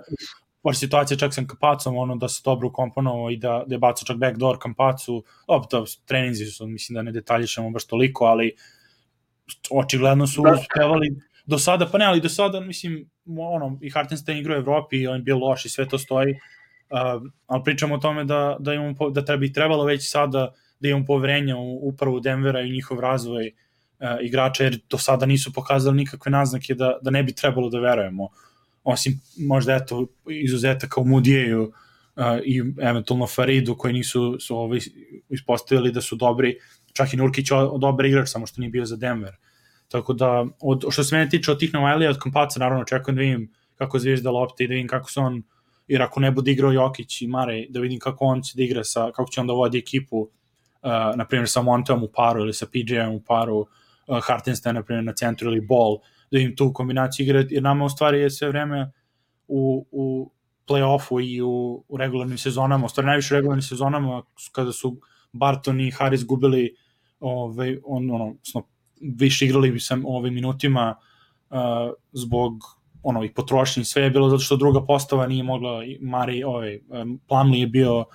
par 0.62 0.76
situacija 0.76 1.18
čak 1.18 1.34
sa 1.34 1.44
Kampacom, 1.48 1.98
ono 1.98 2.16
da 2.16 2.28
se 2.28 2.42
dobro 2.46 2.68
ukomponovao 2.68 3.30
i 3.30 3.38
da, 3.38 3.64
da 3.68 3.76
je 3.76 3.80
bacao 3.80 4.06
čak 4.06 4.18
backdoor 4.18 4.58
Kampacu, 4.60 5.24
dobro, 5.48 5.68
to 5.68 5.86
treninzi 6.06 6.46
su, 6.46 6.68
mislim 6.68 6.94
da 6.94 7.02
ne 7.02 7.12
detaljišemo 7.12 7.70
baš 7.70 7.86
toliko, 7.88 8.26
ali 8.26 8.56
očigledno 9.72 10.28
su 10.28 10.42
Da. 10.42 10.54
uspevali 10.54 11.16
do 11.46 11.58
sada, 11.58 11.86
pa 11.92 11.98
ne, 11.98 12.06
ali 12.06 12.22
do 12.22 12.30
sada, 12.30 12.60
mislim, 12.60 13.10
ono, 13.26 13.78
i 13.82 13.90
Hartenstein 13.90 14.38
igra 14.38 14.56
u 14.56 14.58
Evropi 14.58 14.98
i 14.98 15.08
on 15.08 15.16
je 15.16 15.22
bio 15.22 15.38
loš 15.38 15.66
i 15.66 15.70
sve 15.70 15.88
to 15.88 15.98
stoji, 15.98 16.32
uh, 16.32 17.22
ali 17.48 17.64
pričamo 17.64 17.96
o 17.96 17.98
tome 17.98 18.24
da, 18.24 18.58
da, 18.60 18.74
imamo, 18.74 19.10
da 19.10 19.26
treba, 19.26 19.40
bi 19.40 19.54
trebalo 19.54 19.84
već 19.84 20.12
sada 20.12 20.54
da 20.80 20.90
imamo 20.90 21.06
poverenja 21.06 21.58
u 21.58 21.88
upravu 21.88 22.20
Denvera 22.20 22.62
i 22.62 22.72
njihov 22.72 23.00
razvoj 23.00 23.48
uh, 23.48 24.08
igrača, 24.22 24.64
jer 24.64 24.80
do 24.90 24.98
sada 24.98 25.26
nisu 25.26 25.54
pokazali 25.54 25.98
nikakve 25.98 26.32
naznake 26.32 26.76
da, 26.76 26.98
da 27.02 27.12
ne 27.12 27.24
bi 27.24 27.34
trebalo 27.34 27.70
da 27.70 27.80
verujemo. 27.80 28.30
Osim 28.84 29.22
možda 29.48 29.76
eto 29.76 30.08
izuzetaka 30.30 31.02
u 31.02 31.06
Mudijeju 31.06 31.62
uh, 31.64 32.24
i 32.44 32.62
eventualno 32.82 33.28
Faridu 33.28 33.76
koji 33.76 33.94
nisu 33.94 34.38
su 34.40 34.58
ovaj, 34.58 34.80
ispostavili 35.30 35.92
da 35.92 36.02
su 36.02 36.16
dobri, 36.16 36.58
čak 36.94 37.14
i 37.14 37.18
Nurkić 37.18 37.52
je 37.52 37.58
dobar 37.80 38.06
igrač, 38.06 38.30
samo 38.30 38.48
što 38.48 38.62
nije 38.62 38.70
bio 38.70 38.86
za 38.86 38.96
Denver. 38.96 39.34
Tako 39.88 40.14
da, 40.14 40.46
od, 40.62 40.86
što 40.90 41.04
se 41.04 41.16
mene 41.16 41.30
tiče 41.30 41.52
od 41.52 41.60
tih 41.60 41.74
Novajlija, 41.74 42.10
od 42.10 42.20
Kampaca, 42.20 42.60
naravno 42.60 42.82
očekujem 42.82 43.16
da 43.16 43.22
vidim 43.22 43.54
kako 43.76 44.00
zvižda 44.00 44.32
lopte 44.32 44.64
i 44.64 44.68
da 44.68 44.74
vidim 44.74 44.88
kako 44.88 45.12
se 45.12 45.20
on, 45.20 45.44
jer 45.88 46.02
ako 46.02 46.20
ne 46.20 46.32
bude 46.32 46.52
igrao 46.52 46.72
Jokić 46.72 47.22
i 47.22 47.28
Mare, 47.28 47.66
da 47.70 47.80
vidim 47.80 48.00
kako 48.00 48.26
on 48.26 48.42
će 48.42 48.54
da 48.56 48.64
igra 48.64 48.84
sa, 48.84 49.12
kako 49.12 49.30
će 49.32 49.42
on 49.42 49.48
da 49.48 49.54
vodi 49.54 49.78
ekipu, 49.78 50.20
uh, 50.20 50.30
na 51.16 51.26
primjer 51.28 51.50
sa 51.50 51.62
Monteom 51.62 52.04
u 52.04 52.10
paru 52.16 52.42
ili 52.42 52.54
sa 52.54 52.66
PJ-em 52.66 53.14
u 53.14 53.22
paru, 53.28 53.58
uh, 53.60 53.68
Hartenstein 54.24 54.76
na 54.76 54.84
primjer 54.84 55.04
na 55.04 55.14
centru 55.14 55.52
ili 55.52 55.62
Ball, 55.62 55.98
da 56.32 56.40
im 56.40 56.56
tu 56.56 56.74
kombinaciju 56.74 57.24
igra, 57.24 57.44
jer 57.50 57.64
nama 57.64 57.86
u 57.86 57.90
stvari 57.90 58.20
je 58.20 58.30
sve 58.30 58.50
vreme 58.50 58.92
u, 59.48 59.86
u 59.92 60.32
play-offu 60.68 61.22
i 61.22 61.42
u, 61.42 61.84
u 61.88 61.98
regularnim 61.98 62.38
sezonama, 62.38 62.86
u 62.86 62.90
stvari 62.90 63.08
najviše 63.08 63.34
u 63.34 63.38
regularnim 63.38 63.62
sezonama 63.62 64.24
kada 64.52 64.72
su 64.72 64.98
Barton 65.32 65.82
i 65.82 65.92
Harris 65.92 66.26
gubili 66.26 66.76
ovaj, 67.20 67.78
on, 67.84 68.12
ono, 68.12 68.36
više 69.18 69.46
igrali 69.46 69.80
sa 69.80 69.98
ovim 70.06 70.34
minutima 70.34 70.96
uh, 71.50 71.58
zbog 72.12 72.54
ono 73.04 73.24
i 73.24 73.34
potrošnje 73.34 73.84
sve 73.84 74.04
je 74.04 74.10
bilo 74.10 74.30
zato 74.30 74.44
što 74.44 74.56
druga 74.56 74.86
postava 74.86 75.28
nije 75.28 75.44
mogla 75.44 75.82
Mari 76.02 76.44
ovaj 76.44 76.80
Plumlee 77.28 77.60
je 77.60 77.68
bio 77.68 78.00
uh, 78.00 78.06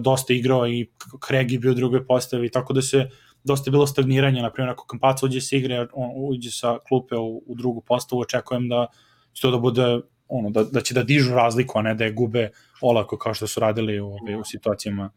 dosta 0.00 0.32
igrao 0.32 0.68
i 0.68 0.90
Craig 1.26 1.52
je 1.52 1.58
bio 1.58 1.70
u 1.70 1.74
drugoj 1.74 2.06
postavi 2.06 2.50
tako 2.50 2.72
da 2.72 2.82
se 2.82 3.08
dosta 3.44 3.68
je 3.68 3.72
bilo 3.72 3.86
stagniranja 3.86 4.42
na 4.42 4.50
primjer 4.50 4.70
ako 4.70 4.86
Kampac 4.86 5.22
uđe 5.22 5.40
sa 5.40 5.56
igre 5.56 5.86
on 5.92 6.10
uđe 6.14 6.50
sa 6.50 6.78
klupe 6.88 7.16
u, 7.16 7.42
u 7.46 7.54
drugu 7.54 7.80
postavu 7.80 8.20
očekujem 8.20 8.68
da 8.68 8.86
će 9.32 9.42
to 9.42 9.50
da 9.50 9.58
bude 9.58 10.00
ono 10.28 10.50
da, 10.50 10.64
da 10.64 10.80
će 10.80 10.94
da 10.94 11.02
dižu 11.02 11.34
razliku 11.34 11.78
a 11.78 11.82
ne 11.82 11.94
da 11.94 12.04
je 12.04 12.12
gube 12.12 12.50
olako 12.80 13.18
kao 13.18 13.34
što 13.34 13.46
su 13.46 13.60
radili 13.60 14.00
u, 14.00 14.06
ovaj, 14.06 14.34
u 14.34 14.44
situacijama. 14.44 15.10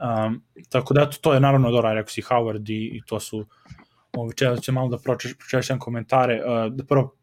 Um, 0.00 0.42
tako 0.68 0.94
da, 0.94 1.10
to 1.10 1.34
je 1.34 1.40
naravno 1.40 1.70
dobro, 1.70 1.94
rekao 1.94 2.10
si 2.10 2.22
Howard 2.22 2.70
i, 2.70 2.96
i 2.96 3.02
to 3.06 3.20
su 3.20 3.46
ovaj, 4.16 4.34
če, 4.36 4.56
će 4.62 4.72
malo 4.72 4.88
da 4.88 4.98
pročeš, 4.98 5.34
pročešćam 5.38 5.78
komentare. 5.78 6.42
Uh, 6.44 6.72
da 6.74 6.84
prvo, 6.84 7.16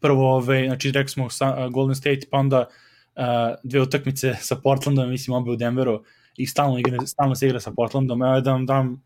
prvo 0.00 0.36
ove, 0.36 0.64
znači 0.66 0.90
rekli 0.90 1.08
smo 1.08 1.30
sa, 1.30 1.68
Golden 1.68 1.96
State, 1.96 2.26
pa 2.30 2.38
onda 2.38 2.58
uh, 2.58 3.24
dve 3.64 3.80
utakmice 3.80 4.34
sa 4.40 4.56
Portlandom, 4.56 5.10
mislim 5.10 5.36
obe 5.36 5.50
u 5.50 5.56
Denveru 5.56 6.02
i 6.36 6.46
stalno, 6.46 6.78
igra, 6.78 7.06
stalno 7.06 7.34
se 7.34 7.46
igra 7.46 7.60
sa 7.60 7.72
Portlandom. 7.76 8.22
Evo 8.22 8.40
da 8.40 8.52
vam 8.52 8.66
dam 8.66 8.92
uh, 8.92 8.98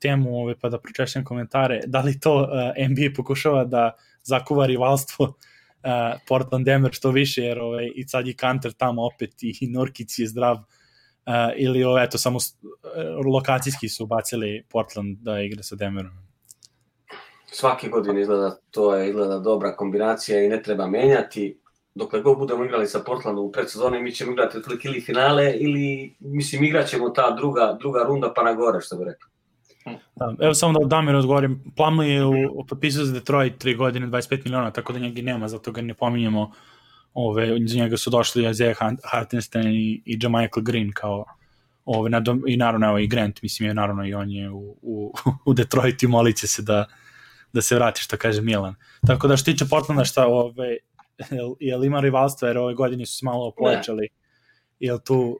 temu 0.00 0.40
ove, 0.42 0.58
pa 0.60 0.68
da 0.68 0.78
pročešćam 0.78 1.24
komentare. 1.24 1.80
Da 1.86 2.00
li 2.00 2.20
to 2.20 2.42
uh, 2.42 2.88
NBA 2.90 3.14
pokušava 3.16 3.64
da 3.64 3.90
zakuva 4.22 4.66
rivalstvo 4.66 5.24
uh, 5.24 6.20
Portland 6.28 6.64
Denver 6.64 6.92
što 6.92 7.10
više, 7.10 7.42
jer 7.42 7.58
ovaj, 7.58 7.92
i 7.94 8.08
sad 8.08 8.26
je 8.26 8.34
Kanter 8.34 8.72
tamo 8.72 9.06
opet 9.06 9.42
i, 9.42 9.68
Norkić 9.70 10.18
je 10.18 10.26
zdrav 10.26 10.56
uh, 10.56 10.64
ili 11.56 11.84
ovo, 11.84 11.98
eto, 11.98 12.18
samo 12.18 12.36
uh, 12.36 13.26
lokacijski 13.26 13.88
su 13.88 14.06
bacili 14.06 14.64
Portland 14.70 15.18
da 15.20 15.40
igra 15.40 15.62
sa 15.62 15.76
Denverom. 15.76 16.12
svake 17.46 17.88
godine 17.88 18.20
izgleda 18.20 18.56
to 18.70 18.94
je 18.94 19.08
izgleda 19.08 19.38
dobra 19.38 19.76
kombinacija 19.76 20.44
i 20.44 20.48
ne 20.48 20.62
treba 20.62 20.86
menjati. 20.86 21.60
Dokle 21.94 22.20
god 22.20 22.38
budemo 22.38 22.64
igrali 22.64 22.86
sa 22.86 22.98
Portlandom 22.98 23.44
u 23.44 23.52
predsezoni, 23.52 24.02
mi 24.02 24.12
ćemo 24.12 24.32
igrati 24.32 24.58
otprilike 24.58 24.88
ili 24.88 25.00
finale 25.00 25.52
ili, 25.52 26.16
mislim, 26.20 26.64
igraćemo 26.64 27.10
ta 27.10 27.30
druga, 27.30 27.76
druga 27.80 28.02
runda 28.02 28.32
pa 28.36 28.42
na 28.42 28.54
gore, 28.54 28.80
što 28.80 28.96
bi 28.96 29.04
rekli. 29.04 29.28
Da, 30.16 30.34
evo 30.40 30.54
samo 30.54 30.78
da 30.78 30.86
Damir 30.86 31.14
odgovorim, 31.14 31.72
Plumlee 31.76 32.10
je 32.10 32.24
u, 32.24 32.64
potpisao 32.68 33.04
za 33.04 33.12
Detroit 33.12 33.64
3 33.64 33.76
godine 33.76 34.06
25 34.06 34.44
miliona, 34.44 34.70
tako 34.70 34.92
da 34.92 34.98
njega 34.98 35.22
nema, 35.22 35.48
zato 35.48 35.72
ga 35.72 35.80
ne 35.80 35.94
pominjemo. 35.94 36.52
Ove, 37.14 37.66
za 37.66 37.76
njega 37.78 37.96
su 37.96 38.10
došli 38.10 38.50
Isaiah 38.50 38.76
Hartenstein 39.04 39.68
i, 39.68 40.02
i 40.04 40.18
Jamichael 40.22 40.62
Green 40.62 40.92
kao 40.92 41.24
ove, 41.84 42.10
nadom, 42.10 42.44
i 42.46 42.56
naravno 42.56 42.86
evo, 42.86 42.98
i 42.98 43.06
Grant, 43.06 43.42
mislim 43.42 43.68
je 43.68 43.74
naravno 43.74 44.06
i 44.06 44.14
on 44.14 44.30
je 44.30 44.50
u, 44.50 44.76
u, 44.82 45.14
u 45.46 45.54
Detroitu 45.54 46.04
i 46.04 46.08
molit 46.08 46.36
će 46.36 46.46
se 46.46 46.62
da, 46.62 46.86
da 47.52 47.62
se 47.62 47.74
vrati, 47.74 48.00
što 48.00 48.16
kaže 48.16 48.42
Milan. 48.42 48.74
Tako 49.06 49.28
da 49.28 49.36
što 49.36 49.52
tiče 49.52 49.64
Portlanda, 49.70 50.04
šta, 50.04 50.26
ove, 50.26 50.76
jel, 51.30 51.54
jel 51.60 51.84
ima 51.84 52.00
rivalstva, 52.00 52.48
jer 52.48 52.58
ove 52.58 52.74
godine 52.74 53.06
su 53.06 53.16
se 53.16 53.24
malo 53.24 53.52
povećali, 53.56 54.08
jel 54.80 54.98
tu 54.98 55.38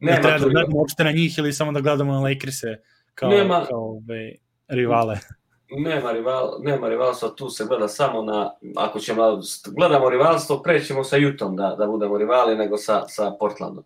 ne, 0.00 0.22
treba 0.22 0.38
da 0.38 0.48
gledamo 0.48 0.76
uopšte 0.76 1.04
na 1.04 1.12
njih 1.12 1.38
ili 1.38 1.52
samo 1.52 1.72
da 1.72 1.80
gledamo 1.80 2.12
na 2.12 2.20
Lakers-e 2.20 2.76
kao, 3.14 3.30
Nema- 3.30 3.66
kao 3.66 3.80
ove, 3.80 4.32
rivale. 4.68 5.18
Nema, 5.70 6.12
rival, 6.12 6.58
nema 6.62 6.88
rivalstva, 6.88 7.28
tu 7.28 7.50
se 7.50 7.64
gleda 7.64 7.88
samo 7.88 8.22
na, 8.22 8.50
ako 8.76 9.00
ćemo, 9.00 9.40
gledamo 9.76 10.10
rivalstvo, 10.10 10.62
prećemo 10.62 11.04
sa 11.04 11.16
Jutom 11.16 11.56
da, 11.56 11.76
da 11.78 11.86
budemo 11.86 12.18
rivali 12.18 12.56
nego 12.56 12.76
sa, 12.76 13.08
sa 13.08 13.36
Portlandom. 13.40 13.84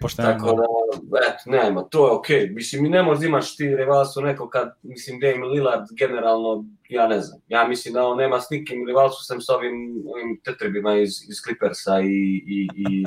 Pošteno. 0.00 0.28
Tako 0.28 0.56
da, 1.02 1.18
eto, 1.18 1.50
nema, 1.50 1.82
to 1.82 2.06
je 2.06 2.12
okej. 2.12 2.40
Okay. 2.40 2.54
Mislim, 2.54 2.82
mi 2.82 2.88
ne 2.88 3.02
možda 3.02 3.26
imaš 3.26 3.56
ti 3.56 3.76
rivalstvo 3.76 4.22
neko 4.22 4.48
kad, 4.48 4.74
mislim, 4.82 5.20
Dame 5.20 5.46
Lillard 5.46 5.86
generalno, 5.98 6.64
ja 6.88 7.06
ne 7.06 7.20
znam. 7.20 7.40
Ja 7.48 7.68
mislim 7.68 7.94
da 7.94 8.06
on 8.06 8.18
nema 8.18 8.40
s 8.40 8.50
nikim 8.50 8.86
rivalstvo 8.86 9.22
sem 9.22 9.40
s 9.40 9.48
ovim, 9.48 10.02
ovim 10.14 10.40
tetrebima 10.44 10.96
iz, 10.96 11.10
iz 11.28 11.36
Clippersa 11.44 12.00
i, 12.00 12.42
i, 12.46 12.68
i 12.76 13.04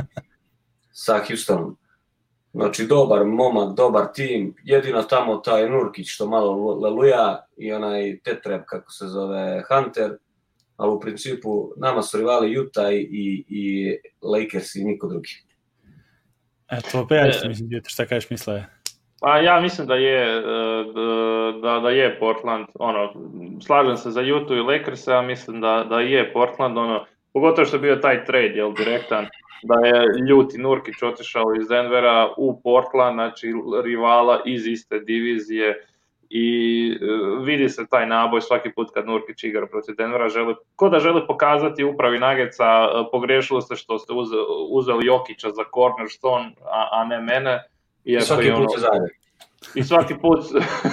sa 0.92 1.20
Houstonom. 1.28 1.78
Znači, 2.54 2.88
dobar 2.88 3.26
momak, 3.26 3.76
dobar 3.76 4.06
tim, 4.14 4.56
jedino 4.64 5.04
tamo 5.04 5.38
taj 5.38 5.70
Nurkić 5.70 6.14
što 6.14 6.28
malo 6.28 6.80
leluja 6.80 7.46
i 7.58 7.74
onaj 7.74 8.20
tetreb, 8.24 8.62
kako 8.66 8.92
se 8.92 9.08
zove, 9.08 9.64
Hunter, 9.70 10.18
ali 10.78 10.92
u 10.92 11.00
principu 11.00 11.74
nama 11.78 12.02
su 12.02 12.18
rivali 12.18 12.60
Utah 12.60 12.94
i, 12.94 13.46
i 13.48 13.98
Lakers 14.22 14.76
i 14.76 14.84
niko 14.84 15.08
drugi. 15.08 15.30
Eto, 16.72 17.06
pa 17.10 17.16
ja 17.16 17.30
isto 17.30 17.48
mislim, 17.48 17.82
šta 17.88 18.06
kažeš 18.06 18.30
misle? 18.30 18.66
Pa 19.22 19.38
ja 19.38 19.62
mislim 19.62 19.88
da 19.88 19.96
je 19.96 20.38
e, 20.38 20.42
da, 21.62 21.80
da 21.80 21.90
je 21.90 22.20
Portland, 22.20 22.66
ono, 22.80 23.14
slažem 23.66 23.98
se 23.98 24.12
za 24.12 24.22
Utah 24.22 24.58
i 24.58 24.60
Lakers, 24.60 25.08
ja 25.08 25.22
mislim 25.22 25.62
da, 25.62 25.86
da 25.90 26.00
je 26.00 26.34
Portland, 26.34 26.78
ono, 26.78 27.06
pogotovo 27.34 27.66
što 27.66 27.76
je 27.76 27.82
bio 27.82 27.96
taj 27.96 28.26
trade, 28.26 28.54
jel, 28.56 28.74
direktan, 28.74 29.28
da 29.64 29.88
je 29.88 30.06
Ljuti 30.30 30.58
Nurkić 30.58 31.02
otišao 31.04 31.54
iz 31.62 31.68
Denvera 31.68 32.30
u 32.38 32.62
Portland, 32.62 33.14
znači 33.14 33.54
rivala 33.84 34.42
iz 34.46 34.68
iste 34.68 35.00
divizije 35.00 35.86
i 36.34 36.98
uh, 37.02 37.46
vidi 37.46 37.70
se 37.70 37.88
taj 37.88 38.08
naboj 38.08 38.42
svaki 38.42 38.72
put 38.72 38.92
kad 38.94 39.06
Nurkić 39.06 39.44
igra 39.44 39.68
protiv 39.68 39.96
Denvera, 39.96 40.30
želi, 40.30 40.56
ko 40.76 40.90
da 40.90 41.00
želi 41.00 41.28
pokazati 41.28 41.84
upravi 41.84 42.20
Nageca, 42.20 42.66
uh, 42.66 43.08
pogrešilo 43.12 43.62
ste 43.62 43.76
što 43.76 44.00
ste 44.00 44.14
uzeli, 44.14 44.46
uzeli 44.70 45.06
Jokića 45.06 45.50
za 45.50 45.64
cornerstone, 45.76 46.52
a, 46.66 46.88
a 46.92 47.06
ne 47.06 47.22
mene. 47.22 47.64
I 48.04 48.22
svaki 48.22 48.50
put 48.50 48.58
ono, 48.58 48.70
se 48.70 48.80
zajedno. 48.80 49.08
I 49.76 49.84
svaki 49.84 50.16
put, 50.22 50.40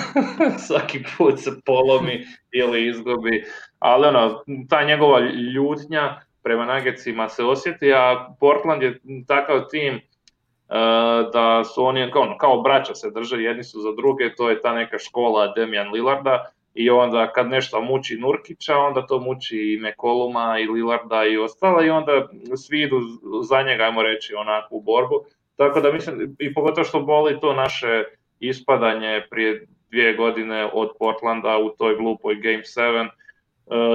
svaki 0.69 1.05
put 1.16 1.41
se 1.41 1.51
polomi 1.66 2.27
ili 2.53 2.89
izgubi, 2.89 3.45
ali 3.79 4.07
ono, 4.07 4.43
ta 4.69 4.85
njegova 4.85 5.21
ljutnja, 5.55 6.21
prema 6.49 6.65
Nuggetsima 6.65 7.29
se 7.29 7.45
osjeti, 7.45 7.93
a 7.93 8.35
Portland 8.41 8.83
je 8.83 9.01
takav 9.27 9.61
tim 9.71 9.95
uh, 9.95 11.31
da 11.33 11.65
su 11.65 11.85
oni 11.85 12.11
kao, 12.13 12.37
kao 12.41 12.61
braća 12.61 12.95
se 12.95 13.11
drže, 13.11 13.37
jedni 13.37 13.65
su 13.65 13.81
za 13.81 13.93
druge, 13.93 14.35
to 14.35 14.51
je 14.51 14.61
ta 14.61 14.73
neka 14.73 14.99
škola 14.99 15.53
Demian 15.57 15.93
Lillarda 15.93 16.45
i 16.75 16.91
onda 16.91 17.33
kad 17.33 17.49
nešto 17.49 17.81
muči 17.81 18.17
Nurkića, 18.17 18.77
onda 18.77 19.07
to 19.07 19.19
muči 19.19 19.57
i 19.57 19.81
Mekoluma 19.81 20.59
i 20.59 20.67
Lillarda 20.67 21.25
i 21.25 21.39
ostala 21.39 21.85
i 21.85 21.91
onda 21.91 22.29
svi 22.57 22.81
idu 22.81 23.01
za 23.43 23.63
njega, 23.63 23.85
ajmo 23.85 24.03
reći, 24.03 24.35
onakvu 24.35 24.81
borbu. 24.81 25.25
Tako 25.57 25.81
da 25.81 25.93
mislim, 25.93 26.37
i 26.39 26.55
pogotovo 26.55 26.85
što 26.85 27.01
boli 27.01 27.41
to 27.41 27.53
naše 27.53 28.05
ispadanje 28.41 29.23
prije 29.31 29.67
dvije 29.91 30.15
godine 30.15 30.71
od 30.73 30.91
Portlanda 30.99 31.59
u 31.59 31.71
toj 31.79 31.97
glupoj 31.97 32.35
Game 32.35 32.63
7, 32.63 33.09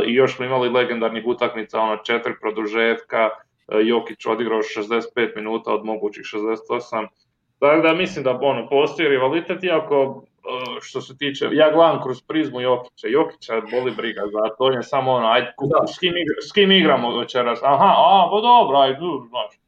i 0.05 0.13
još 0.13 0.35
smo 0.35 0.45
imali 0.45 0.69
legendarnih 0.69 1.23
utakmica, 1.25 1.79
ono 1.79 1.97
četiri 1.97 2.33
produžetka, 2.41 3.29
e, 3.67 3.77
Jokić 3.83 4.25
odigrao 4.25 4.59
65 4.59 5.35
minuta 5.35 5.73
od 5.73 5.85
mogućih 5.85 6.23
68. 6.23 7.07
Tako 7.59 7.81
da 7.81 7.93
mislim 7.93 8.23
da 8.23 8.39
ono, 8.41 8.69
postoji 8.69 9.09
rivalitet, 9.09 9.63
iako 9.63 10.23
e, 10.25 10.79
što 10.81 11.01
se 11.01 11.17
tiče, 11.17 11.49
ja 11.51 11.71
gledam 11.71 12.03
kroz 12.03 12.21
prizmu 12.21 12.61
Jokića, 12.61 13.07
Jokića 13.07 13.61
boli 13.71 13.91
briga 13.91 14.21
za 14.31 14.55
to, 14.57 14.63
on 14.63 14.73
je 14.73 14.83
samo 14.83 15.11
ono, 15.11 15.27
ajde, 15.27 15.53
da. 15.61 15.87
s, 15.87 15.99
kim 15.99 16.09
igra, 16.17 16.35
s 16.49 16.51
kim 16.51 16.71
igramo 16.71 17.17
večeras, 17.19 17.59
aha, 17.63 17.93
a, 17.97 18.29
pa 18.31 18.41
dobro, 18.41 18.77
ajde, 18.77 18.99
znaš. 19.29 19.59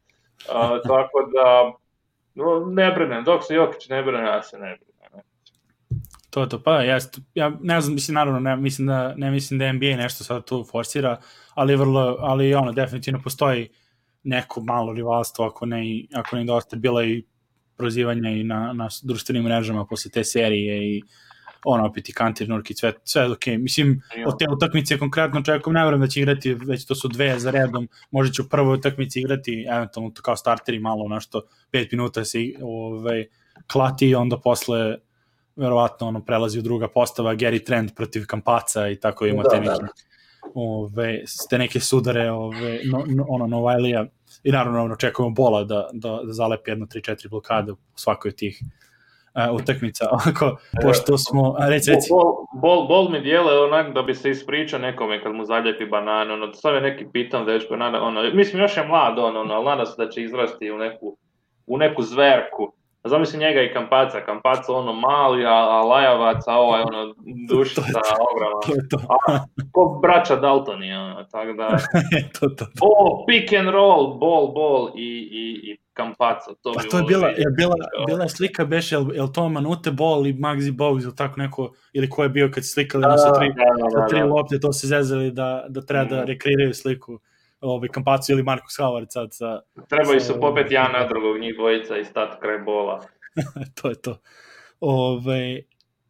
Uh, 0.50 0.82
tako 0.88 1.30
da, 1.34 1.74
no, 2.36 2.66
ne 2.66 2.92
brinem, 2.92 3.24
dok 3.24 3.44
se 3.44 3.56
Jokić 3.56 3.90
ne 3.90 4.04
brine, 4.04 4.24
ja 4.24 4.44
se 4.44 4.58
ne 4.58 4.76
brinem. 4.76 4.85
To 6.36 6.46
to, 6.46 6.64
pa 6.64 6.82
jest, 6.82 7.20
ja 7.34 7.52
ne 7.62 7.82
znam, 7.82 7.94
mislim, 7.94 8.16
naravno, 8.16 8.40
ne, 8.40 8.56
mislim 8.58 8.88
da, 8.88 9.14
ne 9.18 9.32
mislim 9.32 9.60
da 9.60 9.72
NBA 9.74 9.96
nešto 9.96 10.24
sad 10.24 10.46
tu 10.46 10.66
forsira, 10.72 11.20
ali 11.54 11.76
vrlo, 11.76 12.18
ali 12.20 12.54
ono, 12.54 12.72
definitivno 12.72 13.22
postoji 13.24 13.70
neko 14.24 14.62
malo 14.62 14.94
rivalstvo, 14.94 15.46
ako 15.46 15.66
ne, 15.66 15.84
ako 16.14 16.36
ne 16.36 16.44
dosta, 16.44 16.76
bila 16.76 17.04
i 17.06 17.24
prozivanja 17.78 18.30
i 18.30 18.44
na, 18.44 18.74
na 18.74 18.90
društvenim 19.04 19.44
mrežama 19.44 19.86
posle 19.86 20.12
te 20.12 20.24
serije 20.24 20.96
i 20.96 21.02
ono, 21.66 21.86
opet 21.86 22.10
i 22.10 22.14
Kantir, 22.14 22.50
Nurkić, 22.50 22.80
sve, 22.80 22.94
sve 23.04 23.32
ok. 23.32 23.48
Mislim, 23.60 24.02
od 24.28 24.40
te 24.40 24.46
utakmice 24.52 25.00
konkretno 25.00 25.42
čovjekom 25.42 25.74
ne 25.74 25.86
vrem 25.88 26.00
da 26.00 26.08
će 26.08 26.20
igrati, 26.20 26.54
već 26.54 26.86
to 26.86 26.96
su 26.96 27.08
dve 27.08 27.40
za 27.40 27.52
redom, 27.52 27.88
možda 28.12 28.34
će 28.34 28.42
u 28.42 28.50
prvoj 28.50 28.78
utakmici 28.78 29.20
igrati, 29.20 29.66
eventualno 29.70 30.12
to 30.12 30.22
kao 30.22 30.36
starteri 30.36 30.80
malo, 30.80 31.08
nešto, 31.08 31.42
pet 31.72 31.92
minuta 31.92 32.26
se 32.26 32.40
ovaj, 32.62 33.26
klati 33.68 34.08
i 34.08 34.16
onda 34.16 34.40
posle 34.40 34.98
verovatno 35.56 36.08
ono 36.08 36.26
prelazi 36.26 36.60
u 36.60 36.62
druga 36.62 36.88
postava 36.88 37.36
Gary 37.36 37.66
Trent 37.66 37.96
protiv 37.96 38.26
Kampaca 38.28 38.88
i 38.88 39.00
tako 39.00 39.26
imate 39.26 39.56
da, 39.56 39.60
neke 39.60 39.82
da. 39.82 39.88
ove 40.56 41.22
ste 41.28 41.58
neke 41.58 41.80
sudare 41.80 42.32
ove 42.32 42.80
no, 42.92 43.04
no, 43.08 43.26
ono 43.30 43.48
Novajlija 43.48 44.06
i 44.44 44.52
naravno 44.52 44.84
ono, 44.84 44.94
očekujemo 44.94 45.34
bola 45.34 45.64
da, 45.64 45.90
da, 45.94 46.20
da 46.24 46.34
zalepi 46.34 46.72
jedno 46.72 46.86
3-4 46.86 47.30
blokade 47.30 47.72
u 47.72 47.78
svakoj 47.96 48.30
od 48.30 48.36
tih 48.36 48.60
uh, 49.36 49.56
utakmica. 49.56 50.06
Ako, 50.30 50.58
pošto 50.82 51.18
smo, 51.18 51.56
a 51.60 51.70
reci, 51.70 51.92
reci. 51.92 52.10
Bol, 52.10 52.46
bol, 52.62 52.88
bol 52.88 53.10
mi 53.12 53.20
dijele 53.22 53.60
onak 53.60 53.94
da 53.94 54.02
bi 54.02 54.16
se 54.16 54.30
ispričao 54.30 54.80
nekome 54.80 55.24
kad 55.24 55.34
mu 55.34 55.46
zaljepi 55.46 55.86
bananu, 55.86 56.34
ono, 56.34 56.54
sad 56.54 56.76
je 56.76 56.82
neki 56.82 57.06
pitan 57.14 57.46
dečko, 57.46 57.74
ono, 57.74 58.22
mislim 58.34 58.62
još 58.62 58.78
je 58.78 58.88
mlad, 58.88 59.20
ono, 59.20 59.40
ono, 59.40 59.54
ali 59.54 59.66
nada 59.66 59.86
se 59.86 60.04
da 60.04 60.10
će 60.10 60.24
izrasti 60.24 60.72
u 60.72 60.78
neku, 60.78 61.18
u 61.68 61.78
neku 61.78 62.02
zverku 62.04 62.74
Zamisli 63.06 63.40
njega 63.40 63.62
i 63.62 63.74
Kampaca, 63.74 64.26
Kampaca 64.26 64.74
ono 64.74 64.94
mali, 64.94 65.46
a, 65.46 65.50
a 65.50 65.82
Lajavac, 65.82 66.48
a 66.48 66.58
ovaj 66.58 66.82
ono 66.82 67.16
dušica 67.50 67.82
ogromna. 68.32 68.60
To 68.66 68.74
je 68.74 68.90
to. 68.90 68.98
A, 69.28 69.46
ko 69.72 70.00
braća 70.02 70.36
Daltoni, 70.36 70.94
ono, 70.94 71.24
tako 71.24 71.54
da... 71.54 71.68
to, 72.40 72.50
to, 72.50 72.66
to. 72.66 72.66
O, 72.82 73.26
pick 73.28 73.54
and 73.54 73.70
roll, 73.70 74.20
ball, 74.20 74.54
ball 74.54 74.90
i, 74.96 75.30
i, 75.32 75.72
i 75.72 75.78
Kampaca. 75.94 76.54
To, 76.62 76.74
pa 76.74 76.82
to 76.92 76.98
je 76.98 77.04
bila, 77.04 77.28
je 77.28 77.46
bila, 77.58 77.76
bila 78.08 78.30
slika, 78.30 78.66
beš, 78.66 78.92
jel, 78.92 79.16
jel 79.16 79.28
to 79.32 79.50
Manute 79.50 79.92
Ball 79.92 80.28
i 80.28 80.34
Maxi 80.34 80.72
Bogues 80.72 81.04
ili 81.04 81.16
tako 81.16 81.40
neko, 81.40 81.72
ili 81.94 82.10
ko 82.10 82.24
je 82.24 82.30
bio 82.30 82.52
kad 82.54 82.66
slikali 82.66 83.02
da, 83.02 83.18
sa 83.18 83.34
tri, 83.34 83.48
da, 83.48 83.64
da, 83.64 83.84
da, 83.84 83.90
sa 83.90 84.08
tri 84.08 84.20
da. 84.20 84.26
lopte, 84.26 84.60
to 84.60 84.74
se 84.74 84.88
zezali 84.88 85.32
da, 85.32 85.66
da 85.70 85.82
treba 85.82 86.04
da 86.04 86.24
rekreiraju 86.24 86.74
sliku 86.74 87.20
ovaj, 87.70 87.90
Kampacu 87.90 88.32
ili 88.32 88.44
Marko 88.44 88.68
Howard 88.80 89.06
sad 89.10 89.34
sa... 89.34 89.62
Trebaju 89.90 90.20
se 90.20 90.40
popet 90.40 90.72
ja 90.72 90.92
na 90.92 91.08
drugog 91.08 91.40
njih 91.40 91.56
dvojica 91.56 91.98
i 91.98 92.06
stati 92.06 92.38
kraj 92.42 92.58
bola. 92.58 93.02
to 93.82 93.90
je 93.90 94.02
to. 94.02 94.18
Ove, 94.80 95.62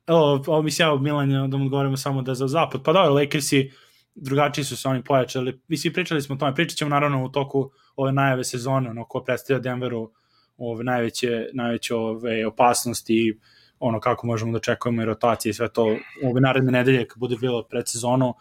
ovo, 0.08 0.44
ovo 0.48 0.62
mi 0.62 0.72
sjao 0.72 0.98
Milan 0.98 1.50
da 1.50 1.58
mu 1.58 1.66
odgovorimo 1.66 1.98
samo 1.98 2.22
da 2.22 2.34
za 2.34 2.48
zapad. 2.48 2.84
Pa 2.84 2.94
dobro, 2.94 3.14
Lakersi 3.14 3.72
drugačiji 4.16 4.66
su 4.66 4.78
se 4.78 4.88
oni 4.88 5.04
pojačali. 5.04 5.62
Mislim, 5.68 5.94
pričali 5.94 6.22
smo 6.22 6.36
o 6.36 6.38
tome. 6.38 6.56
Pričat 6.56 6.78
ćemo 6.78 6.90
naravno 6.90 7.26
u 7.26 7.30
toku 7.30 7.72
ove 7.96 8.12
najave 8.12 8.44
sezone, 8.44 8.90
ono 8.90 9.06
ko 9.06 9.24
predstavlja 9.24 9.62
Denveru 9.62 10.12
ove 10.58 10.84
najveće, 10.84 11.50
najveće 11.54 11.96
ove 11.96 12.48
opasnosti 12.48 13.14
i 13.14 13.40
ono 13.80 14.00
kako 14.00 14.28
možemo 14.28 14.52
da 14.52 14.60
čekujemo 14.60 15.02
i 15.02 15.06
rotacije 15.06 15.50
i 15.50 15.54
sve 15.54 15.74
to 15.74 15.84
ove 16.24 16.42
naredne 16.42 16.72
nedelje 16.72 17.08
kad 17.08 17.20
bude 17.20 17.36
bilo 17.42 17.64
pred 17.64 17.88
sezonu. 17.88 18.34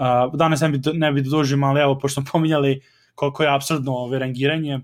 Uh, 0.00 0.34
danas 0.34 0.60
ne 0.60 0.68
bi, 0.68 0.80
ne 0.94 1.12
bi 1.12 1.22
dužim, 1.22 1.64
ali 1.64 1.80
evo, 1.80 1.98
pošto 1.98 2.20
smo 2.20 2.30
pominjali 2.32 2.80
koliko 3.14 3.42
je 3.42 3.54
absurdno 3.54 3.92
ove 3.92 4.18
rangiranje, 4.18 4.80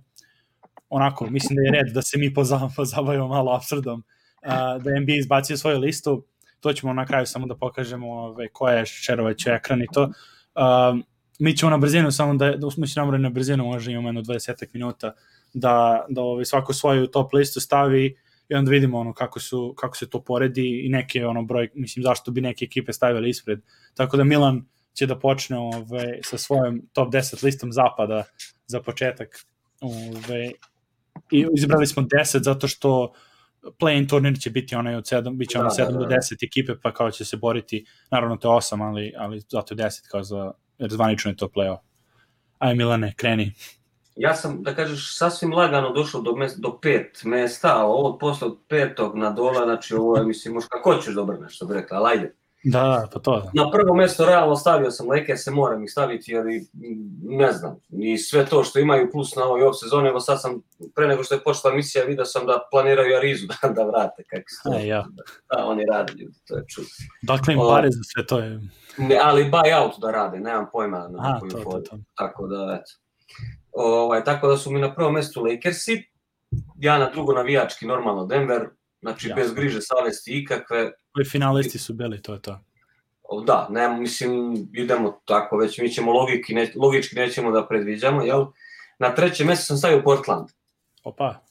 onako, 0.88 1.26
mislim 1.30 1.56
da 1.56 1.62
je 1.62 1.82
red 1.82 1.94
da 1.94 2.02
se 2.02 2.18
mi 2.18 2.34
pozabavimo 2.76 3.28
malo 3.28 3.52
absurdom, 3.52 4.04
uh, 4.46 4.82
da 4.82 4.90
je 4.90 5.00
NBA 5.00 5.12
izbacio 5.18 5.56
svoju 5.56 5.78
listu, 5.78 6.24
to 6.60 6.72
ćemo 6.72 6.92
na 6.92 7.06
kraju 7.06 7.26
samo 7.26 7.46
da 7.46 7.56
pokažemo 7.56 8.12
ove, 8.12 8.48
ko 8.48 8.68
je 8.68 8.86
šerovaću 8.86 9.50
ekran 9.50 9.82
i 9.82 9.86
to. 9.92 10.02
Uh, 10.02 11.00
mi 11.38 11.56
ćemo 11.56 11.70
na 11.70 11.78
brzinu, 11.78 12.12
samo 12.12 12.34
da, 12.34 12.50
da 12.56 12.66
mi 12.76 12.86
ćemo 12.86 13.18
na 13.18 13.30
brzinu, 13.30 13.64
možda 13.64 13.92
imamo 13.92 14.08
jedno 14.08 14.22
20 14.22 14.66
minuta, 14.72 15.12
da, 15.54 16.06
da 16.08 16.22
ove, 16.22 16.44
svako 16.44 16.72
svoju 16.72 17.06
top 17.06 17.32
listu 17.32 17.60
stavi 17.60 18.16
i 18.48 18.54
onda 18.54 18.70
vidimo 18.70 18.98
ono 18.98 19.12
kako 19.12 19.40
su 19.40 19.74
kako 19.78 19.96
se 19.96 20.10
to 20.10 20.24
poredi 20.24 20.86
i 20.86 20.88
neke 20.88 21.26
ono 21.26 21.42
broj 21.42 21.70
mislim 21.74 22.02
zašto 22.02 22.30
bi 22.30 22.40
neke 22.40 22.64
ekipe 22.64 22.92
stavile 22.92 23.28
ispred. 23.28 23.60
Tako 23.94 24.16
da 24.16 24.24
Milan 24.24 24.64
će 24.96 25.06
da 25.06 25.18
počne 25.18 25.58
ove, 25.58 26.18
sa 26.24 26.38
svojom 26.38 26.82
top 26.92 27.12
10 27.12 27.44
listom 27.44 27.72
zapada 27.72 28.24
za 28.66 28.80
početak. 28.80 29.44
Ove, 29.80 30.50
I 31.30 31.46
izbrali 31.54 31.86
smo 31.86 32.02
10 32.02 32.42
zato 32.42 32.68
što 32.68 33.12
play-in 33.78 34.08
turnir 34.08 34.38
će 34.40 34.50
biti 34.50 34.74
onaj 34.74 34.94
od 34.94 35.04
7, 35.04 35.36
bit 35.36 35.50
će 35.50 35.58
ono 35.58 35.68
da, 35.68 35.84
7 35.84 35.86
da, 35.86 35.92
da. 35.92 35.98
do 35.98 36.04
10 36.04 36.46
ekipe, 36.46 36.72
pa 36.82 36.92
kao 36.94 37.10
će 37.10 37.24
se 37.24 37.36
boriti, 37.36 37.84
naravno 38.10 38.36
to 38.36 38.52
je 38.52 38.56
8, 38.56 38.88
ali, 38.88 39.12
ali 39.18 39.40
zato 39.40 39.74
je 39.74 39.78
10 39.78 40.08
kao 40.10 40.22
za, 40.22 40.52
jer 40.78 40.90
zvanično 40.90 41.30
je 41.30 41.36
to 41.36 41.48
play-off. 41.48 41.78
Aj 42.58 42.74
Milane, 42.74 43.14
kreni. 43.16 43.52
Ja 44.16 44.34
sam, 44.34 44.62
da 44.62 44.74
kažeš, 44.74 45.16
sasvim 45.16 45.52
lagano 45.52 45.92
došao 45.92 46.20
do, 46.20 46.36
mes, 46.36 46.52
do 46.56 46.78
pet 46.82 47.20
mesta, 47.24 47.80
a 47.80 47.84
ovo 47.84 48.18
posle 48.18 48.46
od 48.48 48.58
petog 48.68 49.16
na 49.16 49.30
dola, 49.30 49.64
znači 49.64 49.94
ovo 49.94 50.16
je, 50.16 50.24
mislim, 50.24 50.54
možda 50.54 50.68
kako 50.68 50.94
ćeš 50.94 51.14
dobro 51.14 51.36
nešto, 51.36 51.66
bi 51.66 51.74
rekla, 51.74 51.98
ali 51.98 52.10
ajde. 52.10 52.34
Da, 52.68 52.80
da, 52.80 53.08
pa 53.12 53.20
to. 53.20 53.50
Na 53.54 53.70
prvo 53.70 53.94
mesto 53.94 54.26
realno 54.26 54.56
stavio 54.56 54.90
sam 54.90 55.08
Lakers, 55.08 55.44
se 55.44 55.50
moram 55.50 55.84
ih 55.84 55.90
staviti, 55.90 56.32
jer 56.32 56.46
i, 56.46 56.66
ne 57.22 57.52
znam, 57.52 57.76
i 57.90 58.18
sve 58.18 58.46
to 58.46 58.64
što 58.64 58.78
imaju 58.78 59.10
plus 59.12 59.36
na 59.36 59.44
ovoj 59.44 59.62
off 59.62 59.78
sezoni, 59.80 60.08
evo 60.08 60.20
sad 60.20 60.40
sam, 60.40 60.62
pre 60.94 61.06
nego 61.06 61.24
što 61.24 61.34
je 61.34 61.42
počela 61.44 61.72
emisija, 61.72 62.04
vidio 62.04 62.24
sam 62.24 62.46
da 62.46 62.68
planiraju 62.70 63.16
Arizu 63.16 63.46
da, 63.46 63.68
da 63.76 63.84
vrate, 63.84 64.22
kako 64.30 64.48
se 64.48 64.56
to, 64.64 64.78
E, 64.78 64.86
ja. 64.86 65.04
da, 65.50 65.64
oni 65.64 65.84
rade 65.92 66.12
ljudi, 66.12 66.38
to 66.46 66.56
je 66.56 66.64
čudo. 66.68 66.86
Dakle 67.22 67.54
im 67.54 67.60
pare 67.60 67.88
za 67.90 68.00
sve 68.02 68.26
to 68.26 68.38
je. 68.38 68.60
Ne, 68.98 69.18
ali 69.22 69.50
buyout 69.50 70.00
da 70.00 70.10
rade, 70.10 70.40
nemam 70.40 70.66
pojma 70.72 71.08
na 71.08 71.40
koju 71.40 71.50
to, 71.50 71.58
to, 71.58 71.80
to. 71.80 71.98
Tako 72.14 72.46
da, 72.46 72.80
eto. 72.80 72.92
Ovaj, 73.72 74.24
tako 74.24 74.48
da 74.48 74.56
su 74.56 74.70
mi 74.70 74.80
na 74.80 74.94
prvom 74.94 75.14
mestu 75.14 75.44
Lakersi, 75.44 76.02
ja 76.76 76.98
na 76.98 77.10
drugo 77.10 77.32
navijački 77.32 77.86
normalno 77.86 78.26
Denver, 78.26 78.68
znači 79.00 79.28
Jasno. 79.28 79.42
bez 79.42 79.54
griže 79.54 79.80
savesti 79.80 80.40
ikakve, 80.42 80.92
Ovi 81.16 81.24
finalisti 81.24 81.78
su 81.78 81.94
bili, 81.94 82.22
to 82.22 82.32
je 82.32 82.42
to. 82.42 82.60
Da, 83.46 83.68
ne, 83.70 83.88
mislim, 83.88 84.54
idemo 84.72 85.20
tako, 85.24 85.56
već 85.56 85.78
mi 85.78 85.88
ćemo 85.88 86.12
logiki, 86.12 86.54
ne, 86.54 86.72
logički 86.76 87.16
nećemo 87.16 87.50
da 87.50 87.66
predviđamo, 87.66 88.22
jel? 88.22 88.46
Na 88.98 89.14
trećem 89.14 89.46
mjestu 89.46 89.66
sam 89.66 89.76
stavio 89.76 90.02
Portland. 90.02 90.48
Opa, 91.04 91.46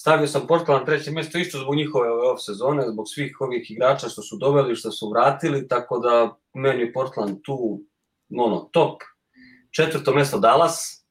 Stavio 0.00 0.26
sam 0.26 0.46
Portland 0.46 0.80
na 0.80 0.86
treće 0.86 1.10
mjesto 1.10 1.38
isto 1.38 1.58
zbog 1.58 1.74
njihove 1.74 2.10
ove 2.10 2.28
off 2.28 2.42
sezone, 2.42 2.82
zbog 2.92 3.04
svih 3.08 3.40
ovih 3.40 3.70
igrača 3.70 4.08
što 4.08 4.22
su 4.22 4.36
doveli, 4.36 4.76
što 4.76 4.90
su 4.90 5.10
vratili, 5.10 5.68
tako 5.68 5.98
da 5.98 6.36
meni 6.54 6.92
Portland 6.92 7.36
tu, 7.42 7.82
ono, 8.36 8.68
top. 8.72 9.02
Četvrto 9.70 10.14
mjesto 10.14 10.38
Dallas. 10.38 11.04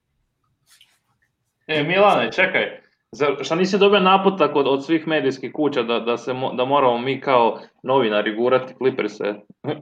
E, 1.67 1.83
Milane, 1.83 2.31
čekaj. 2.31 2.81
Zar, 3.11 3.35
šta 3.41 3.55
nisi 3.55 3.77
dobio 3.77 3.99
naputak 3.99 4.55
od, 4.55 4.67
od 4.67 4.85
svih 4.85 5.07
medijskih 5.07 5.53
kuća 5.53 5.83
da, 5.83 5.99
da, 5.99 6.17
se, 6.17 6.33
mo- 6.33 6.55
da 6.55 6.65
moramo 6.65 6.97
mi 6.97 7.21
kao 7.21 7.59
novinari 7.83 8.35
gurati 8.35 8.73
Clippers-e 8.73 9.33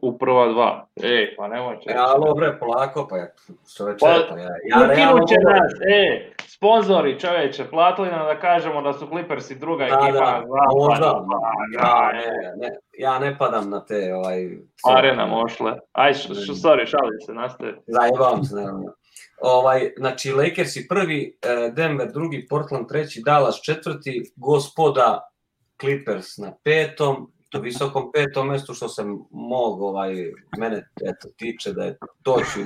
u 0.01 0.17
prva 0.17 0.47
dva? 0.47 0.87
Ej, 1.03 1.35
pa 1.35 1.47
nemoj 1.47 1.73
E, 1.73 1.79
čekaj. 1.79 1.95
alo, 1.97 2.33
bre, 2.33 2.59
polako, 2.59 3.07
pa 3.09 3.17
ja, 3.17 3.27
što 3.67 3.87
je 3.87 3.95
Pa, 3.99 4.05
pa 4.29 4.39
ja, 4.39 4.49
ja 4.65 4.87
realno... 4.87 5.25
Će 5.25 5.35
nas, 5.35 5.71
e, 5.91 6.29
sponzori 6.39 7.19
čoveče, 7.19 7.65
platili 7.65 8.07
nam 8.07 8.25
da 8.25 8.39
kažemo 8.39 8.81
da 8.81 8.93
su 8.93 9.07
Clippersi 9.07 9.55
druga 9.55 9.85
Da, 9.85 9.89
ekipa 9.89 10.11
da, 10.13 10.19
zapadu. 10.19 10.47
možda, 10.79 11.25
Pa, 11.79 11.83
Ja, 11.83 12.11
ne, 12.13 12.27
ne, 12.57 12.75
ja 12.97 13.19
ne 13.19 13.37
padam 13.37 13.69
na 13.69 13.85
te, 13.85 14.13
ovaj... 14.15 14.49
Pare 14.83 15.15
nam 15.15 15.33
ošle. 15.35 15.73
Aj, 15.93 16.13
š, 16.13 16.19
š, 16.25 16.51
sorry, 16.53 16.85
šalim 16.85 17.19
se, 17.25 17.33
nastaje. 17.33 17.75
Zajebavam 17.87 18.43
se, 18.43 18.55
naravno. 18.55 18.93
Ovaj, 19.41 19.93
znači, 19.97 20.31
Lakersi 20.31 20.87
prvi, 20.87 21.37
eh, 21.41 21.71
Denver 21.75 22.11
drugi, 22.11 22.47
Portland 22.49 22.87
treći, 22.87 23.21
Dallas 23.25 23.61
četvrti, 23.63 24.31
gospoda 24.35 25.19
Clippers 25.81 26.37
na 26.37 26.53
petom, 26.63 27.31
to 27.49 27.59
visokom 27.59 28.11
petom 28.13 28.47
mestu 28.47 28.73
što 28.73 28.89
se 28.89 29.03
mog, 29.31 29.81
ovaj, 29.81 30.15
mene 30.59 30.89
eto, 31.05 31.27
tiče 31.37 31.73
da 31.73 31.83
je 31.83 31.97
to 32.23 32.39
ću 32.53 32.59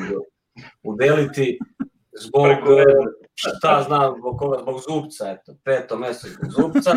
udeliti 0.84 1.60
zbog, 2.20 2.52
eh, 2.52 2.84
šta 3.34 3.84
znam, 3.88 4.16
zbog 4.20 4.40
koga, 4.40 4.58
zbog 4.62 4.76
zubca, 4.90 5.32
eto, 5.32 5.56
peto 5.64 5.98
mesto 5.98 6.28
zbog 6.28 6.52
zubca. 6.52 6.92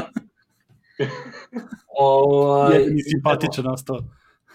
ovaj, 1.99 2.79
jedini 2.79 3.03
simpatičan 3.03 3.67
ostao. 3.67 3.99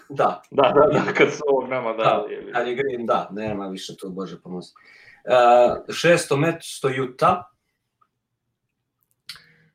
Da, 0.08 0.42
Da, 0.50 0.62
da, 0.74 1.00
da, 1.00 1.12
kad 1.12 1.32
su 1.32 1.40
ovog 1.46 1.70
nama 1.70 1.92
Da, 1.92 2.02
dali. 2.04 2.32
jebi. 2.34 2.52
kad 2.52 2.68
je 2.68 2.74
Green, 2.74 3.06
da, 3.06 3.28
nema 3.32 3.66
više 3.68 3.96
to, 3.96 4.08
Bože 4.08 4.40
pomozi. 4.42 4.72
Šesto 5.92 6.36
mesto 6.36 6.88
Utah. 6.88 7.38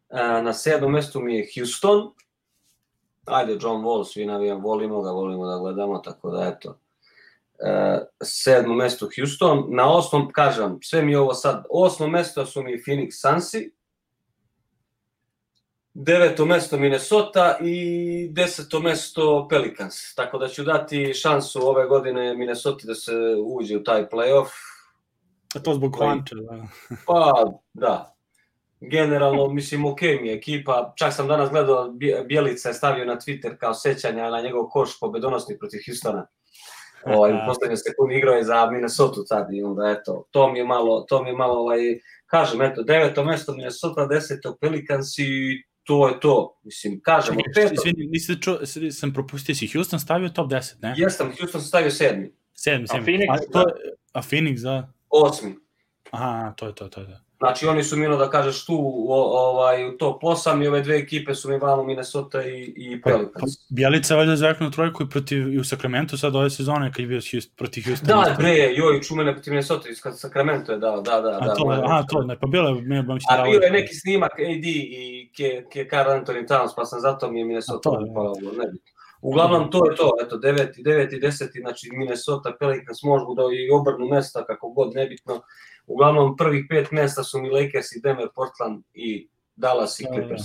Uh, 0.09 0.43
na 0.43 0.53
sedmom 0.53 0.91
mestu 0.91 1.19
mi 1.19 1.35
je 1.35 1.47
Houston. 1.55 2.13
Ajde, 3.25 3.57
John 3.61 3.83
Wall, 3.83 4.05
svi 4.05 4.25
navijam, 4.25 4.61
volimo 4.61 5.01
ga, 5.01 5.11
volimo 5.11 5.47
da 5.47 5.57
gledamo, 5.57 5.99
tako 5.99 6.31
da 6.31 6.47
eto. 6.47 6.69
Uh, 6.69 8.05
sedmo 8.23 8.73
mesto 8.73 9.09
Houston. 9.15 9.65
Na 9.69 9.93
osmom, 9.93 10.31
kažem, 10.31 10.79
sve 10.83 11.01
mi 11.01 11.15
ovo 11.15 11.33
sad, 11.33 11.65
osmo 11.69 12.07
mesto 12.07 12.45
su 12.45 12.63
mi 12.63 12.81
Phoenix 12.87 13.09
Sunsi. 13.21 13.71
Deveto 15.93 16.45
mesto 16.45 16.77
Minnesota 16.77 17.57
i 17.61 18.29
deseto 18.31 18.79
mesto 18.79 19.47
Pelicans. 19.49 20.15
Tako 20.15 20.37
da 20.37 20.47
ću 20.47 20.63
dati 20.63 21.13
šansu 21.13 21.67
ove 21.67 21.87
godine 21.87 22.33
Minnesota 22.33 22.87
da 22.87 22.95
se 22.95 23.11
uđe 23.45 23.77
u 23.77 23.83
taj 23.83 24.09
playoff. 24.09 24.49
A 25.55 25.59
to 25.59 25.73
zbog 25.73 25.93
Klanča, 25.93 26.35
da. 26.37 26.67
Pa, 27.07 27.43
da. 27.73 28.11
Generalno, 28.81 29.47
mislim, 29.49 29.85
ok 29.85 30.01
mi 30.01 30.27
je 30.27 30.33
ekipa. 30.33 30.93
Čak 30.97 31.13
sam 31.13 31.27
danas 31.27 31.49
gledao, 31.49 31.89
Bje- 31.89 32.23
Bjelica 32.23 32.69
je 32.69 32.73
stavio 32.73 33.05
na 33.05 33.15
Twitter 33.17 33.57
kao 33.57 33.73
sećanja 33.73 34.29
na 34.29 34.41
njegov 34.41 34.65
koš 34.65 34.99
pobedonosni 34.99 35.57
protiv 35.57 35.79
Houstona. 35.87 36.27
Ovaj, 37.05 37.33
u 37.33 37.37
poslednje 37.47 37.77
sekundi 37.77 38.15
igrao 38.15 38.33
je 38.33 38.43
za 38.43 38.65
Minnesota 38.65 39.21
tad 39.29 39.47
i 39.53 39.63
onda 39.63 39.95
eto, 39.99 40.27
to 40.31 40.51
mi 40.51 40.59
je 40.59 40.65
malo, 40.65 41.01
to 41.01 41.23
mi 41.23 41.29
je 41.29 41.35
malo, 41.35 41.53
ovaj, 41.55 41.79
kažem, 42.25 42.61
eto, 42.61 42.83
deveto 42.83 43.23
mesto 43.23 43.53
Minnesota, 43.53 44.05
deseto 44.05 44.57
Pelicans 44.61 45.17
i 45.17 45.23
to 45.83 46.07
je 46.07 46.19
to. 46.19 46.59
Mislim, 46.63 47.01
kažemo, 47.01 47.39
Čekaj, 47.39 47.53
peto, 47.63 47.73
izvini, 47.75 48.07
nisi 48.07 48.41
čuo, 48.41 48.57
sam 48.91 49.13
propustio 49.13 49.55
si 49.55 49.67
Houston 49.67 49.99
stavio 49.99 50.29
top 50.29 50.49
10, 50.49 50.73
ne? 50.81 50.93
jesam, 50.97 51.31
Houston 51.39 51.61
stavio 51.61 51.91
sedmi, 51.91 52.31
Sedmi, 52.53 52.87
sedmi. 52.87 53.03
Phoenix, 53.03 53.25
a, 53.29 53.37
to, 53.53 53.59
je- 53.59 53.73
a 54.13 54.21
Phoenix, 54.21 54.57
da. 54.57 54.93
Osmi. 55.24 55.55
Aha, 56.11 56.53
to 56.57 56.66
je 56.68 56.76
to, 56.76 56.88
to 56.88 56.99
je 57.01 57.07
to. 57.07 57.26
Znači 57.38 57.68
oni 57.68 57.84
su 57.84 57.97
milo 57.97 58.18
da 58.18 58.30
kažeš 58.30 58.66
tu 58.66 58.78
o, 59.07 59.49
ovaj, 59.49 59.89
u 59.89 59.97
top 59.97 60.22
8 60.22 60.63
i 60.63 60.68
ove 60.68 60.82
dve 60.82 60.97
ekipe 60.97 61.36
su 61.36 61.49
mi 61.49 61.57
vamo 61.57 61.84
Minnesota 61.84 62.43
i, 62.43 62.74
i 62.78 63.01
Pa, 63.01 63.09
Pelicans. 63.09 63.51
Bjelica 63.70 64.13
je 64.13 64.18
valjda 64.18 64.36
zakonu 64.36 64.72
trojku 64.72 65.03
i 65.03 65.09
protiv 65.09 65.53
i 65.53 65.59
u 65.59 65.63
Sacramento 65.63 66.18
sad 66.18 66.36
ove 66.36 66.49
sezone 66.49 66.91
kad 66.91 66.99
je 66.99 67.07
bio 67.07 67.22
Houston, 67.32 67.55
protiv 67.55 67.84
Houstona. 67.88 68.24
Da, 68.24 68.36
bre, 68.38 68.55
joj, 68.76 69.01
čumene 69.01 69.34
protiv 69.34 69.51
Minnesota 69.51 69.89
iz 69.89 69.97
Sacramento 70.16 70.72
je 70.72 70.78
dao, 70.78 71.01
da, 71.01 71.22
da, 71.22 71.39
A 71.41 71.47
da. 71.47 71.53
to, 71.53 71.66
moja 71.66 71.82
aha, 71.86 72.03
to, 72.09 72.22
ne, 72.22 72.39
pa 72.39 72.47
bilo 72.47 72.70
je, 72.70 72.82
mi 72.82 72.95
je 72.95 73.03
baš 73.03 73.24
A 73.30 73.43
bio 73.43 73.59
je 73.59 73.72
neki 73.72 73.93
snimak 73.93 74.32
AD 74.32 74.66
i 74.66 75.32
Ke, 75.38 75.66
Ke 75.74 75.88
Carl 75.89 76.09
Anthony 76.11 76.47
Towns, 76.47 76.76
pa 76.76 76.86
sam 76.86 76.99
zato 76.99 77.32
mi 77.32 77.39
je 77.39 77.45
Minnesota 77.45 77.89
A 77.89 77.91
to 77.91 77.99
je, 77.99 78.11
upala 78.11 78.30
ovo, 78.30 78.51
ne. 78.57 78.74
Uglavnom, 79.26 79.71
to 79.71 79.89
je 79.89 79.95
to, 79.95 80.11
eto, 80.26 80.36
9. 80.38 80.84
9. 80.84 81.17
i 81.17 81.19
10. 81.19 81.61
znači 81.61 81.89
Minnesota, 81.91 82.55
Pelicans 82.59 83.03
možgu 83.03 83.36
da 83.36 83.41
i 83.41 83.69
obrnu 83.80 84.07
mesta, 84.07 84.45
kako 84.45 84.69
god, 84.69 84.95
nebitno. 84.95 85.41
Uglavnom, 85.88 86.38
prvih 86.38 86.65
pet 86.69 86.91
mesta 86.91 87.23
su 87.23 87.41
mi 87.41 87.49
Lakers 87.49 87.95
i 87.95 88.01
Denver, 88.03 88.28
Portland 88.36 88.84
i 88.93 89.28
Dallas 89.55 89.99
i 89.99 90.03
Da, 90.03 90.09
da. 90.09 90.15
Clippers. 90.15 90.43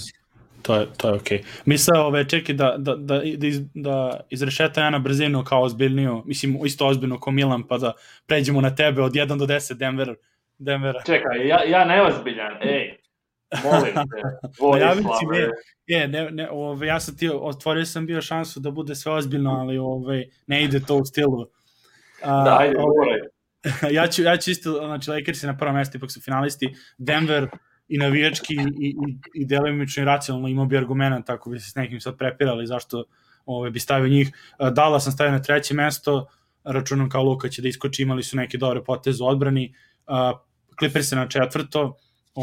To 0.63 0.75
je, 0.75 0.87
to 0.97 1.09
je 1.09 1.15
okej. 1.15 1.39
Okay. 1.39 1.45
Misle, 1.65 1.99
ove, 1.99 2.29
čekaj, 2.29 2.55
da, 2.55 2.75
da, 2.79 2.97
da, 2.97 3.19
da, 3.19 3.47
iz, 3.49 3.61
da 3.75 4.21
izrešeta 4.31 4.81
ja 4.81 4.91
na 4.91 4.99
brzinu 4.99 5.45
kao 5.45 5.63
ozbiljniju, 5.63 6.23
mislim, 6.27 6.59
isto 6.65 6.87
ozbiljno 6.87 7.21
kao 7.21 7.33
Milan, 7.33 7.63
pa 7.69 7.79
da 7.79 7.93
pređemo 8.27 8.61
na 8.61 8.75
tebe 8.75 9.03
od 9.03 9.13
1 9.13 9.39
do 9.39 9.47
10 9.47 9.75
Denver, 9.75 10.15
Denvera. 10.59 11.03
Čekaj, 11.07 11.49
ja, 11.49 11.65
ja 11.65 11.85
neozbiljan, 11.85 12.53
ej, 12.63 13.00
molim 13.65 13.95
te, 13.95 14.23
Vojislave. 14.61 15.51
Je, 15.87 16.09
ne, 16.09 16.31
ne, 16.31 16.49
ove, 16.51 16.87
ja 16.87 17.01
sam 17.01 17.17
ti, 17.17 17.31
otvorio 17.35 17.87
sam 17.87 18.07
bio 18.07 18.23
šansu 18.23 18.61
da 18.61 18.71
bude 18.71 18.95
sve 18.95 19.13
ozbiljno, 19.13 19.51
ali 19.51 19.79
ove, 19.79 20.25
ne 20.47 20.65
ide 20.65 20.81
to 20.81 20.97
u 20.97 21.05
stilu. 21.05 21.47
A, 22.23 22.45
Da, 22.45 22.57
ajde, 22.59 22.77
ove, 22.79 23.21
ja 23.97 24.09
ću, 24.09 24.23
ja 24.23 24.37
ću 24.37 24.51
isto, 24.51 24.73
znači 24.73 25.11
Lakers 25.11 25.43
je 25.43 25.47
na 25.47 25.57
prvom 25.57 25.75
mjestu, 25.75 25.97
ipak 25.97 26.13
su 26.13 26.21
finalisti, 26.21 26.75
Denver 26.99 27.49
i 27.89 27.99
navijački 27.99 28.55
i, 28.55 28.89
i, 28.89 28.95
i 29.35 29.47
delimično 29.47 30.03
i 30.03 30.07
racionalno 30.07 30.49
imao 30.49 30.67
bi 30.67 30.79
argumenta, 30.79 31.23
tako 31.23 31.51
bi 31.51 31.59
se 31.61 31.71
s 31.71 31.75
nekim 31.75 32.01
sad 32.01 32.19
prepirali 32.19 32.67
zašto 32.67 33.05
ove, 33.47 33.71
bi 33.71 33.81
stavio 33.81 34.09
njih. 34.09 34.33
Dala 34.73 35.01
sam 35.01 35.13
stavio 35.13 35.33
na 35.33 35.43
treće 35.43 35.75
mesto, 35.75 36.27
računam 36.65 37.09
kao 37.09 37.23
Luka 37.23 37.49
će 37.49 37.63
da 37.63 37.69
iskoči, 37.69 38.03
imali 38.03 38.23
su 38.23 38.37
neke 38.37 38.59
dobre 38.59 38.85
poteze 38.85 39.25
u 39.25 39.27
odbrani. 39.27 39.75
Clippers 40.79 41.13
je 41.13 41.17
na 41.17 41.29
četvrto, 41.29 41.97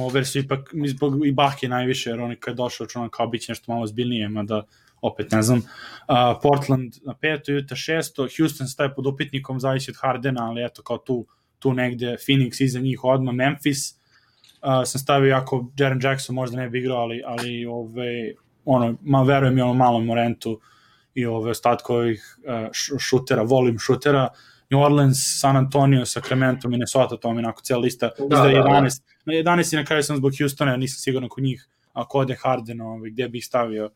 ove 0.06 0.26
su 0.26 0.39
ipak 0.39 0.70
zbog 0.88 1.26
i 1.26 1.32
Bake 1.32 1.68
najviše, 1.68 2.10
jer 2.10 2.22
oni 2.22 2.36
kad 2.36 2.52
je 2.52 2.56
došao 2.56 2.86
računam 2.86 3.10
kao 3.10 3.28
biće 3.28 3.52
nešto 3.52 3.72
malo 3.72 3.88
zbiljnije, 3.88 4.30
mada 4.30 4.64
opet 5.02 5.32
ne 5.32 5.41
znam. 5.41 5.58
Uh, 5.58 6.16
Portland 6.41 6.93
na 7.06 7.14
peto, 7.14 7.52
Utah 7.54 7.78
šesto, 7.78 8.28
Houston 8.38 8.68
staje 8.68 8.95
pod 8.95 9.06
upitnikom, 9.06 9.60
zavisi 9.60 9.91
od 9.91 9.98
Hardena, 10.02 10.50
ali 10.50 10.66
eto 10.66 10.82
kao 10.82 10.98
tu, 10.98 11.26
tu 11.60 11.74
negde, 11.74 12.18
Phoenix 12.28 12.64
iza 12.64 12.80
njih 12.80 13.04
odmah, 13.04 13.36
Memphis, 13.36 13.91
uh, 13.91 14.82
sam 14.86 15.02
stavio 15.02 15.30
jako 15.30 15.72
Jaren 15.78 16.00
Jackson 16.04 16.36
možda 16.36 16.58
ne 16.58 16.70
bi 16.70 16.80
igrao, 16.80 16.98
ali, 16.98 17.22
ali 17.26 17.66
ove, 17.66 18.34
ono, 18.66 18.98
ma 19.02 19.24
verujem 19.24 19.58
i 19.58 19.62
ono 19.62 19.74
malom 19.74 20.06
Morentu 20.06 20.60
i 21.14 21.26
ove 21.26 21.52
ostatko 21.52 21.95
ovih 21.95 22.39
uh, 22.43 23.00
šutera, 23.00 23.41
volim 23.41 23.80
šutera, 23.80 24.30
New 24.72 24.80
Orleans, 24.80 25.39
San 25.39 25.57
Antonio, 25.57 26.05
Sacramento, 26.05 26.70
Minnesota, 26.70 27.18
to 27.18 27.34
mi 27.34 27.39
onako 27.39 27.61
cijela 27.61 27.82
lista, 27.82 28.09
Da, 28.20 28.38
da, 28.38 28.43
da, 28.43 28.49
da. 28.49 28.70
11, 28.70 29.01
na 29.26 29.34
11 29.34 29.74
i 29.74 29.76
na 29.76 29.86
kraju 29.86 30.03
sam 30.03 30.18
zbog 30.18 30.32
Houstona, 30.39 30.78
nisam 30.78 30.97
siguran 30.99 31.30
kod 31.30 31.43
njih, 31.43 31.68
ako 31.93 32.20
ode 32.20 32.36
Harden, 32.36 32.82
ovaj, 32.82 33.09
gdje 33.09 33.30
bi 33.30 33.38
ih 33.38 33.45
stavio 33.45 33.89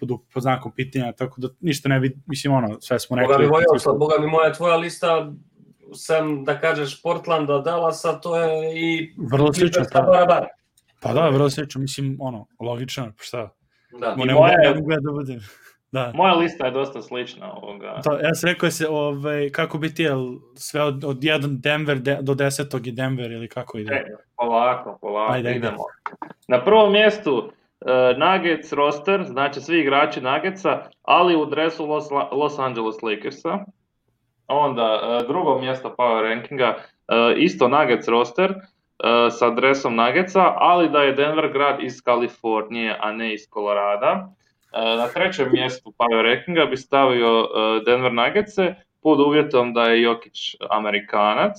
pod, 0.00 0.08
pod 0.32 0.42
znakom 0.42 0.72
pitanja, 0.72 1.12
tako 1.12 1.40
da 1.40 1.48
ništa 1.60 1.88
ne 1.88 2.00
bi, 2.00 2.16
mislim, 2.26 2.52
ono, 2.52 2.80
sve 2.80 3.00
smo 3.00 3.16
rekli. 3.16 3.32
Boga 3.32 3.44
mi, 3.44 3.48
moja, 3.48 3.98
boga 3.98 4.14
mi 4.20 4.26
moja 4.26 4.52
tvoja 4.52 4.76
lista, 4.76 5.32
sem 5.94 6.44
da 6.44 6.60
kažeš 6.60 7.02
Portlanda, 7.02 7.58
Dallasa, 7.58 8.20
to 8.20 8.36
je 8.40 8.80
i 8.80 9.14
Vrlo 9.16 9.52
slično, 9.52 9.84
pa, 9.92 10.46
pa 11.00 11.12
da, 11.12 11.28
vrlo 11.28 11.50
slično, 11.50 11.80
mislim, 11.80 12.16
ono, 12.20 12.46
logično, 12.60 13.12
pa 13.16 13.24
šta, 13.24 13.50
Da. 14.00 14.14
Ne, 14.16 14.34
moja 14.34 14.74
mogu, 14.74 14.90
da 14.90 15.12
budem. 15.12 15.40
Da. 15.94 16.12
Moja 16.14 16.34
lista 16.34 16.66
je 16.66 16.70
dosta 16.70 17.02
slična 17.02 17.52
ovoga. 17.52 18.00
To, 18.04 18.12
ja 18.12 18.34
sam 18.34 18.50
rekao 18.50 18.70
se, 18.70 18.88
ovaj, 18.88 19.50
kako 19.50 19.78
bi 19.78 19.94
ti, 19.94 20.02
jel, 20.02 20.32
sve 20.54 20.82
od, 20.82 21.04
od 21.04 21.16
1 21.16 21.60
Denver 21.60 21.98
de, 21.98 22.18
do 22.20 22.34
10. 22.34 22.86
je 22.86 22.92
Denver 22.92 23.30
ili 23.30 23.48
kako 23.48 23.78
ide? 23.78 23.94
E, 23.94 24.04
polako, 24.36 24.98
polako, 25.00 25.32
Ajde, 25.32 25.48
ajde. 25.48 25.58
idemo. 25.58 25.84
Na 26.48 26.64
prvom 26.64 26.92
mjestu 26.92 27.36
uh, 27.36 27.48
Nuggets 28.18 28.72
roster, 28.72 29.24
znači 29.24 29.60
svi 29.60 29.80
igrači 29.80 30.20
Nuggetsa, 30.20 30.82
ali 31.02 31.36
u 31.36 31.46
dresu 31.46 31.86
Los, 31.86 32.10
Los 32.32 32.58
Angeles 32.58 33.02
Lakersa. 33.02 33.58
Onda 34.46 35.18
uh, 35.20 35.26
drugo 35.26 35.58
mjesto 35.58 35.94
power 35.98 36.22
rankinga, 36.22 36.76
uh, 36.76 37.14
isto 37.36 37.68
Nuggets 37.68 38.08
roster, 38.08 38.50
uh, 38.50 38.58
sa 39.30 39.50
dresom 39.50 39.94
Nuggetsa, 39.96 40.52
ali 40.56 40.88
da 40.88 41.02
je 41.02 41.12
Denver 41.12 41.52
grad 41.52 41.82
iz 41.82 42.02
Kalifornije, 42.02 42.96
a 43.00 43.12
ne 43.12 43.34
iz 43.34 43.40
Kolorada. 43.50 44.34
Uh, 44.74 44.98
na 44.98 45.08
trećem 45.08 45.48
mjestu 45.52 45.92
power 45.98 46.24
rankinga 46.24 46.66
bi 46.66 46.76
stavio 46.76 47.40
uh, 47.40 47.48
Denver 47.86 48.12
Nuggetse, 48.12 48.74
pod 49.02 49.20
uvjetom 49.20 49.72
da 49.72 49.82
je 49.82 50.02
Jokić 50.02 50.56
Amerikanac. 50.70 51.56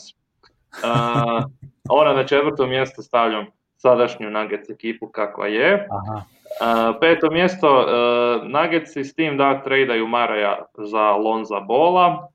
Uh, 0.84 1.44
ona 1.90 2.14
na 2.14 2.24
četvrtom 2.24 2.70
mjestu 2.70 3.02
stavljam 3.02 3.46
sadašnju 3.78 4.30
Nuggets 4.30 4.70
ekipu 4.70 5.08
kakva 5.08 5.48
je. 5.48 5.88
Aha. 5.92 6.22
Uh, 6.62 6.96
peto 7.02 7.32
mjesto, 7.32 7.70
uh, 7.80 8.50
Nuggetsi 8.50 9.04
s 9.04 9.16
tim 9.16 9.38
da 9.38 9.64
tradaju 9.64 10.08
Maraja 10.08 10.66
za 10.78 11.12
Lonza 11.12 11.60
Bola. 11.60 12.28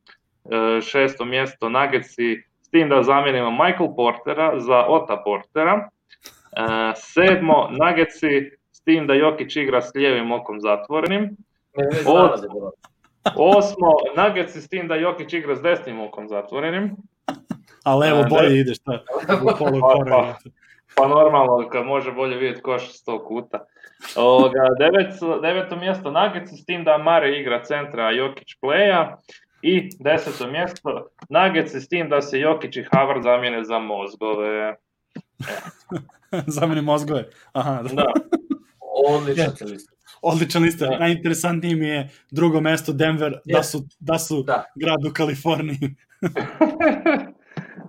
Uh, 0.44 0.82
šesto 0.82 1.24
mjesto, 1.24 1.68
Nuggetsi 1.68 2.42
s 2.62 2.70
tim 2.70 2.88
da 2.88 3.02
zamijenimo 3.02 3.50
Michael 3.50 3.94
Portera 3.96 4.60
za 4.60 4.84
Ota 4.88 5.16
Portera. 5.24 5.88
Uh, 6.58 6.92
sedmo, 6.96 7.68
Nuggetsi 7.70 8.50
s 8.80 8.84
tim 8.84 9.06
da 9.06 9.14
Jokić 9.14 9.56
igra 9.56 9.82
s 9.82 9.94
lijevim 9.94 10.32
okom 10.32 10.60
zatvorenim. 10.60 11.36
Od- 12.06 12.40
da. 12.40 12.70
Osmo, 13.36 13.92
Nuggetsi 14.16 14.60
s 14.62 14.68
tim 14.68 14.88
da 14.88 14.94
Jokić 14.94 15.32
igra 15.32 15.56
s 15.56 15.62
desnim 15.62 16.00
okom 16.00 16.28
zatvorenim. 16.28 16.96
Ali 17.84 18.08
evo, 18.08 18.20
A, 18.20 18.28
bolje 18.28 18.60
ide, 18.60 18.74
šta? 18.74 19.04
Pa, 19.58 19.94
pa. 20.10 20.34
Pa 20.96 21.08
normalno, 21.08 21.68
kad 21.68 21.86
može 21.86 22.12
bolje 22.12 22.36
vidjeti 22.36 22.62
koš 22.62 22.92
sto 22.98 23.24
kuta. 23.24 23.64
Ovoga, 24.16 24.60
devet, 24.78 25.14
deveto 25.42 25.76
mjesto 25.76 26.10
Nuggets 26.10 26.52
s 26.52 26.64
tim 26.64 26.84
da 26.84 26.98
Mare 26.98 27.38
igra 27.40 27.64
centra, 27.64 28.04
a 28.06 28.10
Jokić 28.10 28.48
playa. 28.62 29.16
I 29.62 29.90
deseto 29.98 30.46
mjesto 30.50 31.06
Nuggets 31.28 31.74
s 31.74 31.88
tim 31.88 32.08
da 32.08 32.20
se 32.22 32.40
Jokić 32.40 32.76
i 32.76 32.84
Havard 32.92 33.22
zamijene 33.22 33.64
za 33.64 33.78
mozgove. 33.78 34.76
Zameni 36.56 36.82
mozgove. 36.82 37.24
Aha, 37.52 37.82
da. 37.82 37.94
Da. 37.94 38.12
Odličan 39.09 39.44
Je. 39.61 39.76
Odličan 40.22 40.62
lista. 40.62 40.86
Da. 40.86 40.98
Najinteresantnije 40.98 41.76
mi 41.76 41.86
je 41.86 42.11
drugo 42.30 42.61
mesto 42.61 42.92
Denver, 42.92 43.32
da 43.44 43.59
Je. 43.59 43.64
su, 43.64 43.84
da 44.01 44.18
su 44.18 44.42
Da. 44.42 44.64
grad 44.74 45.05
u 45.05 45.12
Kaliforniji. 45.12 45.78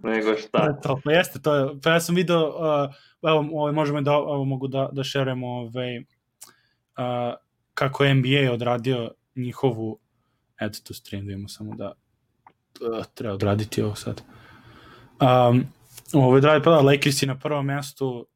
Nego 0.03 0.31
To 0.31 0.37
šta. 0.37 0.63
je 0.63 0.81
to, 0.83 0.99
pa 1.03 1.11
jeste, 1.11 1.39
to 1.39 1.55
je, 1.55 1.69
pa 1.83 1.89
ja 1.89 1.99
sam 1.99 2.15
video, 2.15 2.47
uh, 2.49 2.93
evo, 3.29 3.49
ovaj, 3.53 3.73
možemo 3.73 4.01
da, 4.01 4.11
evo, 4.11 4.45
mogu 4.45 4.67
da, 4.67 4.89
da 4.91 5.03
šerujemo 5.03 5.47
ovaj, 5.47 5.97
uh, 5.99 6.03
kako 7.73 8.03
je 8.03 8.13
NBA 8.13 8.51
odradio 8.53 9.11
njihovu, 9.35 9.99
eto 10.61 10.79
tu 10.83 10.93
stream, 10.93 11.25
da 11.25 11.31
imamo 11.31 11.47
samo 11.47 11.75
da, 11.75 11.91
uh, 12.81 13.05
treba 13.13 13.33
odraditi 13.33 13.81
ovo 13.81 13.95
sad. 13.95 14.21
Um, 15.21 15.65
ovo 16.13 16.35
je 16.35 16.41
pa 16.41 16.71
da, 16.71 16.81
Lakersi 16.81 17.25
na 17.25 17.39
prvom 17.39 17.65
mestu, 17.65 18.27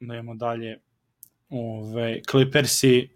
da 0.00 0.14
imamo 0.14 0.34
dalje, 0.34 0.78
ove, 1.52 2.20
Clippersi, 2.30 3.08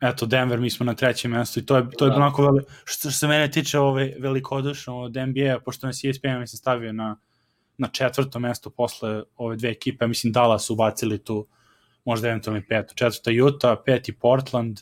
eto 0.00 0.26
Denver, 0.26 0.60
mi 0.60 0.70
smo 0.70 0.86
na 0.86 0.94
trećem 0.94 1.30
mestu 1.30 1.60
i 1.60 1.66
to 1.66 1.76
je, 1.76 1.90
to 1.98 2.04
je 2.04 2.10
Da. 2.10 2.16
onako, 2.16 2.42
veli, 2.42 2.62
što 2.84 3.10
se 3.10 3.28
mene 3.28 3.50
tiče 3.50 3.78
ove, 3.78 4.14
velikodušno 4.18 5.00
od 5.00 5.14
NBA, 5.16 5.58
pošto 5.64 5.86
nas 5.86 6.04
ESPN 6.04 6.38
mislim 6.40 6.58
stavio 6.58 6.92
na, 6.92 7.16
na 7.78 7.88
četvrto 7.88 8.38
mesto 8.38 8.70
posle 8.70 9.22
ove 9.36 9.56
dve 9.56 9.70
ekipe, 9.70 10.06
mislim 10.06 10.32
Dallas 10.32 10.66
su 10.66 10.72
ubacili 10.72 11.18
tu 11.24 11.46
možda 12.04 12.28
eventualno 12.28 12.58
i 12.60 12.66
peto, 12.68 12.94
četvrto 12.94 13.30
Utah, 13.46 13.78
peti 13.86 14.12
Portland, 14.12 14.80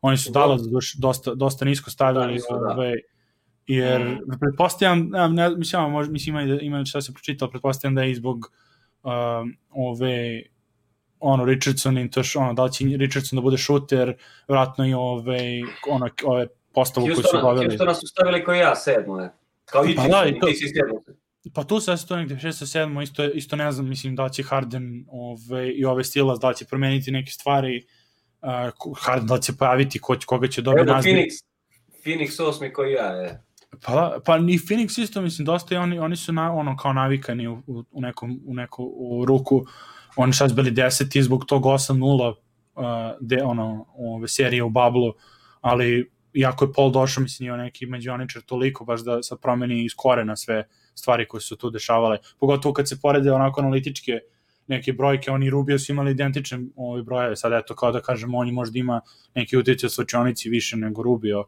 oni 0.00 0.16
su 0.16 0.30
Da. 0.32 0.40
Dallas 0.40 0.60
dosta, 0.98 1.34
dosta 1.34 1.64
nisko 1.64 1.90
stavili, 1.90 2.40
Da, 2.50 2.56
da. 2.56 2.74
ove, 2.74 2.94
jer 3.66 4.00
Mm. 4.02 4.18
pretpostavljam, 4.40 5.08
ne, 5.08 5.28
ne, 5.28 5.56
mislim, 5.56 5.90
možda, 5.90 6.12
mislim 6.12 6.36
ima, 6.38 6.58
ima 6.60 6.84
šta 6.84 7.00
se 7.02 7.12
pročitao, 7.12 7.50
pretpostavljam 7.50 7.94
da 7.94 8.02
je 8.02 8.10
i 8.10 8.14
zbog 8.14 8.52
um, 9.02 9.56
ove 9.70 10.42
ono 11.20 11.44
Richardson 11.44 11.98
i 11.98 12.10
to 12.10 12.22
ono 12.36 12.54
da 12.54 12.64
li 12.64 12.72
će 12.72 12.84
Richardson 12.84 13.36
da 13.36 13.40
bude 13.40 13.58
šuter, 13.58 14.16
vratno 14.48 14.86
i 14.86 14.94
ove 14.94 15.40
ono 15.90 16.08
ove 16.24 16.46
postavu 16.72 17.06
koju 17.06 17.16
su 17.16 17.38
doveli. 17.40 17.66
Houstona 17.66 17.94
su 17.94 18.06
stavili 18.06 18.44
kao 18.44 18.54
ja, 18.54 18.76
sedmo 18.76 19.20
je. 19.20 19.32
Kao 19.64 19.84
i 19.84 19.94
Pa 19.96 20.08
da, 20.08 20.24
i 20.26 20.38
to- 20.40 20.46
ti 20.46 20.54
si 20.54 20.68
sedmo. 20.68 21.00
Pa 21.54 21.64
tu 21.64 21.80
se 21.80 22.06
to 22.08 22.16
negde 22.16 22.34
6 22.34 22.78
7 22.78 23.02
isto 23.02 23.24
isto 23.24 23.56
ne 23.56 23.72
znam, 23.72 23.88
mislim 23.88 24.16
da 24.16 24.28
će 24.28 24.42
Harden 24.42 25.04
ove 25.08 25.70
i 25.72 25.84
ove 25.84 26.04
Stilas 26.04 26.38
da 26.40 26.52
će 26.52 26.64
promeniti 26.64 27.10
neke 27.10 27.30
stvari. 27.30 27.86
Uh, 28.42 28.96
Harden 28.98 29.26
da 29.26 29.38
će 29.38 29.52
pojaviti 29.56 29.98
ko, 29.98 30.16
će- 30.16 30.26
koga 30.26 30.48
će 30.48 30.62
dobiti 30.62 30.82
Evo 30.82 30.94
naziv. 30.94 31.12
Phoenix, 31.14 31.44
Phoenix 32.04 32.42
osmi 32.42 32.72
kao 32.72 32.84
ja, 32.84 33.06
je. 33.06 33.42
Pa, 33.86 33.94
da, 33.94 34.18
pa 34.26 34.38
ni 34.38 34.58
Phoenix 34.58 35.00
isto, 35.02 35.20
mislim, 35.20 35.46
dosta 35.46 35.74
i 35.74 35.78
oni, 35.78 35.98
oni 35.98 36.16
su 36.16 36.32
na, 36.32 36.52
ono 36.52 36.76
kao 36.76 36.92
navikani 36.92 37.48
u, 37.48 37.62
u, 37.66 37.84
u 37.90 38.00
nekom, 38.00 38.40
u 38.46 38.54
neku 38.54 38.92
u 38.96 39.24
ruku. 39.24 39.66
Oni 40.16 40.32
sad 40.32 40.54
bili 40.54 40.70
deseti 40.70 41.22
zbog 41.22 41.44
tog 41.44 41.62
8-0 41.64 42.28
uh, 42.28 42.84
de, 43.20 43.42
ono, 43.42 43.86
ove 43.94 44.28
serije 44.28 44.62
u 44.62 44.70
bablu, 44.70 45.12
ali 45.60 46.10
iako 46.32 46.64
je 46.64 46.72
Paul 46.76 46.90
došao, 46.90 47.22
mislim, 47.22 47.52
on 47.52 47.58
neki 47.60 47.86
međuoničar 47.86 48.42
toliko, 48.42 48.84
baš 48.84 49.04
da 49.04 49.22
sad 49.22 49.40
promeni 49.40 49.84
iz 49.84 49.92
korena 49.96 50.36
sve 50.36 50.68
stvari 50.94 51.28
koje 51.28 51.40
su 51.40 51.56
tu 51.56 51.70
dešavale. 51.70 52.18
Pogotovo 52.40 52.72
kad 52.72 52.88
se 52.88 53.00
porede 53.02 53.32
onako 53.32 53.60
analitičke 53.60 54.20
neke 54.66 54.92
brojke, 54.92 55.30
oni 55.30 55.50
Rubio 55.50 55.78
su 55.78 55.92
imali 55.92 56.10
identične 56.10 56.58
ove 56.76 57.02
brojeve, 57.02 57.36
sad 57.36 57.52
eto 57.52 57.74
kao 57.74 57.92
da 57.92 58.00
kažemo, 58.00 58.38
on 58.38 58.46
je 58.46 58.52
možda 58.52 58.78
ima 58.78 59.00
neki 59.34 59.56
utjecaj 59.56 59.86
u 59.86 59.90
slučajonici 59.90 60.48
više 60.48 60.76
nego 60.76 61.02
Rubio, 61.02 61.44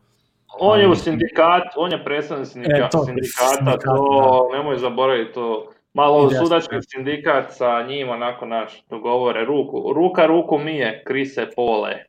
On 0.61 0.81
je 0.81 0.89
u 0.89 0.95
sindikat, 0.95 1.63
on 1.77 1.93
je 1.93 2.05
predstavnik 2.05 2.49
sindika, 2.49 2.77
E, 2.77 2.89
to, 2.91 3.05
sindikata, 3.05 3.49
sindikat, 3.57 3.85
to 3.85 4.51
nemoj 4.53 4.79
zaboraviti 4.79 5.33
to. 5.33 5.73
Malo 5.95 6.26
Ide, 6.26 6.38
sudački 6.38 6.74
jasno. 6.74 6.88
sindikat 6.90 7.45
sa 7.51 7.82
njim 7.82 8.09
onako 8.09 8.47
naš 8.47 8.84
dogovore 8.90 9.45
ruku. 9.45 9.93
Ruka 9.95 10.26
ruku 10.26 10.59
mije, 10.59 11.03
Krise 11.07 11.47
Pole. 11.57 12.05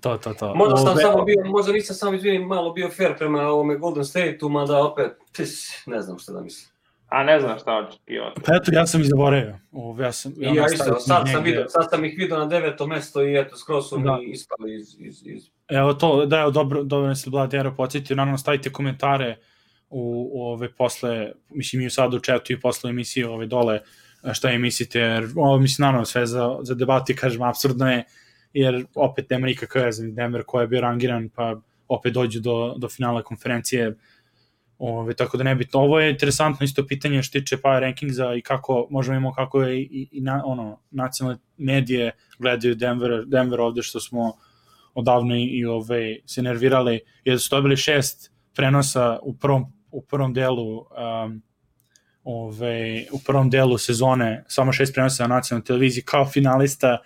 to, 0.00 0.16
to, 0.16 0.34
to. 0.34 0.54
Možda 0.54 0.76
sam 0.76 0.88
Ove- 0.88 1.02
samo 1.02 1.24
bio, 1.24 1.44
možda 1.44 1.72
nisam 1.72 1.96
samo 1.96 2.14
izvinim 2.14 2.42
malo 2.42 2.72
bio 2.72 2.88
fair 2.88 3.16
prema 3.18 3.42
ovome 3.42 3.76
Golden 3.76 4.04
State-u, 4.04 4.48
mada 4.48 4.84
opet, 4.84 5.12
pis, 5.36 5.82
ne 5.86 6.00
znam 6.00 6.18
šta 6.18 6.32
da 6.32 6.40
mislim. 6.40 6.70
A 7.08 7.22
ne 7.24 7.40
znam 7.40 7.58
šta 7.58 7.76
očekivati. 7.78 8.40
Pa 8.46 8.54
eto, 8.54 8.70
ja 8.72 8.86
sam 8.86 9.00
i 9.00 9.04
zaboravio. 9.04 9.58
Ove, 9.72 10.04
ja 10.04 10.12
sam, 10.12 10.32
I 10.32 10.44
ja 10.46 10.66
isto, 10.66 11.00
sad 11.00 11.22
sam, 11.32 11.42
vidio, 11.44 11.64
sad 11.68 11.90
sam 11.90 12.04
ih 12.04 12.14
vidio 12.18 12.38
na 12.38 12.46
deveto 12.46 12.86
mesto 12.86 13.22
i 13.22 13.36
eto, 13.36 13.56
skroz 13.56 13.88
su 13.88 13.98
Da. 13.98 14.16
mi 14.16 14.24
ispali 14.24 14.74
iz, 14.74 14.96
iz, 14.98 15.26
iz... 15.26 15.42
Evo 15.68 15.94
to, 15.94 16.26
da, 16.26 16.40
evo, 16.40 16.50
dobro, 16.50 16.82
dobro 16.82 17.08
nas 17.08 17.26
je 17.26 17.30
Bladjero 17.30 17.74
podsjetio, 17.76 18.16
naravno 18.16 18.38
stavite 18.38 18.72
komentare 18.72 19.36
u, 19.90 20.30
u 20.32 20.42
ove 20.42 20.72
posle, 20.72 21.32
mislim 21.50 21.82
i 21.82 21.90
sad 21.90 22.14
u 22.14 22.20
chatu 22.20 22.52
i 22.52 22.60
posle 22.60 22.90
emisije 22.90 23.28
ove 23.28 23.46
dole, 23.46 23.80
šta 24.32 24.50
je 24.50 24.58
mislite, 24.58 24.98
jer 24.98 25.28
ovo 25.36 25.58
mislim 25.58 25.84
naravno 25.84 26.04
sve 26.04 26.26
za, 26.26 26.58
za 26.62 26.74
debati, 26.74 27.16
kažem, 27.16 27.42
absurdno 27.42 27.92
je, 27.92 28.04
jer 28.52 28.84
opet 28.94 29.30
nema 29.30 29.46
nikakve 29.46 29.84
veze, 29.84 30.06
Denver 30.06 30.42
ko 30.46 30.60
je 30.60 30.66
bio 30.66 30.80
rangiran, 30.80 31.28
pa 31.28 31.60
opet 31.88 32.12
dođu 32.12 32.40
do, 32.40 32.74
do 32.78 32.88
finala 32.88 33.22
konferencije, 33.22 33.94
Ove, 34.82 35.14
tako 35.14 35.36
da 35.36 35.44
nebitno. 35.44 35.80
Ovo 35.80 36.00
je 36.00 36.10
interesantno 36.10 36.64
isto 36.64 36.86
pitanje 36.86 37.22
što 37.22 37.38
tiče 37.38 37.56
power 37.56 37.80
rankingza 37.80 38.34
i 38.34 38.40
kako 38.40 38.86
možemo 38.90 39.16
imamo 39.16 39.32
kako 39.32 39.62
je 39.62 39.80
i, 39.80 40.08
i 40.12 40.20
na, 40.20 40.42
ono, 40.44 40.80
nacionalne 40.90 41.40
medije 41.56 42.12
gledaju 42.38 42.74
Denver, 42.74 43.24
Denver 43.26 43.60
ovde 43.60 43.82
što 43.82 44.00
smo 44.00 44.32
odavno 44.94 45.36
i, 45.36 45.44
i 45.44 45.64
ove, 45.64 46.16
se 46.26 46.42
nervirali, 46.42 47.00
jer 47.24 47.40
su 47.40 47.48
dobili 47.50 47.76
šest 47.76 48.32
prenosa 48.54 49.18
u 49.22 49.36
prvom, 49.36 49.72
u 49.92 50.02
prvom 50.02 50.34
delu 50.34 50.78
um, 50.78 51.42
ove, 52.24 53.04
u 53.12 53.18
prvom 53.26 53.50
delu 53.50 53.78
sezone, 53.78 54.44
samo 54.48 54.72
šest 54.72 54.94
prenosa 54.94 55.26
na 55.26 55.34
nacionalnoj 55.34 55.64
televiziji 55.64 56.04
kao 56.04 56.26
finalista 56.26 56.98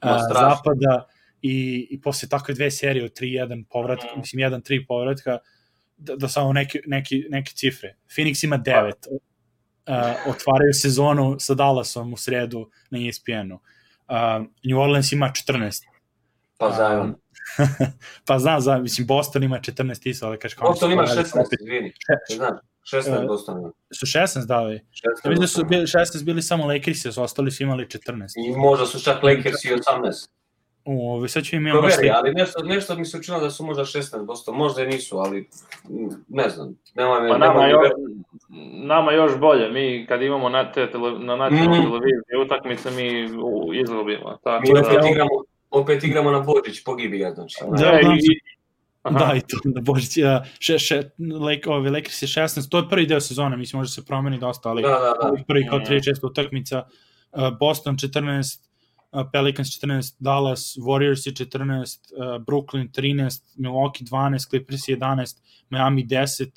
a, 0.00 0.18
strašno. 0.18 0.50
zapada 0.50 1.06
i, 1.42 1.88
i 1.90 2.00
posle 2.00 2.28
takve 2.28 2.54
dve 2.54 2.70
serije 2.70 3.04
od 3.04 3.12
3-1 3.20 3.64
povratka, 3.70 4.06
Mm. 4.16 4.18
mislim 4.18 4.50
1-3 4.50 4.86
povratka, 4.88 5.38
da, 5.96 6.16
da 6.16 6.28
samo 6.28 6.52
neki, 6.52 6.80
neki, 6.86 7.24
neke 7.30 7.52
cifre. 7.54 7.96
Phoenix 8.08 8.44
ima 8.44 8.58
9, 8.58 8.92
uh, 9.10 9.16
otvaraju 10.26 10.72
sezonu 10.72 11.36
sa 11.38 11.54
Dallasom 11.54 12.12
u 12.12 12.16
sredu 12.16 12.70
na 12.90 12.98
ESPN-u. 13.08 13.54
Uh, 13.54 14.46
New 14.64 14.80
Orleans 14.80 15.12
ima 15.12 15.32
14. 15.48 15.84
Pa 16.58 16.70
zajedno. 16.70 17.14
pa 18.26 18.38
znam, 18.38 18.60
znam, 18.60 18.82
mislim, 18.82 19.06
Boston 19.06 19.42
ima 19.42 19.60
14 19.60 20.08
isto, 20.08 20.26
ali 20.26 20.38
kaš 20.38 20.54
kao... 20.54 20.68
Boston 20.68 20.92
ima 20.92 21.02
oni 21.02 21.10
su 21.10 21.16
16, 21.16 21.40
opet- 21.40 21.60
izvini. 21.60 21.92
Znaš, 22.36 22.58
16 22.92 23.22
E, 23.22 23.26
Boston 23.26 23.58
ima. 23.58 23.70
Su 23.94 24.06
16 24.06 24.46
dali. 24.46 24.74
16 24.74 24.80
Ja 25.24 25.30
mislim 25.30 25.40
da 25.40 25.46
su 25.46 25.60
Boston 25.60 25.68
bili, 25.68 25.86
16 25.86 26.24
bili 26.24 26.42
samo 26.42 26.66
Lakersi, 26.66 27.12
su 27.12 27.22
ostali 27.22 27.50
su 27.50 27.62
imali 27.62 27.86
14. 27.86 28.32
I 28.36 28.56
možda 28.56 28.86
su 28.86 29.04
čak 29.04 29.22
Lakers 29.22 29.64
i 29.64 29.68
18. 29.68 30.28
Ove, 30.84 31.28
sad 31.28 31.42
ću 31.42 31.56
im 31.56 31.66
imam 31.66 31.80
Proveri, 31.80 32.10
ali 32.10 32.34
nešto, 32.34 32.62
nešto 32.62 32.96
mi 32.96 33.04
se 33.04 33.18
učinilo 33.18 33.44
da 33.44 33.50
su 33.50 33.64
možda 33.64 33.84
16%, 33.84 34.52
možda 34.52 34.82
i 34.82 34.86
nisu, 34.86 35.18
ali 35.18 35.48
ne 36.28 36.48
znam. 36.48 36.76
Nema, 36.94 37.28
pa 37.30 37.38
nama, 37.38 37.66
još, 37.66 37.88
nama 38.84 39.12
još 39.12 39.38
bolje, 39.38 39.70
mi 39.70 40.06
kad 40.08 40.22
imamo 40.22 40.48
na, 40.48 40.72
te, 40.72 40.90
tele, 40.90 41.18
na 41.18 41.36
nacionalnoj 41.36 41.78
mm. 41.78 41.82
televiziji 41.82 42.44
utakmice, 42.44 42.90
mi 42.90 43.24
izgubimo. 43.80 44.38
Tako 44.44 44.62
mi 44.62 44.72
da, 44.72 45.08
igramo, 45.08 45.30
opet 45.70 46.04
igramo 46.04 46.30
na 46.30 46.40
Božić, 46.40 46.84
pogibi 46.84 47.18
ga, 47.18 47.30
znači. 47.34 47.56
Da, 47.70 47.76
da, 47.76 48.00
i, 48.00 48.40
Aha. 49.02 49.18
Da, 49.18 49.34
i 49.36 49.40
to 49.40 49.56
na 49.64 49.80
Božić. 49.80 50.16
Ja, 50.16 50.44
še, 50.58 50.78
še, 50.78 51.02
Lake, 51.18 51.70
ove, 51.70 51.90
Lakers 51.90 52.22
je 52.22 52.28
16, 52.28 52.68
to 52.70 52.82
je 52.82 52.88
prvi 52.88 53.06
deo 53.06 53.20
sezone, 53.20 53.56
mislim, 53.56 53.80
može 53.80 53.92
se 53.92 54.04
promeni 54.04 54.38
dosta, 54.38 54.68
ali 54.68 54.82
da, 54.82 54.88
da, 54.88 55.14
da. 55.22 55.44
prvi 55.48 55.66
kao 55.66 55.80
36 55.80 56.26
utakmica. 56.26 56.84
Boston 57.60 57.96
14, 57.96 58.58
Pelicans 59.32 59.70
14, 59.70 60.16
Dallas, 60.18 60.76
Warriors 60.78 61.26
14, 61.26 62.12
uh, 62.14 62.38
Brooklyn 62.38 62.90
13, 62.92 63.42
Milwaukee 63.56 64.04
12, 64.04 64.48
Clippers 64.50 64.88
11, 64.88 65.40
Miami 65.70 66.04
10, 66.06 66.50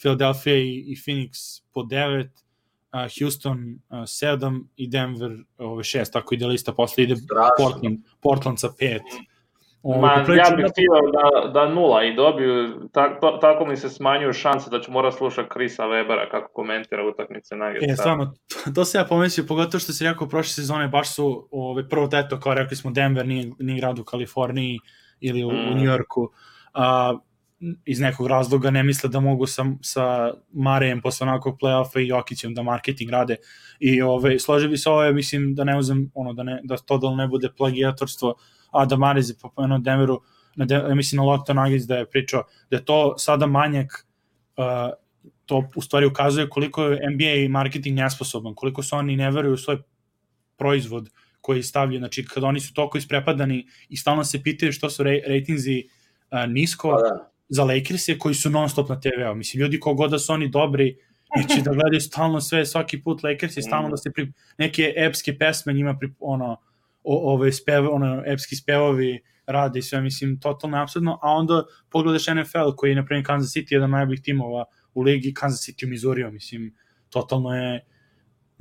Philadelphia 0.00 0.56
i, 0.56 0.92
i 0.92 0.96
Phoenix 0.96 1.60
po 1.72 1.82
9, 1.82 2.24
uh, 2.24 2.30
Houston 3.18 3.78
uh, 3.88 3.98
7 3.98 4.64
i 4.76 4.88
Denver 4.88 5.30
ove 5.58 5.82
6, 5.82 6.12
tako 6.12 6.34
ide 6.34 6.46
lista, 6.46 6.72
posle 6.72 7.04
ide 7.04 7.14
Portland, 7.58 7.98
Portland 8.22 8.60
sa 8.60 8.68
5. 8.68 9.00
Ma, 9.84 10.24
ja 10.34 10.56
bih 10.56 10.66
htio 10.70 10.92
da, 11.12 11.48
da 11.52 11.68
nula 11.68 12.04
i 12.04 12.14
dobiju, 12.14 12.88
tako, 12.92 13.30
tako 13.40 13.66
mi 13.66 13.76
se 13.76 13.88
smanjuju 13.88 14.32
šanse 14.32 14.70
da 14.70 14.80
ću 14.80 14.92
mora 14.92 15.12
slušati 15.12 15.48
Krisa 15.48 15.82
Webera 15.82 16.30
kako 16.30 16.52
komentira 16.52 17.06
utakmice 17.06 17.56
na 17.56 17.66
E, 17.66 17.96
stvarno, 17.96 18.34
to, 18.48 18.72
to 18.74 18.84
se 18.84 18.98
ja 18.98 19.04
pomislio, 19.04 19.46
pogotovo 19.48 19.80
što 19.80 19.92
si 19.92 20.04
rekao 20.04 20.28
prošle 20.28 20.52
sezone, 20.52 20.88
baš 20.88 21.14
su, 21.14 21.48
ove, 21.50 21.88
prvo 21.88 22.06
teto, 22.06 22.40
kao 22.40 22.54
rekli 22.54 22.76
smo, 22.76 22.90
Denver 22.90 23.26
nije, 23.26 23.50
nije 23.58 23.80
grad 23.80 23.98
u 23.98 24.04
Kaliforniji 24.04 24.78
ili 25.20 25.44
u, 25.44 25.50
mm. 25.50 25.72
u 25.72 25.78
Njujorku, 25.78 26.30
a, 26.74 27.18
iz 27.84 28.00
nekog 28.00 28.26
razloga 28.26 28.70
ne 28.70 28.82
misle 28.82 29.10
da 29.10 29.20
mogu 29.20 29.46
sa, 29.46 29.64
sa 29.80 30.32
Marejem 30.52 31.00
posle 31.00 31.26
onakvog 31.26 31.58
play-offa 31.62 32.00
i 32.00 32.08
Jokićem 32.08 32.54
da 32.54 32.62
marketing 32.62 33.10
rade 33.10 33.36
i 33.80 34.02
ove, 34.02 34.38
složi 34.38 34.68
bi 34.68 34.78
se 34.78 34.90
ovo, 34.90 35.12
mislim 35.12 35.54
da 35.54 35.64
ne 35.64 35.78
uzem, 35.78 36.10
ono, 36.14 36.32
da, 36.32 36.42
ne, 36.42 36.60
da 36.64 36.76
to 36.76 36.98
da 36.98 37.14
ne 37.14 37.28
bude 37.28 37.48
plagijatorstvo, 37.56 38.34
Adam 38.70 39.00
Mariz 39.00 39.30
je 39.30 39.36
pomenuo 39.42 39.78
Denveru, 39.78 40.20
na 40.56 40.64
de, 40.64 40.94
mislim 40.94 41.16
na 41.16 41.22
Lockdown 41.22 41.62
Nuggets 41.62 41.86
da 41.86 41.96
je 41.96 42.10
pričao 42.10 42.44
da 42.70 42.76
je 42.76 42.84
to 42.84 43.14
sada 43.18 43.46
manjak 43.46 44.06
uh, 44.56 44.64
to 45.46 45.68
u 45.76 45.82
stvari 45.82 46.06
ukazuje 46.06 46.48
koliko 46.48 46.82
je 46.84 47.10
NBA 47.10 47.58
marketing 47.58 47.98
nesposoban, 47.98 48.54
koliko 48.54 48.82
su 48.82 48.96
oni 48.96 49.16
ne 49.16 49.30
veruju 49.30 49.54
u 49.54 49.56
svoj 49.56 49.78
proizvod 50.56 51.10
koji 51.40 51.62
stavljaju, 51.62 51.98
znači 51.98 52.24
kad 52.24 52.44
oni 52.44 52.60
su 52.60 52.74
toliko 52.74 52.98
isprepadani 52.98 53.66
i 53.88 53.96
stalno 53.96 54.24
se 54.24 54.42
pitaju 54.42 54.72
što 54.72 54.90
su 54.90 55.02
rejtinzi 55.02 55.84
uh, 55.84 56.50
nisko 56.50 56.90
pa 56.90 57.08
da. 57.08 57.33
Za 57.48 57.64
Lakers 57.64 58.04
koji 58.18 58.34
su 58.34 58.50
non 58.50 58.68
stop 58.68 58.88
na 58.88 59.00
TV-u. 59.00 59.34
Mislim, 59.34 59.60
ljudi 59.60 59.80
kogod 59.80 60.10
da 60.10 60.18
su 60.18 60.32
oni 60.32 60.48
dobri, 60.48 60.96
neće 61.36 61.62
da 61.62 61.70
gledaju 61.70 62.00
stalno 62.00 62.40
sve, 62.40 62.66
svaki 62.66 63.02
put 63.02 63.22
Lakers 63.22 63.56
i 63.56 63.62
stalno 63.62 63.88
da 63.88 63.96
se 63.96 64.10
pri, 64.14 64.32
neke 64.58 64.92
epske 64.96 65.38
pesme 65.38 65.72
njima 65.72 65.96
pri, 65.98 66.12
ono, 66.20 66.56
o, 67.02 67.34
ove 67.34 67.52
spev, 67.52 67.88
ono, 67.90 68.22
epski 68.26 68.56
spevovi 68.56 69.20
rade 69.46 69.78
i 69.78 69.82
sve, 69.82 70.00
mislim, 70.00 70.40
totalno 70.40 70.82
apsurdno, 70.82 71.18
a 71.22 71.30
onda 71.30 71.64
pogledaš 71.90 72.26
NFL 72.26 72.74
koji 72.76 72.90
je, 72.90 72.96
na 72.96 73.04
primjer, 73.04 73.26
Kansas 73.26 73.52
City, 73.54 73.72
jedan 73.72 73.90
najboljih 73.90 74.22
timova 74.22 74.64
u 74.94 75.02
ligi, 75.02 75.34
Kansas 75.34 75.68
City 75.68 76.28
u 76.28 76.32
mislim, 76.32 76.74
totalno 77.08 77.56
je 77.56 77.86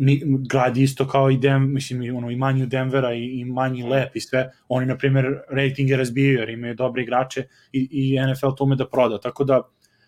ni, 0.06 0.22
grad 0.50 0.78
isto 0.78 1.08
kao 1.08 1.32
i 1.32 1.38
Dem, 1.38 1.74
mislim, 1.74 2.04
i, 2.04 2.12
ono, 2.12 2.32
i 2.32 2.36
manji 2.36 2.64
u 2.64 2.66
Denvera 2.66 3.14
i, 3.14 3.40
i 3.40 3.46
manji 3.46 3.84
lep 3.84 4.16
i 4.16 4.22
sve, 4.22 4.52
oni, 4.68 4.86
na 4.86 4.98
primjer, 4.98 5.40
ratinge 5.50 5.98
razbijaju 5.98 6.40
jer 6.40 6.50
imaju 6.50 6.76
dobre 6.76 7.04
igrače 7.04 7.44
i, 7.72 7.88
i 7.92 8.20
NFL 8.28 8.56
to 8.58 8.64
ume 8.64 8.76
da 8.76 8.90
proda, 8.90 9.20
tako 9.20 9.44
da, 9.44 9.62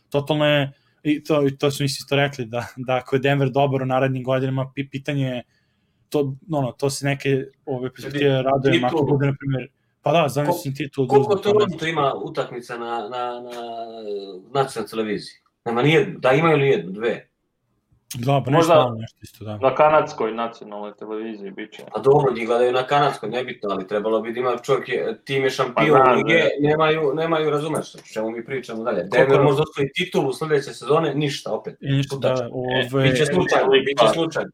totalno 0.09 0.45
je, 0.45 0.71
i 1.03 1.23
to, 1.23 1.47
i 1.47 1.57
to 1.57 1.71
su 1.71 1.83
mi 1.83 1.85
isto 1.85 2.15
rekli, 2.15 2.45
da, 2.45 2.67
da 2.77 2.95
ako 2.95 3.15
je 3.15 3.19
Denver 3.19 3.49
dobar 3.49 3.81
u 3.81 3.85
narednim 3.85 4.23
godinama, 4.23 4.71
pitanje 4.91 5.25
je 5.25 5.43
to, 6.09 6.35
ono, 6.51 6.71
to 6.71 6.89
se 6.89 7.05
neke 7.05 7.45
ove 7.65 7.89
perspektive 7.93 8.41
raduje, 8.41 8.81
ako 8.83 9.03
bude, 9.03 9.25
na 9.25 9.35
primjer, 9.39 9.69
pa 10.01 10.11
da, 10.11 10.27
zamislim 10.29 10.75
titul. 10.75 11.07
Koliko 11.07 11.35
to 11.79 11.87
ima 11.87 12.13
utakmica 12.15 12.77
na, 12.77 12.85
na, 12.85 13.41
na 13.41 13.51
nacionalnoj 14.53 14.89
televiziji? 14.89 15.35
Nema 15.65 15.81
nije, 15.81 16.15
da 16.17 16.31
imaju 16.31 16.57
li 16.57 16.67
jednu, 16.67 16.91
dve? 16.91 17.29
Da, 18.13 18.41
pa 18.45 18.51
Možda 18.51 18.91
nešto 18.99 19.19
isto, 19.21 19.45
da. 19.45 19.57
Na 19.57 19.75
kanadskoj 19.75 20.31
nacionalnoj 20.31 20.93
televiziji 20.99 21.51
biće. 21.51 21.83
A 21.95 21.99
dobro, 21.99 22.33
njih 22.33 22.47
gledaju 22.47 22.73
na 22.73 22.83
kanadskoj, 22.83 23.29
nebitno, 23.29 23.69
ali 23.71 23.87
trebalo 23.87 24.21
bi 24.21 24.33
da 24.33 24.39
ima 24.39 24.57
čovjek, 24.57 24.89
je, 24.89 25.19
tim 25.25 25.43
je 25.43 25.49
šampion 25.49 26.01
pa, 26.05 26.11
lige, 26.11 26.43
nemaju, 26.59 27.13
nemaju, 27.15 27.49
razumeš, 27.49 27.93
čemu 28.13 28.31
mi 28.31 28.45
pričamo 28.45 28.83
dalje. 28.83 29.03
Denver 29.03 29.41
možda 29.41 29.63
osvoji 29.63 29.91
titulu 29.93 30.33
sledeće 30.33 30.73
sezone, 30.73 31.15
ništa 31.15 31.53
opet. 31.53 31.75
I 31.81 31.91
ništa, 31.91 32.15
da, 32.15 32.49
ove... 32.51 33.09
Biće 33.09 33.25
slučajno, 33.25 33.69
biće 33.85 34.13
slučajno. 34.13 34.49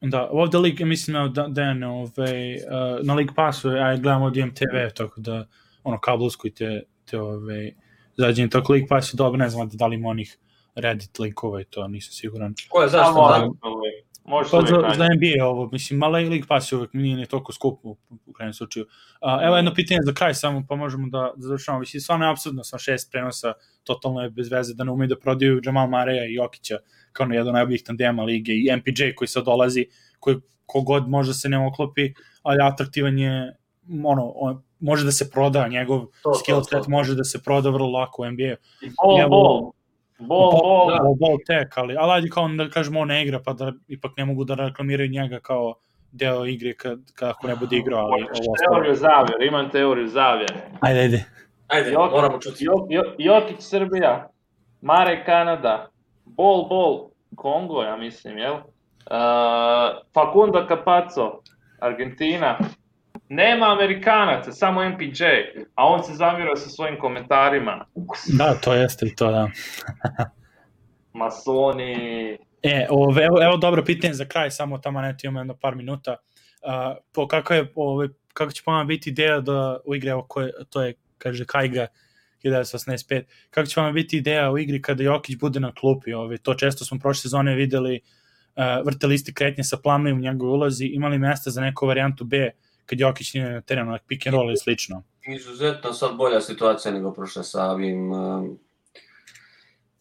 Da, 0.00 0.28
ovde 0.32 0.58
lig, 0.58 0.80
mislim 0.80 1.32
da 1.32 1.46
Dan, 1.48 1.82
ove, 1.82 2.06
uh, 2.06 3.06
na 3.06 3.14
lig 3.14 3.30
pasu, 3.36 3.70
ja 3.70 3.96
gledam 3.96 4.22
od 4.22 4.36
IMTV, 4.36 4.94
tako 4.96 5.20
da, 5.20 5.46
ono, 5.84 6.00
kablovsko 6.00 6.46
i 6.46 6.50
te, 6.50 6.82
te 7.10 7.20
ove, 7.20 7.70
zađenje, 8.16 8.48
tako 8.48 8.72
lig 8.72 8.84
pas 8.88 9.14
je 9.14 9.16
dobro, 9.16 9.38
ne 9.38 9.48
znam 9.48 9.68
da 9.72 9.86
li 9.86 9.96
ima 9.96 10.08
onih 10.08 10.38
Reddit 10.74 11.18
linkova 11.18 11.60
i 11.60 11.64
to, 11.64 11.88
nisam 11.88 12.12
siguran. 12.12 12.54
Ko 12.68 12.82
je, 12.82 12.88
zašto? 12.88 13.14
Da, 13.14 13.48
Može 14.26 14.50
pa 14.50 14.60
za, 14.60 14.94
za 14.96 15.04
NBA 15.04 15.44
ovo, 15.46 15.68
mislim, 15.72 15.98
mala 15.98 16.18
League 16.18 16.46
Pass 16.48 16.72
je 16.72 16.78
uvek 16.78 16.92
nije 16.92 17.16
ne 17.16 17.26
toliko 17.26 17.52
skup 17.52 17.80
u, 17.82 17.96
u 18.26 18.32
krajnjem 18.32 18.54
slučaju. 18.54 18.86
Uh, 18.86 19.46
evo 19.46 19.56
jedno 19.56 19.74
pitanje 19.74 20.00
za 20.04 20.12
kraj 20.14 20.34
samo, 20.34 20.64
pa 20.68 20.76
možemo 20.76 21.08
da, 21.08 21.32
da 21.36 21.46
završamo. 21.46 21.78
Mislim, 21.78 22.00
stvarno 22.00 22.26
je 22.26 22.30
absurdno 22.30 22.64
sa 22.64 22.78
šest 22.78 23.12
prenosa, 23.12 23.52
totalno 23.82 24.20
je 24.20 24.30
bez 24.30 24.52
veze 24.52 24.74
da 24.74 24.84
ne 24.84 24.92
umeju 24.92 25.08
da 25.08 25.18
prodaju 25.18 25.60
Jamal 25.64 25.88
Mareja 25.88 26.24
i 26.24 26.34
Jokića 26.34 26.78
kao 27.12 27.26
na 27.26 27.34
jedan 27.34 27.54
najboljih 27.54 27.82
tandema 27.82 28.22
lige 28.22 28.52
i 28.52 28.76
MPJ 28.76 29.14
koji 29.16 29.28
sad 29.28 29.44
dolazi, 29.44 29.86
koji 30.20 30.36
kogod 30.66 31.08
može 31.08 31.30
da 31.30 31.34
se 31.34 31.48
ne 31.48 31.66
oklopi, 31.66 32.12
ali 32.42 32.62
atraktivan 32.62 33.18
je 33.18 33.56
ono, 34.04 34.32
on, 34.34 34.62
može 34.80 35.04
da 35.04 35.12
se 35.12 35.30
proda, 35.30 35.68
njegov 35.68 36.06
to, 36.22 36.34
skill 36.34 36.62
set 36.62 36.70
to, 36.70 36.84
to. 36.84 36.90
može 36.90 37.14
da 37.14 37.24
se 37.24 37.42
proda 37.42 37.70
vrlo 37.70 37.90
lako 37.90 38.22
u 38.22 38.30
NBA. 38.30 38.56
Bol, 39.02 39.28
bol. 39.28 39.72
Bol, 40.28 40.50
bol, 40.50 40.90
da. 40.90 40.98
bol, 41.02 41.14
bol 41.20 41.38
tek, 41.46 41.78
ali, 41.78 41.96
ali 41.98 42.12
ajde 42.12 42.28
kao 42.28 42.48
da 42.48 42.68
kažemo 42.68 43.00
on 43.00 43.08
ne 43.08 43.22
igra, 43.22 43.40
pa 43.44 43.52
da 43.52 43.72
ipak 43.88 44.16
ne 44.16 44.24
mogu 44.24 44.44
da 44.44 44.54
reklamiraju 44.54 45.10
njega 45.10 45.40
kao 45.40 45.74
deo 46.12 46.46
igre 46.46 46.74
kad, 46.74 46.98
kad 47.14 47.28
ako 47.28 47.46
ne 47.46 47.56
bude 47.56 47.76
igrao. 47.76 48.06
Ali, 48.06 48.22
ovo 48.22 48.56
teoriju 48.58 48.94
zavjer, 48.94 49.42
imam 49.42 49.70
teoriju 49.70 50.08
zavjer. 50.08 50.52
Ajde, 50.80 51.00
ajde. 51.00 51.24
Ajde, 51.68 51.92
moramo 51.92 52.38
čuti. 52.38 52.64
Jok, 52.64 52.86
Jok, 52.90 53.06
Jokić 53.18 53.60
Srbija, 53.60 54.28
Mare 54.80 55.24
Kanada, 55.24 55.88
Bol 56.24 56.68
Bol 56.68 57.08
Kongo, 57.36 57.82
ja 57.82 57.96
mislim, 57.96 58.38
jel? 58.38 58.54
Uh, 58.54 58.60
Facundo 60.14 60.66
Capaco, 60.68 61.40
Argentina, 61.80 62.58
nema 63.28 63.72
Amerikanaca, 63.72 64.52
samo 64.52 64.88
MPJ, 64.88 65.24
a 65.74 65.86
on 65.86 66.04
se 66.04 66.14
zamira 66.14 66.56
sa 66.56 66.68
svojim 66.68 66.98
komentarima. 66.98 67.86
Da, 68.26 68.54
to 68.54 68.74
jeste 68.74 69.06
i 69.06 69.14
to, 69.14 69.30
da. 69.30 69.50
Masoni. 71.18 72.38
E, 72.62 72.86
ove, 72.90 73.24
evo, 73.24 73.42
evo 73.42 73.56
dobro 73.56 73.84
pitanje 73.84 74.14
za 74.14 74.24
kraj, 74.24 74.50
samo 74.50 74.78
tamo 74.78 75.00
ne 75.00 75.16
imamo 75.22 75.40
jedno 75.40 75.56
par 75.56 75.76
minuta. 75.76 76.16
Uh, 76.62 76.96
po, 77.12 77.28
kako, 77.28 77.54
je, 77.54 77.72
ove, 77.74 78.08
kako 78.32 78.52
će 78.52 78.62
po 78.64 78.84
biti 78.84 79.10
ideja 79.10 79.40
da 79.40 79.78
u 79.84 79.94
igre, 79.94 80.10
evo, 80.10 80.26
koje, 80.28 80.52
to 80.70 80.82
je, 80.82 80.94
kaže 81.18 81.44
Kajga, 81.44 81.86
1985. 82.44 83.22
Kako 83.50 83.66
će 83.66 83.80
vam 83.80 83.94
biti 83.94 84.16
ideja 84.16 84.50
u 84.50 84.58
igri 84.58 84.82
kada 84.82 85.02
Jokić 85.02 85.36
bude 85.36 85.60
na 85.60 85.72
klupi? 85.72 86.12
Ove, 86.12 86.38
to 86.38 86.54
često 86.54 86.84
smo 86.84 86.98
prošle 86.98 87.22
sezone 87.22 87.54
videli, 87.54 88.00
uh, 88.56 88.86
vrte 88.86 89.06
listi 89.06 89.34
kretnje 89.34 89.64
sa 89.64 89.76
plamnim 89.76 90.16
u 90.16 90.20
njegove 90.20 90.52
ulazi, 90.52 90.86
imali 90.86 91.18
mesta 91.18 91.50
za 91.50 91.60
neku 91.60 91.86
varijantu 91.86 92.24
B 92.24 92.50
kad 92.86 93.00
Jokić 93.00 93.34
nije 93.34 93.50
na 93.50 93.60
terenu, 93.60 93.92
like 93.92 94.04
pick 94.08 94.26
and 94.26 94.34
roll 94.34 94.52
i 94.52 94.56
slično. 94.56 95.02
Izuzetno 95.26 95.92
sad 95.92 96.16
bolja 96.16 96.40
situacija 96.40 96.92
nego 96.92 97.12
prošle 97.12 97.44
sa 97.44 97.70
ovim... 97.70 98.12
Um, 98.12 98.58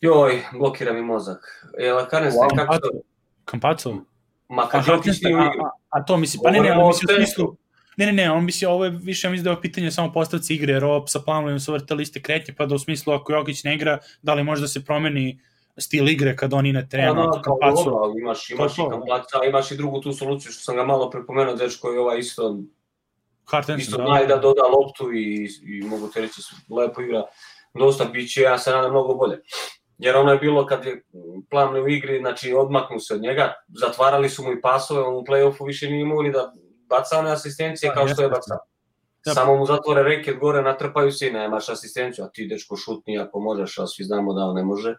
joj, 0.01 0.43
blokira 0.59 0.93
mi 0.93 1.01
mozak. 1.01 1.67
Jel, 1.79 2.05
Karen, 2.09 2.31
wow, 2.31 2.55
kako 2.55 2.77
to... 2.77 2.89
Kampaco? 3.45 3.95
Ma 4.49 4.67
kad 4.67 4.87
Jokić 4.87 5.21
nije. 5.21 5.35
A, 5.37 5.69
a, 5.89 6.05
to 6.05 6.17
misli, 6.17 6.39
pa 6.43 6.51
ne, 6.51 6.59
ne, 6.59 6.69
ali 6.69 6.87
misli 6.87 7.13
u 7.13 7.15
smislu... 7.15 7.57
Ne, 7.97 8.05
ne, 8.05 8.11
ne, 8.11 8.31
on 8.31 8.45
misli, 8.45 8.65
ovo 8.65 8.85
je 8.85 8.91
više, 8.91 9.27
ja 9.27 9.31
mislim 9.31 9.43
da 9.43 9.51
je 9.51 9.61
pitanje 9.61 9.91
samo 9.91 10.13
postavci 10.13 10.55
igre, 10.55 10.73
jer 10.73 10.83
ovo 10.83 11.07
sa 11.07 11.19
planovima 11.19 11.59
su 11.59 11.73
vrte 11.73 11.93
liste 11.93 12.21
kretnje, 12.21 12.53
pa 12.57 12.65
da 12.65 12.75
u 12.75 12.79
smislu 12.79 13.13
ako 13.13 13.33
Jokić 13.33 13.63
ne 13.63 13.75
igra, 13.75 13.99
da 14.21 14.33
li 14.33 14.43
može 14.43 14.61
da 14.61 14.67
se 14.67 14.85
promeni 14.85 15.39
stil 15.77 16.09
igre 16.09 16.35
kad 16.35 16.53
oni 16.53 16.73
ne 16.73 16.87
trenu. 16.89 17.13
Da, 17.13 17.21
da, 17.21 17.41
kampacu. 17.41 17.83
Dobro, 17.85 18.19
imaš, 18.19 18.49
imaš 18.49 18.75
to, 18.75 18.87
i 18.87 18.89
kampaca, 18.89 19.45
imaš 19.47 19.71
i 19.71 19.77
drugu 19.77 20.01
tu 20.01 20.13
soluciju 20.13 20.51
što 20.51 20.61
sam 20.61 20.75
ga 20.75 20.83
malo 20.83 21.09
prepomenuo, 21.09 21.55
dečko 21.55 21.89
je 21.89 21.99
ovaj 21.99 22.19
isto 22.19 22.57
Hartenson, 23.45 23.79
isto 23.79 23.97
da. 23.97 24.03
naj 24.03 24.27
da 24.27 24.37
doda 24.37 24.61
loptu 24.61 25.13
i, 25.13 25.49
i 25.63 25.81
mogu 25.81 26.07
te 26.13 26.21
reći 26.21 26.41
lepo 26.69 27.01
igra. 27.01 27.23
Dosta 27.73 28.05
biće, 28.05 28.41
ja 28.41 28.57
se 28.57 28.71
nadam 28.71 28.91
mnogo 28.91 29.13
bolje. 29.13 29.39
Jer 29.97 30.15
ono 30.15 30.31
je 30.31 30.37
bilo 30.37 30.65
kad 30.65 30.85
je 30.85 31.03
plavne 31.49 31.81
u 31.81 31.87
igri, 31.89 32.19
znači 32.19 32.53
odmaknu 32.53 32.99
se 32.99 33.13
od 33.13 33.21
njega, 33.21 33.53
zatvarali 33.67 34.29
su 34.29 34.43
mu 34.43 34.51
i 34.51 34.61
pasove, 34.61 35.01
on 35.01 35.15
u 35.15 35.23
play-offu 35.23 35.67
više 35.67 35.89
nije 35.89 36.05
ni 36.05 36.31
da 36.31 36.53
baca 36.89 37.19
one 37.19 37.31
asistencije 37.31 37.89
da, 37.89 37.95
kao 37.95 38.07
što 38.07 38.21
je 38.21 38.29
bacao. 38.29 38.57
Ja. 39.25 39.33
Samo 39.33 39.57
mu 39.57 39.65
zatvore 39.65 40.03
reket 40.03 40.39
gore, 40.39 40.61
natrpaju 40.61 41.11
se 41.11 41.27
i 41.27 41.31
nemaš 41.31 41.69
asistenciju, 41.69 42.25
a 42.25 42.29
ti 42.29 42.47
dečko 42.47 42.75
šutni 42.75 43.19
ako 43.19 43.39
možeš, 43.39 43.79
a 43.79 43.87
svi 43.87 44.03
znamo 44.03 44.33
da 44.33 44.41
on 44.41 44.55
ne 44.55 44.63
može. 44.63 44.95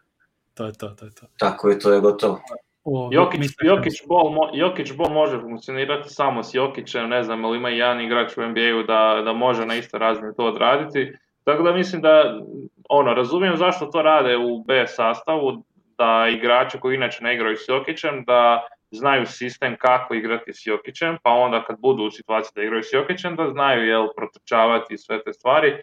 To 0.55 0.67
je 0.67 0.73
to, 0.73 0.89
to 0.89 1.05
je 1.05 1.15
to. 1.15 1.27
Tako 1.39 1.69
je, 1.69 1.79
to 1.79 1.93
je 1.93 2.01
gotovo. 2.01 2.41
O, 2.85 3.09
Jokić, 3.13 3.51
Jokić, 3.63 3.95
bol, 4.09 4.31
mo, 4.31 4.51
Jokić 4.53 4.93
bol 4.93 5.09
može 5.09 5.41
funkcionirati 5.41 6.09
samo 6.09 6.43
s 6.43 6.55
Jokićem, 6.55 7.09
ne 7.09 7.23
znam, 7.23 7.45
ali 7.45 7.57
ima 7.57 7.71
i 7.71 7.79
jedan 7.79 8.01
igrač 8.01 8.37
u 8.37 8.43
NBA-u 8.43 8.83
da, 8.83 9.23
da 9.25 9.33
može 9.33 9.67
na 9.67 9.75
iste 9.75 9.99
razine 9.99 10.33
to 10.37 10.45
odraditi. 10.45 11.13
Tako 11.45 11.63
da 11.63 11.73
mislim 11.73 12.03
da, 12.03 12.41
ono, 12.89 13.15
razumijem 13.15 13.57
zašto 13.57 13.87
to 13.87 14.03
rade 14.03 14.37
u 14.37 14.65
B 14.65 14.87
sastavu, 14.87 15.65
da 15.99 16.27
igrači 16.29 16.81
koji 16.81 16.95
inače 16.95 17.25
ne 17.25 17.35
igraju 17.35 17.57
s 17.57 17.69
Jokićem, 17.69 18.25
da 18.25 18.67
znaju 18.91 19.27
sistem 19.27 19.77
kako 19.79 20.15
igrati 20.15 20.53
s 20.53 20.67
Jokićem, 20.67 21.17
pa 21.23 21.31
onda 21.31 21.65
kad 21.65 21.81
budu 21.81 22.05
u 22.05 22.11
situaciji 22.11 22.53
da 22.55 22.63
igraju 22.63 22.83
s 22.83 22.93
Jokićem, 22.93 23.37
da 23.37 23.51
znaju 23.51 23.87
jel, 23.87 24.07
protrčavati 24.17 24.99
sve 24.99 25.23
te 25.23 25.33
stvari. 25.33 25.83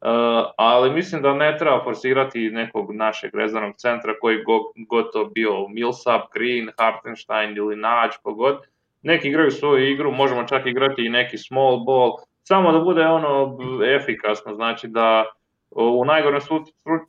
Uh, 0.00 0.08
ali 0.56 0.90
mislim 0.90 1.22
da 1.22 1.34
ne 1.34 1.56
treba 1.58 1.84
forsirati 1.84 2.50
nekog 2.50 2.94
našeg 2.94 3.34
rezervnog 3.34 3.76
centra 3.76 4.14
koji 4.20 4.44
go, 4.44 4.58
gotovo 4.88 5.24
bio 5.24 5.68
Millsap, 5.68 6.22
Green, 6.34 6.70
Hartenstein 6.78 7.56
ili 7.56 7.76
Nađ, 7.76 8.10
pogod. 8.22 8.58
Neki 9.02 9.28
igraju 9.28 9.50
svoju 9.50 9.90
igru, 9.92 10.12
možemo 10.12 10.44
čak 10.44 10.66
igrati 10.66 11.06
i 11.06 11.08
neki 11.08 11.38
small 11.38 11.84
ball, 11.84 12.12
samo 12.42 12.72
da 12.72 12.78
bude 12.78 13.06
ono 13.06 13.58
efikasno, 13.96 14.54
znači 14.54 14.88
da 14.88 15.24
u 15.70 16.04
najgorem 16.04 16.40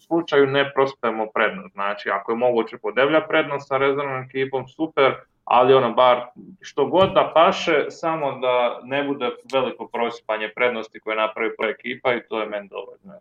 slučaju 0.08 0.48
ne 0.48 0.72
prospemo 0.74 1.28
prednost. 1.34 1.74
Znači, 1.74 2.10
ako 2.10 2.32
je 2.32 2.38
moguće 2.38 2.78
podeblja 2.78 3.22
prednost 3.22 3.68
sa 3.68 3.78
rezervnom 3.78 4.24
ekipom, 4.24 4.68
super, 4.68 5.16
ali 5.50 5.74
ono 5.74 5.94
bar 5.94 6.18
što 6.62 6.86
god 6.86 7.14
da 7.14 7.32
paše, 7.36 7.86
samo 7.90 8.40
da 8.40 8.80
ne 8.84 9.04
bude 9.04 9.30
veliko 9.54 9.90
prosipanje 9.94 10.52
prednosti 10.56 11.00
koje 11.00 11.18
napravi 11.18 11.52
po 11.58 11.66
ekipa 11.66 12.14
i 12.14 12.22
to 12.30 12.40
je 12.40 12.50
meni 12.50 12.70
dovoljno. 12.70 13.20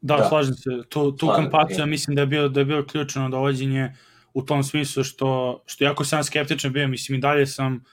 Da, 0.00 0.16
da, 0.16 0.24
slažem 0.24 0.54
se. 0.54 0.70
Tu, 0.88 1.12
tu 1.12 1.26
kampaciju 1.36 1.78
ja 1.78 1.86
mislim 1.86 2.14
da 2.14 2.22
je 2.22 2.26
bio, 2.26 2.48
da 2.48 2.60
je 2.60 2.64
bio 2.64 2.84
ključno 2.90 3.28
dovođenje 3.28 3.92
u 4.34 4.42
tom 4.42 4.62
smislu 4.62 5.04
što, 5.04 5.62
što 5.66 5.84
jako 5.84 6.04
sam 6.04 6.24
skeptičan 6.24 6.72
bio, 6.72 6.88
mislim 6.88 7.18
i 7.18 7.20
dalje 7.20 7.46
sam 7.46 7.84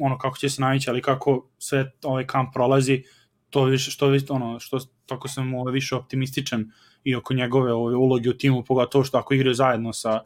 ono 0.00 0.18
kako 0.18 0.38
će 0.38 0.50
se 0.50 0.62
navići, 0.62 0.90
ali 0.90 1.02
kako 1.02 1.48
sve 1.58 1.92
ovaj 2.04 2.26
kamp 2.26 2.54
prolazi, 2.54 3.02
to 3.50 3.64
više, 3.64 3.90
što, 3.90 4.12
ono, 4.28 4.60
što 4.60 4.78
tako 5.06 5.28
sam 5.28 5.54
ovaj, 5.54 5.72
više 5.72 5.94
optimističan 5.94 6.70
i 7.04 7.14
oko 7.14 7.34
njegove 7.34 7.72
ove 7.72 7.96
uloge 7.96 8.30
u 8.30 8.38
timu, 8.38 8.64
pogotovo 8.64 9.04
što 9.04 9.18
ako 9.18 9.34
igraju 9.34 9.54
zajedno 9.54 9.92
sa 9.92 10.20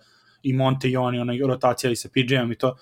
i 0.45 0.53
Monte 0.53 0.89
i 0.89 0.97
oni, 0.97 1.19
onaj 1.19 1.39
rotacija 1.39 1.91
i 1.91 1.97
sa 1.97 2.09
PJ-om 2.09 2.53
i 2.53 2.57
to, 2.57 2.69
uh, 2.69 2.77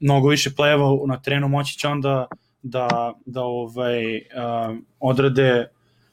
mnogo 0.00 0.28
više 0.28 0.54
pleva 0.56 0.88
na 1.06 1.22
terenu 1.22 1.48
moći 1.48 1.78
će 1.78 1.88
onda 1.88 2.26
da, 2.62 3.12
da 3.26 3.42
ovaj, 3.42 4.16
uh, 4.16 4.76
odrade 5.00 5.68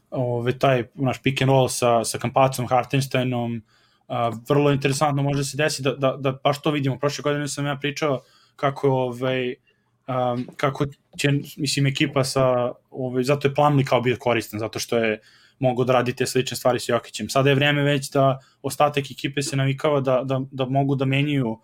ovaj, 0.09 0.59
taj 0.59 0.83
naš 0.93 1.21
pick 1.23 1.41
and 1.41 1.49
roll 1.49 1.67
sa, 1.67 2.03
sa 2.03 2.17
Kampacom, 2.17 2.67
Hartensteinom, 2.67 3.61
uh, 4.07 4.15
vrlo 4.49 4.71
interesantno 4.71 5.23
može 5.23 5.43
se 5.43 5.57
desiti 5.57 5.83
da, 5.83 5.95
da, 5.95 6.15
da 6.17 6.31
baš 6.43 6.61
to 6.61 6.71
vidimo. 6.71 6.99
Prošle 6.99 7.21
godine 7.21 7.47
sam 7.47 7.65
ja 7.65 7.77
pričao 7.81 8.21
kako 8.55 8.89
ovaj, 8.89 9.55
um, 10.07 10.47
kako 10.57 10.85
će, 11.17 11.31
mislim, 11.57 11.87
ekipa 11.87 12.23
sa, 12.23 12.71
ovaj, 12.89 13.23
zato 13.23 13.47
je 13.47 13.55
Plumlee 13.55 13.85
kao 13.85 14.01
bio 14.01 14.17
koristan, 14.19 14.59
zato 14.59 14.79
što 14.79 14.97
je 14.97 15.21
mogu 15.61 15.83
da 15.83 15.93
radi 15.93 16.15
te 16.15 16.25
slične 16.25 16.57
stvari 16.57 16.79
sa 16.79 16.93
Jokićem. 16.93 17.29
Sada 17.29 17.49
je 17.49 17.55
vreme 17.55 17.83
već 17.83 18.11
da 18.11 18.39
ostatak 18.61 19.11
ekipe 19.11 19.41
se 19.41 19.55
navikava 19.55 20.01
da, 20.01 20.21
da, 20.25 20.41
da 20.51 20.65
mogu 20.65 20.95
da 20.95 21.05
menjaju 21.05 21.49
uh, 21.51 21.59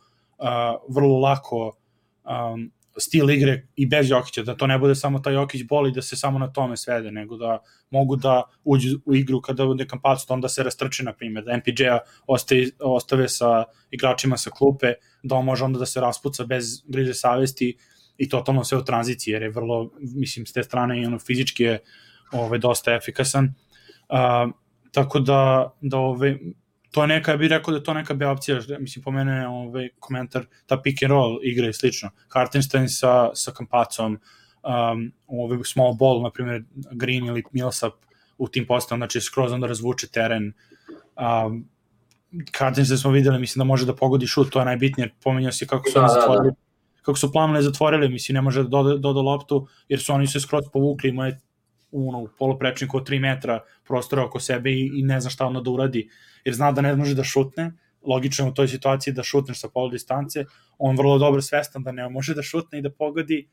vrlo 0.89 1.19
lako 1.19 1.77
um, 2.23 2.71
stil 2.97 3.29
igre 3.29 3.67
i 3.75 3.85
bez 3.85 4.09
Jokića, 4.09 4.43
da 4.43 4.55
to 4.55 4.67
ne 4.67 4.77
bude 4.79 4.95
samo 4.95 5.19
taj 5.19 5.33
Jokić 5.33 5.63
boli 5.63 5.91
da 5.91 6.01
se 6.01 6.15
samo 6.15 6.39
na 6.39 6.47
tome 6.53 6.77
svede, 6.77 7.11
nego 7.11 7.37
da 7.37 7.59
mogu 7.89 8.15
da 8.15 8.43
uđu 8.63 8.99
u 9.05 9.15
igru 9.15 9.41
kada 9.41 9.65
bude 9.65 9.87
kampac, 9.87 10.25
onda 10.29 10.49
se 10.49 10.63
rastrče, 10.63 11.03
na 11.03 11.13
primjer, 11.13 11.43
da 11.45 11.57
MPJ-a 11.57 11.99
ostave, 12.79 13.27
sa 13.27 13.63
igračima 13.91 14.37
sa 14.37 14.49
klupe, 14.49 14.93
da 15.23 15.35
on 15.35 15.45
može 15.45 15.63
onda 15.63 15.79
da 15.79 15.85
se 15.85 16.01
raspuca 16.01 16.45
bez 16.45 16.83
griže 16.87 17.13
savesti 17.13 17.77
i 18.17 18.29
totalno 18.29 18.63
sve 18.63 18.77
u 18.77 18.85
tranziciji, 18.85 19.31
jer 19.31 19.41
je 19.41 19.49
vrlo, 19.49 19.91
mislim, 19.99 20.45
s 20.45 20.53
te 20.53 20.63
strane 20.63 21.01
i 21.01 21.05
ono 21.05 21.19
fizički 21.19 21.63
je 21.63 21.79
ovaj, 22.31 22.59
dosta 22.59 22.95
efikasan. 22.95 23.53
Uh, 24.09 24.51
tako 24.91 25.19
da, 25.19 25.73
da 25.81 25.97
ovaj, 25.97 26.37
to 26.91 27.03
je 27.03 27.07
neka, 27.07 27.31
ja 27.31 27.37
bih 27.37 27.49
rekao 27.49 27.73
da 27.73 27.83
to 27.83 27.93
neka 27.93 28.13
bi 28.13 28.25
opcija, 28.25 28.59
mislim, 28.79 29.03
po 29.03 29.11
mene 29.11 29.37
je 29.37 29.47
ovaj 29.47 29.89
komentar, 29.99 30.45
ta 30.65 30.81
pick 30.81 31.03
and 31.03 31.11
roll 31.11 31.39
igra 31.43 31.69
i 31.69 31.73
slično. 31.73 32.09
Hartenstein 32.33 32.89
sa, 32.89 33.29
sa 33.35 33.51
Kampacom, 33.51 34.13
um, 34.63 35.11
ovaj 35.27 35.59
small 35.65 35.93
ball, 35.93 36.21
na 36.21 36.31
primjer, 36.31 36.63
Green 36.91 37.25
ili 37.25 37.43
Millsap 37.51 37.93
u 38.37 38.47
tim 38.47 38.65
postavama, 38.67 39.05
znači 39.05 39.21
skroz 39.21 39.51
onda 39.51 39.67
razvuče 39.67 40.07
teren. 40.07 40.53
Um, 41.15 41.69
Hartenstein 42.57 42.97
smo 42.97 43.11
videli, 43.11 43.39
mislim 43.39 43.59
da 43.59 43.63
može 43.63 43.85
da 43.85 43.95
pogodi 43.95 44.27
šut, 44.27 44.49
to 44.51 44.59
je 44.59 44.65
najbitnije, 44.65 45.13
pomenjao 45.23 45.51
si 45.51 45.67
kako 45.67 45.89
su 45.89 45.93
da, 45.93 45.99
oni 45.99 46.07
da, 46.07 46.13
zatvorili, 46.13 46.51
da, 46.51 46.51
da. 46.51 47.01
kako 47.01 47.17
su 47.17 47.31
plamene 47.31 47.61
zatvorili, 47.61 48.09
mislim, 48.09 48.33
ne 48.33 48.41
može 48.41 48.63
da 48.63 48.69
doda, 48.69 48.97
doda 48.97 49.21
loptu, 49.21 49.67
jer 49.89 49.99
su 49.99 50.13
oni 50.13 50.27
se 50.27 50.39
skroz 50.39 50.65
povukli, 50.73 51.11
moje 51.11 51.39
u, 51.91 52.09
ono, 52.09 52.27
poluprečniku 52.39 52.97
od 52.97 53.09
3 53.09 53.19
metra 53.19 53.59
prostora 53.87 54.25
oko 54.25 54.39
sebe 54.39 54.71
i, 54.71 54.91
i 54.99 55.03
ne 55.03 55.21
zna 55.21 55.29
šta 55.29 55.45
ono 55.45 55.61
da 55.61 55.71
uradi, 55.71 56.09
jer 56.45 56.55
zna 56.55 56.71
da 56.71 56.81
ne 56.81 56.95
može 56.95 57.15
da 57.15 57.23
šutne, 57.23 57.71
logično 58.07 58.45
je 58.45 58.51
u 58.51 58.53
toj 58.53 58.67
situaciji 58.67 59.13
da 59.13 59.23
šutneš 59.23 59.61
sa 59.61 59.69
polu 59.69 59.89
distance, 59.89 60.45
on 60.77 60.97
vrlo 60.97 61.17
dobro 61.17 61.41
svestan 61.41 61.83
da 61.83 61.91
ne 61.91 62.09
može 62.09 62.35
da 62.35 62.41
šutne 62.41 62.79
i 62.79 62.81
da 62.81 62.91
pogodi, 62.91 63.47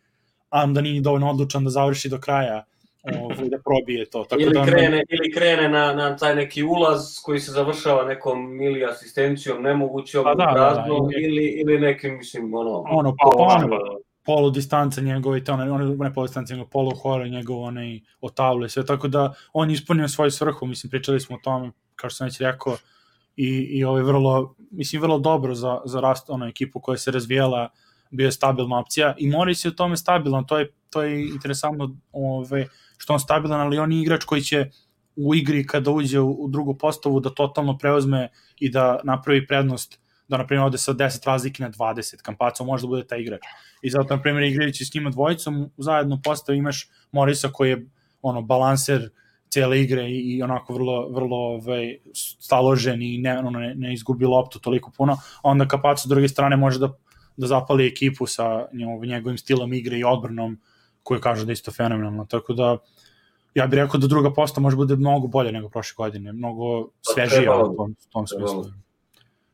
a 0.50 0.62
onda 0.62 0.80
nije 0.80 1.00
dovoljno 1.00 1.30
odlučan 1.30 1.64
da 1.64 1.70
završi 1.70 2.08
do 2.08 2.20
kraja 2.20 2.64
ovaj, 3.12 3.48
da 3.48 3.58
probije 3.64 4.10
to. 4.10 4.24
Tako 4.24 4.42
ili, 4.42 4.52
da 4.54 4.64
krene, 4.64 5.04
ili 5.08 5.32
krene 5.32 5.68
na, 5.68 5.92
na 5.92 6.16
taj 6.16 6.34
neki 6.34 6.62
ulaz 6.62 7.18
koji 7.24 7.40
se 7.40 7.52
završava 7.52 8.04
nekom 8.04 8.62
ili 8.62 8.84
asistencijom 8.84 9.62
nemogućom, 9.62 10.24
pa 10.24 10.34
da, 10.34 10.50
prazno, 10.54 11.00
da, 11.00 11.06
da, 11.06 11.26
ili, 11.26 11.44
ili 11.44 11.80
nekim, 11.80 12.16
mislim, 12.16 12.54
ono... 12.54 12.84
Ono, 12.86 13.14
pa, 13.18 13.30
ono, 13.36 13.78
polu 14.24 14.50
distanca 14.50 15.00
njegove 15.00 15.44
to, 15.44 15.52
one, 15.52 15.70
one, 15.70 15.96
ne 15.96 16.14
polu 16.14 16.26
distanca, 16.26 16.54
nego 16.54 16.68
polu 16.68 16.94
hore 16.96 17.28
njegov, 17.28 17.62
onaj, 17.62 18.00
od 18.20 18.34
table, 18.34 18.68
sve, 18.68 18.86
tako 18.86 19.08
da 19.08 19.34
on 19.52 19.70
ispunio 19.70 20.08
svoju 20.08 20.30
svrhu, 20.30 20.66
mislim, 20.66 20.90
pričali 20.90 21.20
smo 21.20 21.36
o 21.36 21.40
tome, 21.44 21.70
kao 21.96 22.10
što 22.10 22.16
sam 22.16 22.26
već 22.26 22.40
rekao, 22.40 22.76
i, 23.36 23.48
i 23.48 23.84
ovaj 23.84 24.02
vrlo, 24.02 24.54
mislim, 24.70 25.02
vrlo 25.02 25.18
dobro 25.18 25.54
za, 25.54 25.80
za 25.84 26.00
rast 26.00 26.30
ono, 26.30 26.46
ekipu 26.46 26.80
koja 26.80 26.98
se 26.98 27.10
razvijala, 27.10 27.68
bio 28.10 28.24
je 28.24 28.32
stabilna 28.32 28.78
opcija 28.78 29.14
i 29.18 29.28
mora 29.28 29.54
se 29.54 29.68
u 29.68 29.74
tome 29.74 29.96
stabilan, 29.96 30.46
to 30.46 30.58
je, 30.58 30.72
to 30.90 31.02
je 31.02 31.28
interesantno 31.28 31.96
ovaj, 32.12 32.66
što 32.96 33.12
on 33.12 33.20
stabilan, 33.20 33.60
ali 33.60 33.78
on 33.78 33.92
je 33.92 34.02
igrač 34.02 34.24
koji 34.24 34.42
će 34.42 34.70
u 35.16 35.34
igri 35.34 35.66
kada 35.66 35.90
uđe 35.90 36.20
u, 36.20 36.30
u 36.30 36.48
drugu 36.48 36.74
postavu 36.78 37.20
da 37.20 37.30
totalno 37.30 37.78
preuzme 37.78 38.28
i 38.58 38.70
da 38.70 39.00
napravi 39.04 39.46
prednost 39.46 40.00
da 40.28 40.36
na 40.36 40.46
primjer 40.46 40.66
ode 40.66 40.78
sa 40.78 40.92
10 40.92 41.26
razlike 41.26 41.62
na 41.62 41.70
20, 41.70 42.22
Kampaco 42.22 42.64
može 42.64 42.82
da 42.82 42.88
bude 42.88 43.06
taj 43.06 43.20
igrač. 43.20 43.40
I 43.82 43.90
zato 43.90 44.16
na 44.16 44.22
primjer 44.22 44.44
igrajući 44.44 44.84
s 44.84 44.94
njima 44.94 45.10
dvojicom 45.10 45.70
zajedno 45.76 46.20
postavi 46.24 46.58
imaš 46.58 46.88
Morisa 47.12 47.48
koji 47.52 47.70
je 47.70 47.86
ono 48.22 48.42
balanser 48.42 49.10
cele 49.48 49.80
igre 49.80 50.02
i, 50.02 50.36
i 50.36 50.42
onako 50.42 50.74
vrlo 50.74 51.08
vrlo 51.08 51.36
ovaj 51.36 51.98
staložen 52.40 53.02
i 53.02 53.18
ne 53.18 53.38
ono 53.38 53.50
ne, 53.50 53.74
ne 53.74 53.92
izgubi 53.92 54.24
loptu 54.24 54.58
toliko 54.58 54.90
puno, 54.96 55.16
onda 55.42 55.68
Kapaco 55.68 56.02
s 56.02 56.08
druge 56.08 56.28
strane 56.28 56.56
može 56.56 56.78
da 56.78 56.92
da 57.36 57.46
zapali 57.46 57.86
ekipu 57.86 58.26
sa 58.26 58.66
njegov, 58.72 59.04
njegovim 59.04 59.38
stilom 59.38 59.72
igre 59.72 59.98
i 59.98 60.04
odbranom 60.04 60.60
koji 61.02 61.20
kaže 61.20 61.44
da 61.44 61.50
je 61.50 61.52
isto 61.52 61.72
fenomenalno. 61.72 62.26
Tako 62.26 62.52
da 62.52 62.76
ja 63.54 63.66
bih 63.66 63.76
rekao 63.76 64.00
da 64.00 64.06
druga 64.06 64.32
posta 64.32 64.60
može 64.60 64.76
bude 64.76 64.96
mnogo 64.96 65.26
bolje 65.26 65.52
nego 65.52 65.68
prošle 65.68 65.94
godine, 65.96 66.32
mnogo 66.32 66.84
pa 66.84 67.12
svežija 67.12 67.56
u 67.56 67.76
tom, 67.76 67.94
tom 68.10 68.26
smislu. 68.26 68.64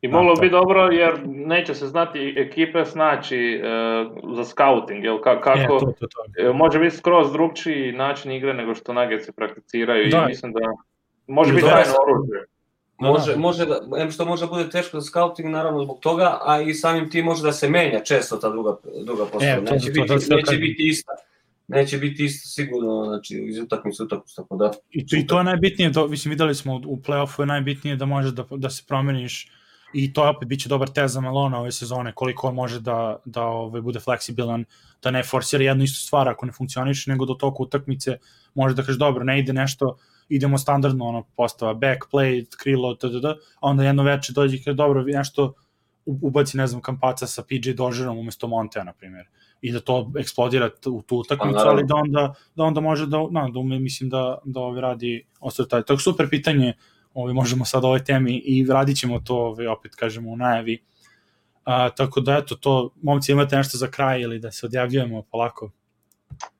I 0.01 0.07
moglo 0.07 0.35
bi 0.35 0.49
dobro 0.49 0.81
jer 0.81 1.13
neće 1.27 1.75
se 1.75 1.87
znati 1.87 2.33
ekipe 2.37 2.85
snaći 2.85 3.61
uh, 3.63 4.35
za 4.35 4.45
scouting, 4.45 5.03
jel 5.03 5.21
ka, 5.21 5.41
kako, 5.41 5.59
e, 5.59 5.67
to, 5.67 5.93
to, 5.99 6.07
to. 6.07 6.49
E, 6.49 6.53
može 6.53 6.79
biti 6.79 6.97
skroz 6.97 7.31
drugčiji 7.31 7.91
način 7.91 8.31
igre 8.31 8.53
nego 8.53 8.75
što 8.75 8.93
se 9.25 9.31
prakticiraju 9.31 10.09
da. 10.09 10.17
i 10.17 10.27
mislim 10.27 10.53
da 10.53 10.59
može 11.27 11.53
biti 11.53 11.67
tajno 11.67 11.93
oružje. 12.07 12.45
Može, 12.99 13.35
može 13.35 13.65
da, 13.65 13.79
em 13.97 14.11
što 14.11 14.25
može 14.25 14.45
da 14.45 14.51
bude 14.51 14.69
teško 14.69 14.99
za 14.99 15.07
scouting, 15.07 15.49
naravno 15.49 15.83
zbog 15.83 15.99
toga, 15.99 16.39
a 16.45 16.61
i 16.61 16.73
samim 16.73 17.09
tim 17.09 17.25
može 17.25 17.43
da 17.43 17.51
se 17.51 17.69
menja 17.69 17.99
često 17.99 18.37
ta 18.37 18.49
druga, 18.49 18.77
druga 19.05 19.25
postava. 19.25 19.51
E, 19.51 19.61
neće, 19.61 19.85
to, 19.85 19.93
biti, 19.93 20.07
to, 20.07 20.17
to, 20.17 20.35
neće 20.35 20.57
biti 20.57 20.87
ista 20.87 21.11
neće 21.71 21.97
biti 21.97 22.25
isto 22.25 22.49
sigurno, 22.49 23.05
znači 23.05 23.37
iz 23.47 23.59
utakmice 23.59 24.03
utakmice 24.03 24.35
tako 24.35 24.55
da. 24.55 24.71
I 24.91 25.07
to, 25.07 25.15
i 25.15 25.27
to 25.27 25.37
je 25.37 25.43
najbitnije, 25.43 25.89
do, 25.89 26.07
mislim 26.07 26.29
videli 26.29 26.55
smo 26.55 26.75
u 26.75 26.97
play-offu 26.97 27.41
je 27.41 27.45
najbitnije 27.45 27.95
da 27.95 28.05
možeš 28.05 28.31
da, 28.31 28.45
da 28.49 28.69
se 28.69 28.83
promeniš 28.87 29.51
i 29.93 30.13
to 30.13 30.23
je 30.23 30.29
opet 30.29 30.47
biće 30.47 30.69
dobar 30.69 30.89
test 30.89 31.13
za 31.13 31.21
Melona 31.21 31.59
ove 31.59 31.71
sezone, 31.71 32.13
koliko 32.15 32.47
on 32.47 32.55
može 32.55 32.79
da, 32.79 33.17
da 33.25 33.43
ove, 33.43 33.81
bude 33.81 33.99
fleksibilan, 33.99 34.65
da 35.03 35.11
ne 35.11 35.23
forsira 35.23 35.63
jednu 35.63 35.83
istu 35.83 35.99
stvar 36.07 36.29
ako 36.29 36.45
ne 36.45 36.51
funkcioniše, 36.51 37.11
nego 37.11 37.25
do 37.25 37.33
toku 37.33 37.63
utakmice 37.63 38.17
može 38.53 38.75
da 38.75 38.83
kaže 38.83 38.97
dobro, 38.97 39.23
ne 39.23 39.39
ide 39.39 39.53
nešto, 39.53 39.97
idemo 40.29 40.57
standardno 40.57 41.05
ono 41.05 41.23
postava 41.35 41.73
back 41.73 42.05
play, 42.11 42.45
krilo, 42.57 42.95
tdd, 42.95 43.25
a 43.25 43.35
onda 43.61 43.83
jedno 43.83 44.03
veče 44.03 44.33
dođe 44.33 44.55
i 44.55 44.63
kaže 44.63 44.75
dobro, 44.75 45.03
nešto 45.03 45.53
ubaci, 46.05 46.57
ne 46.57 46.67
znam, 46.67 46.81
Kampaca 46.81 47.27
sa 47.27 47.43
PJ 47.43 47.71
Dožerom 47.71 48.17
umesto 48.17 48.47
Montea, 48.47 48.83
na 48.83 48.93
primjer 48.93 49.27
i 49.61 49.71
da 49.71 49.79
to 49.79 50.11
eksplodira 50.17 50.69
u 50.85 51.01
tu 51.01 51.17
utakmicu, 51.17 51.59
Pa, 51.63 51.69
ali 51.69 51.83
da 51.85 51.95
onda, 51.95 52.33
da 52.55 52.63
onda 52.63 52.81
može 52.81 53.05
da, 53.05 53.27
na, 53.31 53.49
da 53.49 53.59
ume, 53.59 53.79
mislim 53.79 54.09
da, 54.09 54.37
da 54.45 54.59
ovaj 54.59 54.81
radi 54.81 55.25
ostao 55.39 55.65
taj. 55.65 55.83
Tako 55.83 56.01
super 56.01 56.29
pitanje, 56.29 56.73
ovaj, 57.13 57.33
možemo 57.33 57.65
sad 57.65 57.83
o 57.83 57.87
ovoj 57.87 58.03
temi 58.03 58.37
i 58.37 58.65
radit 58.69 58.97
ćemo 58.97 59.19
to, 59.19 59.35
ovaj, 59.35 59.67
opet 59.67 59.95
kažemo, 59.95 60.29
u 60.29 60.37
najavi. 60.37 60.83
A, 61.65 61.89
tako 61.89 62.21
da, 62.21 62.37
eto, 62.37 62.55
to, 62.55 62.89
momci, 63.01 63.31
imate 63.31 63.55
nešto 63.55 63.77
za 63.77 63.87
kraj 63.87 64.21
ili 64.21 64.39
da 64.39 64.51
se 64.51 64.65
odjavljujemo 64.65 65.21
polako? 65.21 65.71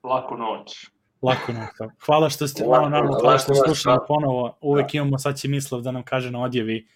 Laku 0.02 0.36
noć. 0.36 0.86
Lako 1.22 1.52
noć. 1.52 1.68
tako. 1.78 1.92
Hvala 2.06 2.30
što 2.30 2.48
ste, 2.48 2.64
Lako- 2.64 2.88
naravno, 2.88 3.18
hvala 3.20 3.38
što 3.38 3.54
slušali 3.54 3.96
da. 3.96 4.04
ponovo. 4.08 4.58
Uvek 4.60 4.94
imamo, 4.94 5.18
sad 5.18 5.38
će 5.38 5.48
Mislav 5.48 5.80
da 5.80 5.90
nam 5.90 6.02
kaže 6.02 6.30
na 6.30 6.42
odjevi 6.42 6.86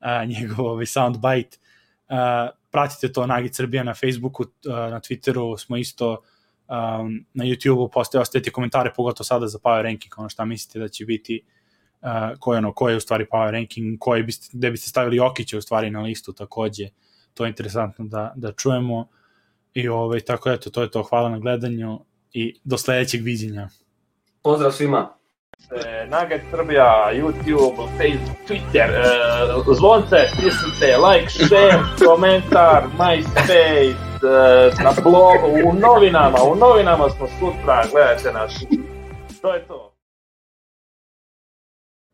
a, 0.00 0.24
njegov 0.24 0.66
ovaj 0.66 0.86
soundbite. 0.86 1.58
A, 2.08 2.48
pratite 2.70 3.12
to 3.12 3.26
Nagi 3.26 3.48
Srbija 3.52 3.82
na 3.82 3.94
Facebooku, 3.94 4.44
a, 4.44 4.70
na 4.90 5.00
Twitteru 5.00 5.58
smo 5.58 5.76
isto 5.76 6.10
um, 6.68 7.24
na 7.34 7.44
YouTubeu 7.44 7.90
postoje 7.92 8.22
ostavite 8.22 8.50
komentare 8.50 8.92
pogotovo 8.96 9.24
sada 9.24 9.46
za 9.46 9.58
power 9.58 9.82
ranking 9.82 10.14
ono 10.16 10.28
šta 10.28 10.44
mislite 10.44 10.78
da 10.78 10.88
će 10.88 11.04
biti 11.04 11.42
uh, 11.44 11.57
ko 12.38 12.52
je 12.52 12.58
ono 12.58 12.72
ko 12.72 12.88
je 12.88 12.96
u 12.96 13.00
stvari 13.00 13.26
power 13.32 13.50
ranking 13.50 13.98
koji 14.00 14.22
biste 14.22 14.48
gde 14.52 14.70
biste 14.70 14.88
stavili 14.88 15.16
Jokića 15.16 15.58
u 15.58 15.60
stvari 15.60 15.90
na 15.90 16.00
listu 16.00 16.32
takođe 16.32 16.88
to 17.34 17.44
je 17.44 17.48
interesantno 17.48 18.04
da 18.04 18.32
da 18.36 18.52
čujemo 18.52 19.08
i 19.74 19.88
ovaj 19.88 20.20
tako 20.20 20.50
eto 20.50 20.70
to 20.70 20.82
je 20.82 20.90
to 20.90 21.02
hvala 21.02 21.28
na 21.28 21.38
gledanju 21.38 22.00
i 22.32 22.60
do 22.64 22.78
sledećeg 22.78 23.22
viđenja 23.22 23.68
Pozdrav 24.42 24.72
svima. 24.72 25.08
E, 25.70 26.06
Nugget 26.06 26.42
Srbija, 26.50 27.10
YouTube, 27.12 27.76
Facebook, 27.98 28.38
Twitter, 28.48 28.90
e, 28.90 29.74
zvonce, 29.74 30.16
stisnite, 30.28 30.96
like, 30.96 31.30
share, 31.30 31.78
komentar, 32.06 32.84
MySpace, 32.98 33.94
e, 34.22 34.82
na 34.84 34.92
blogu, 35.02 35.68
u 35.68 35.74
novinama, 35.74 36.38
u 36.42 36.54
novinama 36.54 37.10
smo 37.10 37.26
sutra, 37.38 37.84
gledajte 37.92 38.32
nas. 38.32 38.64
To 39.42 39.54
je 39.54 39.64
to. 39.66 39.87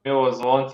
Evo 0.06 0.32
zvonce 0.32 0.72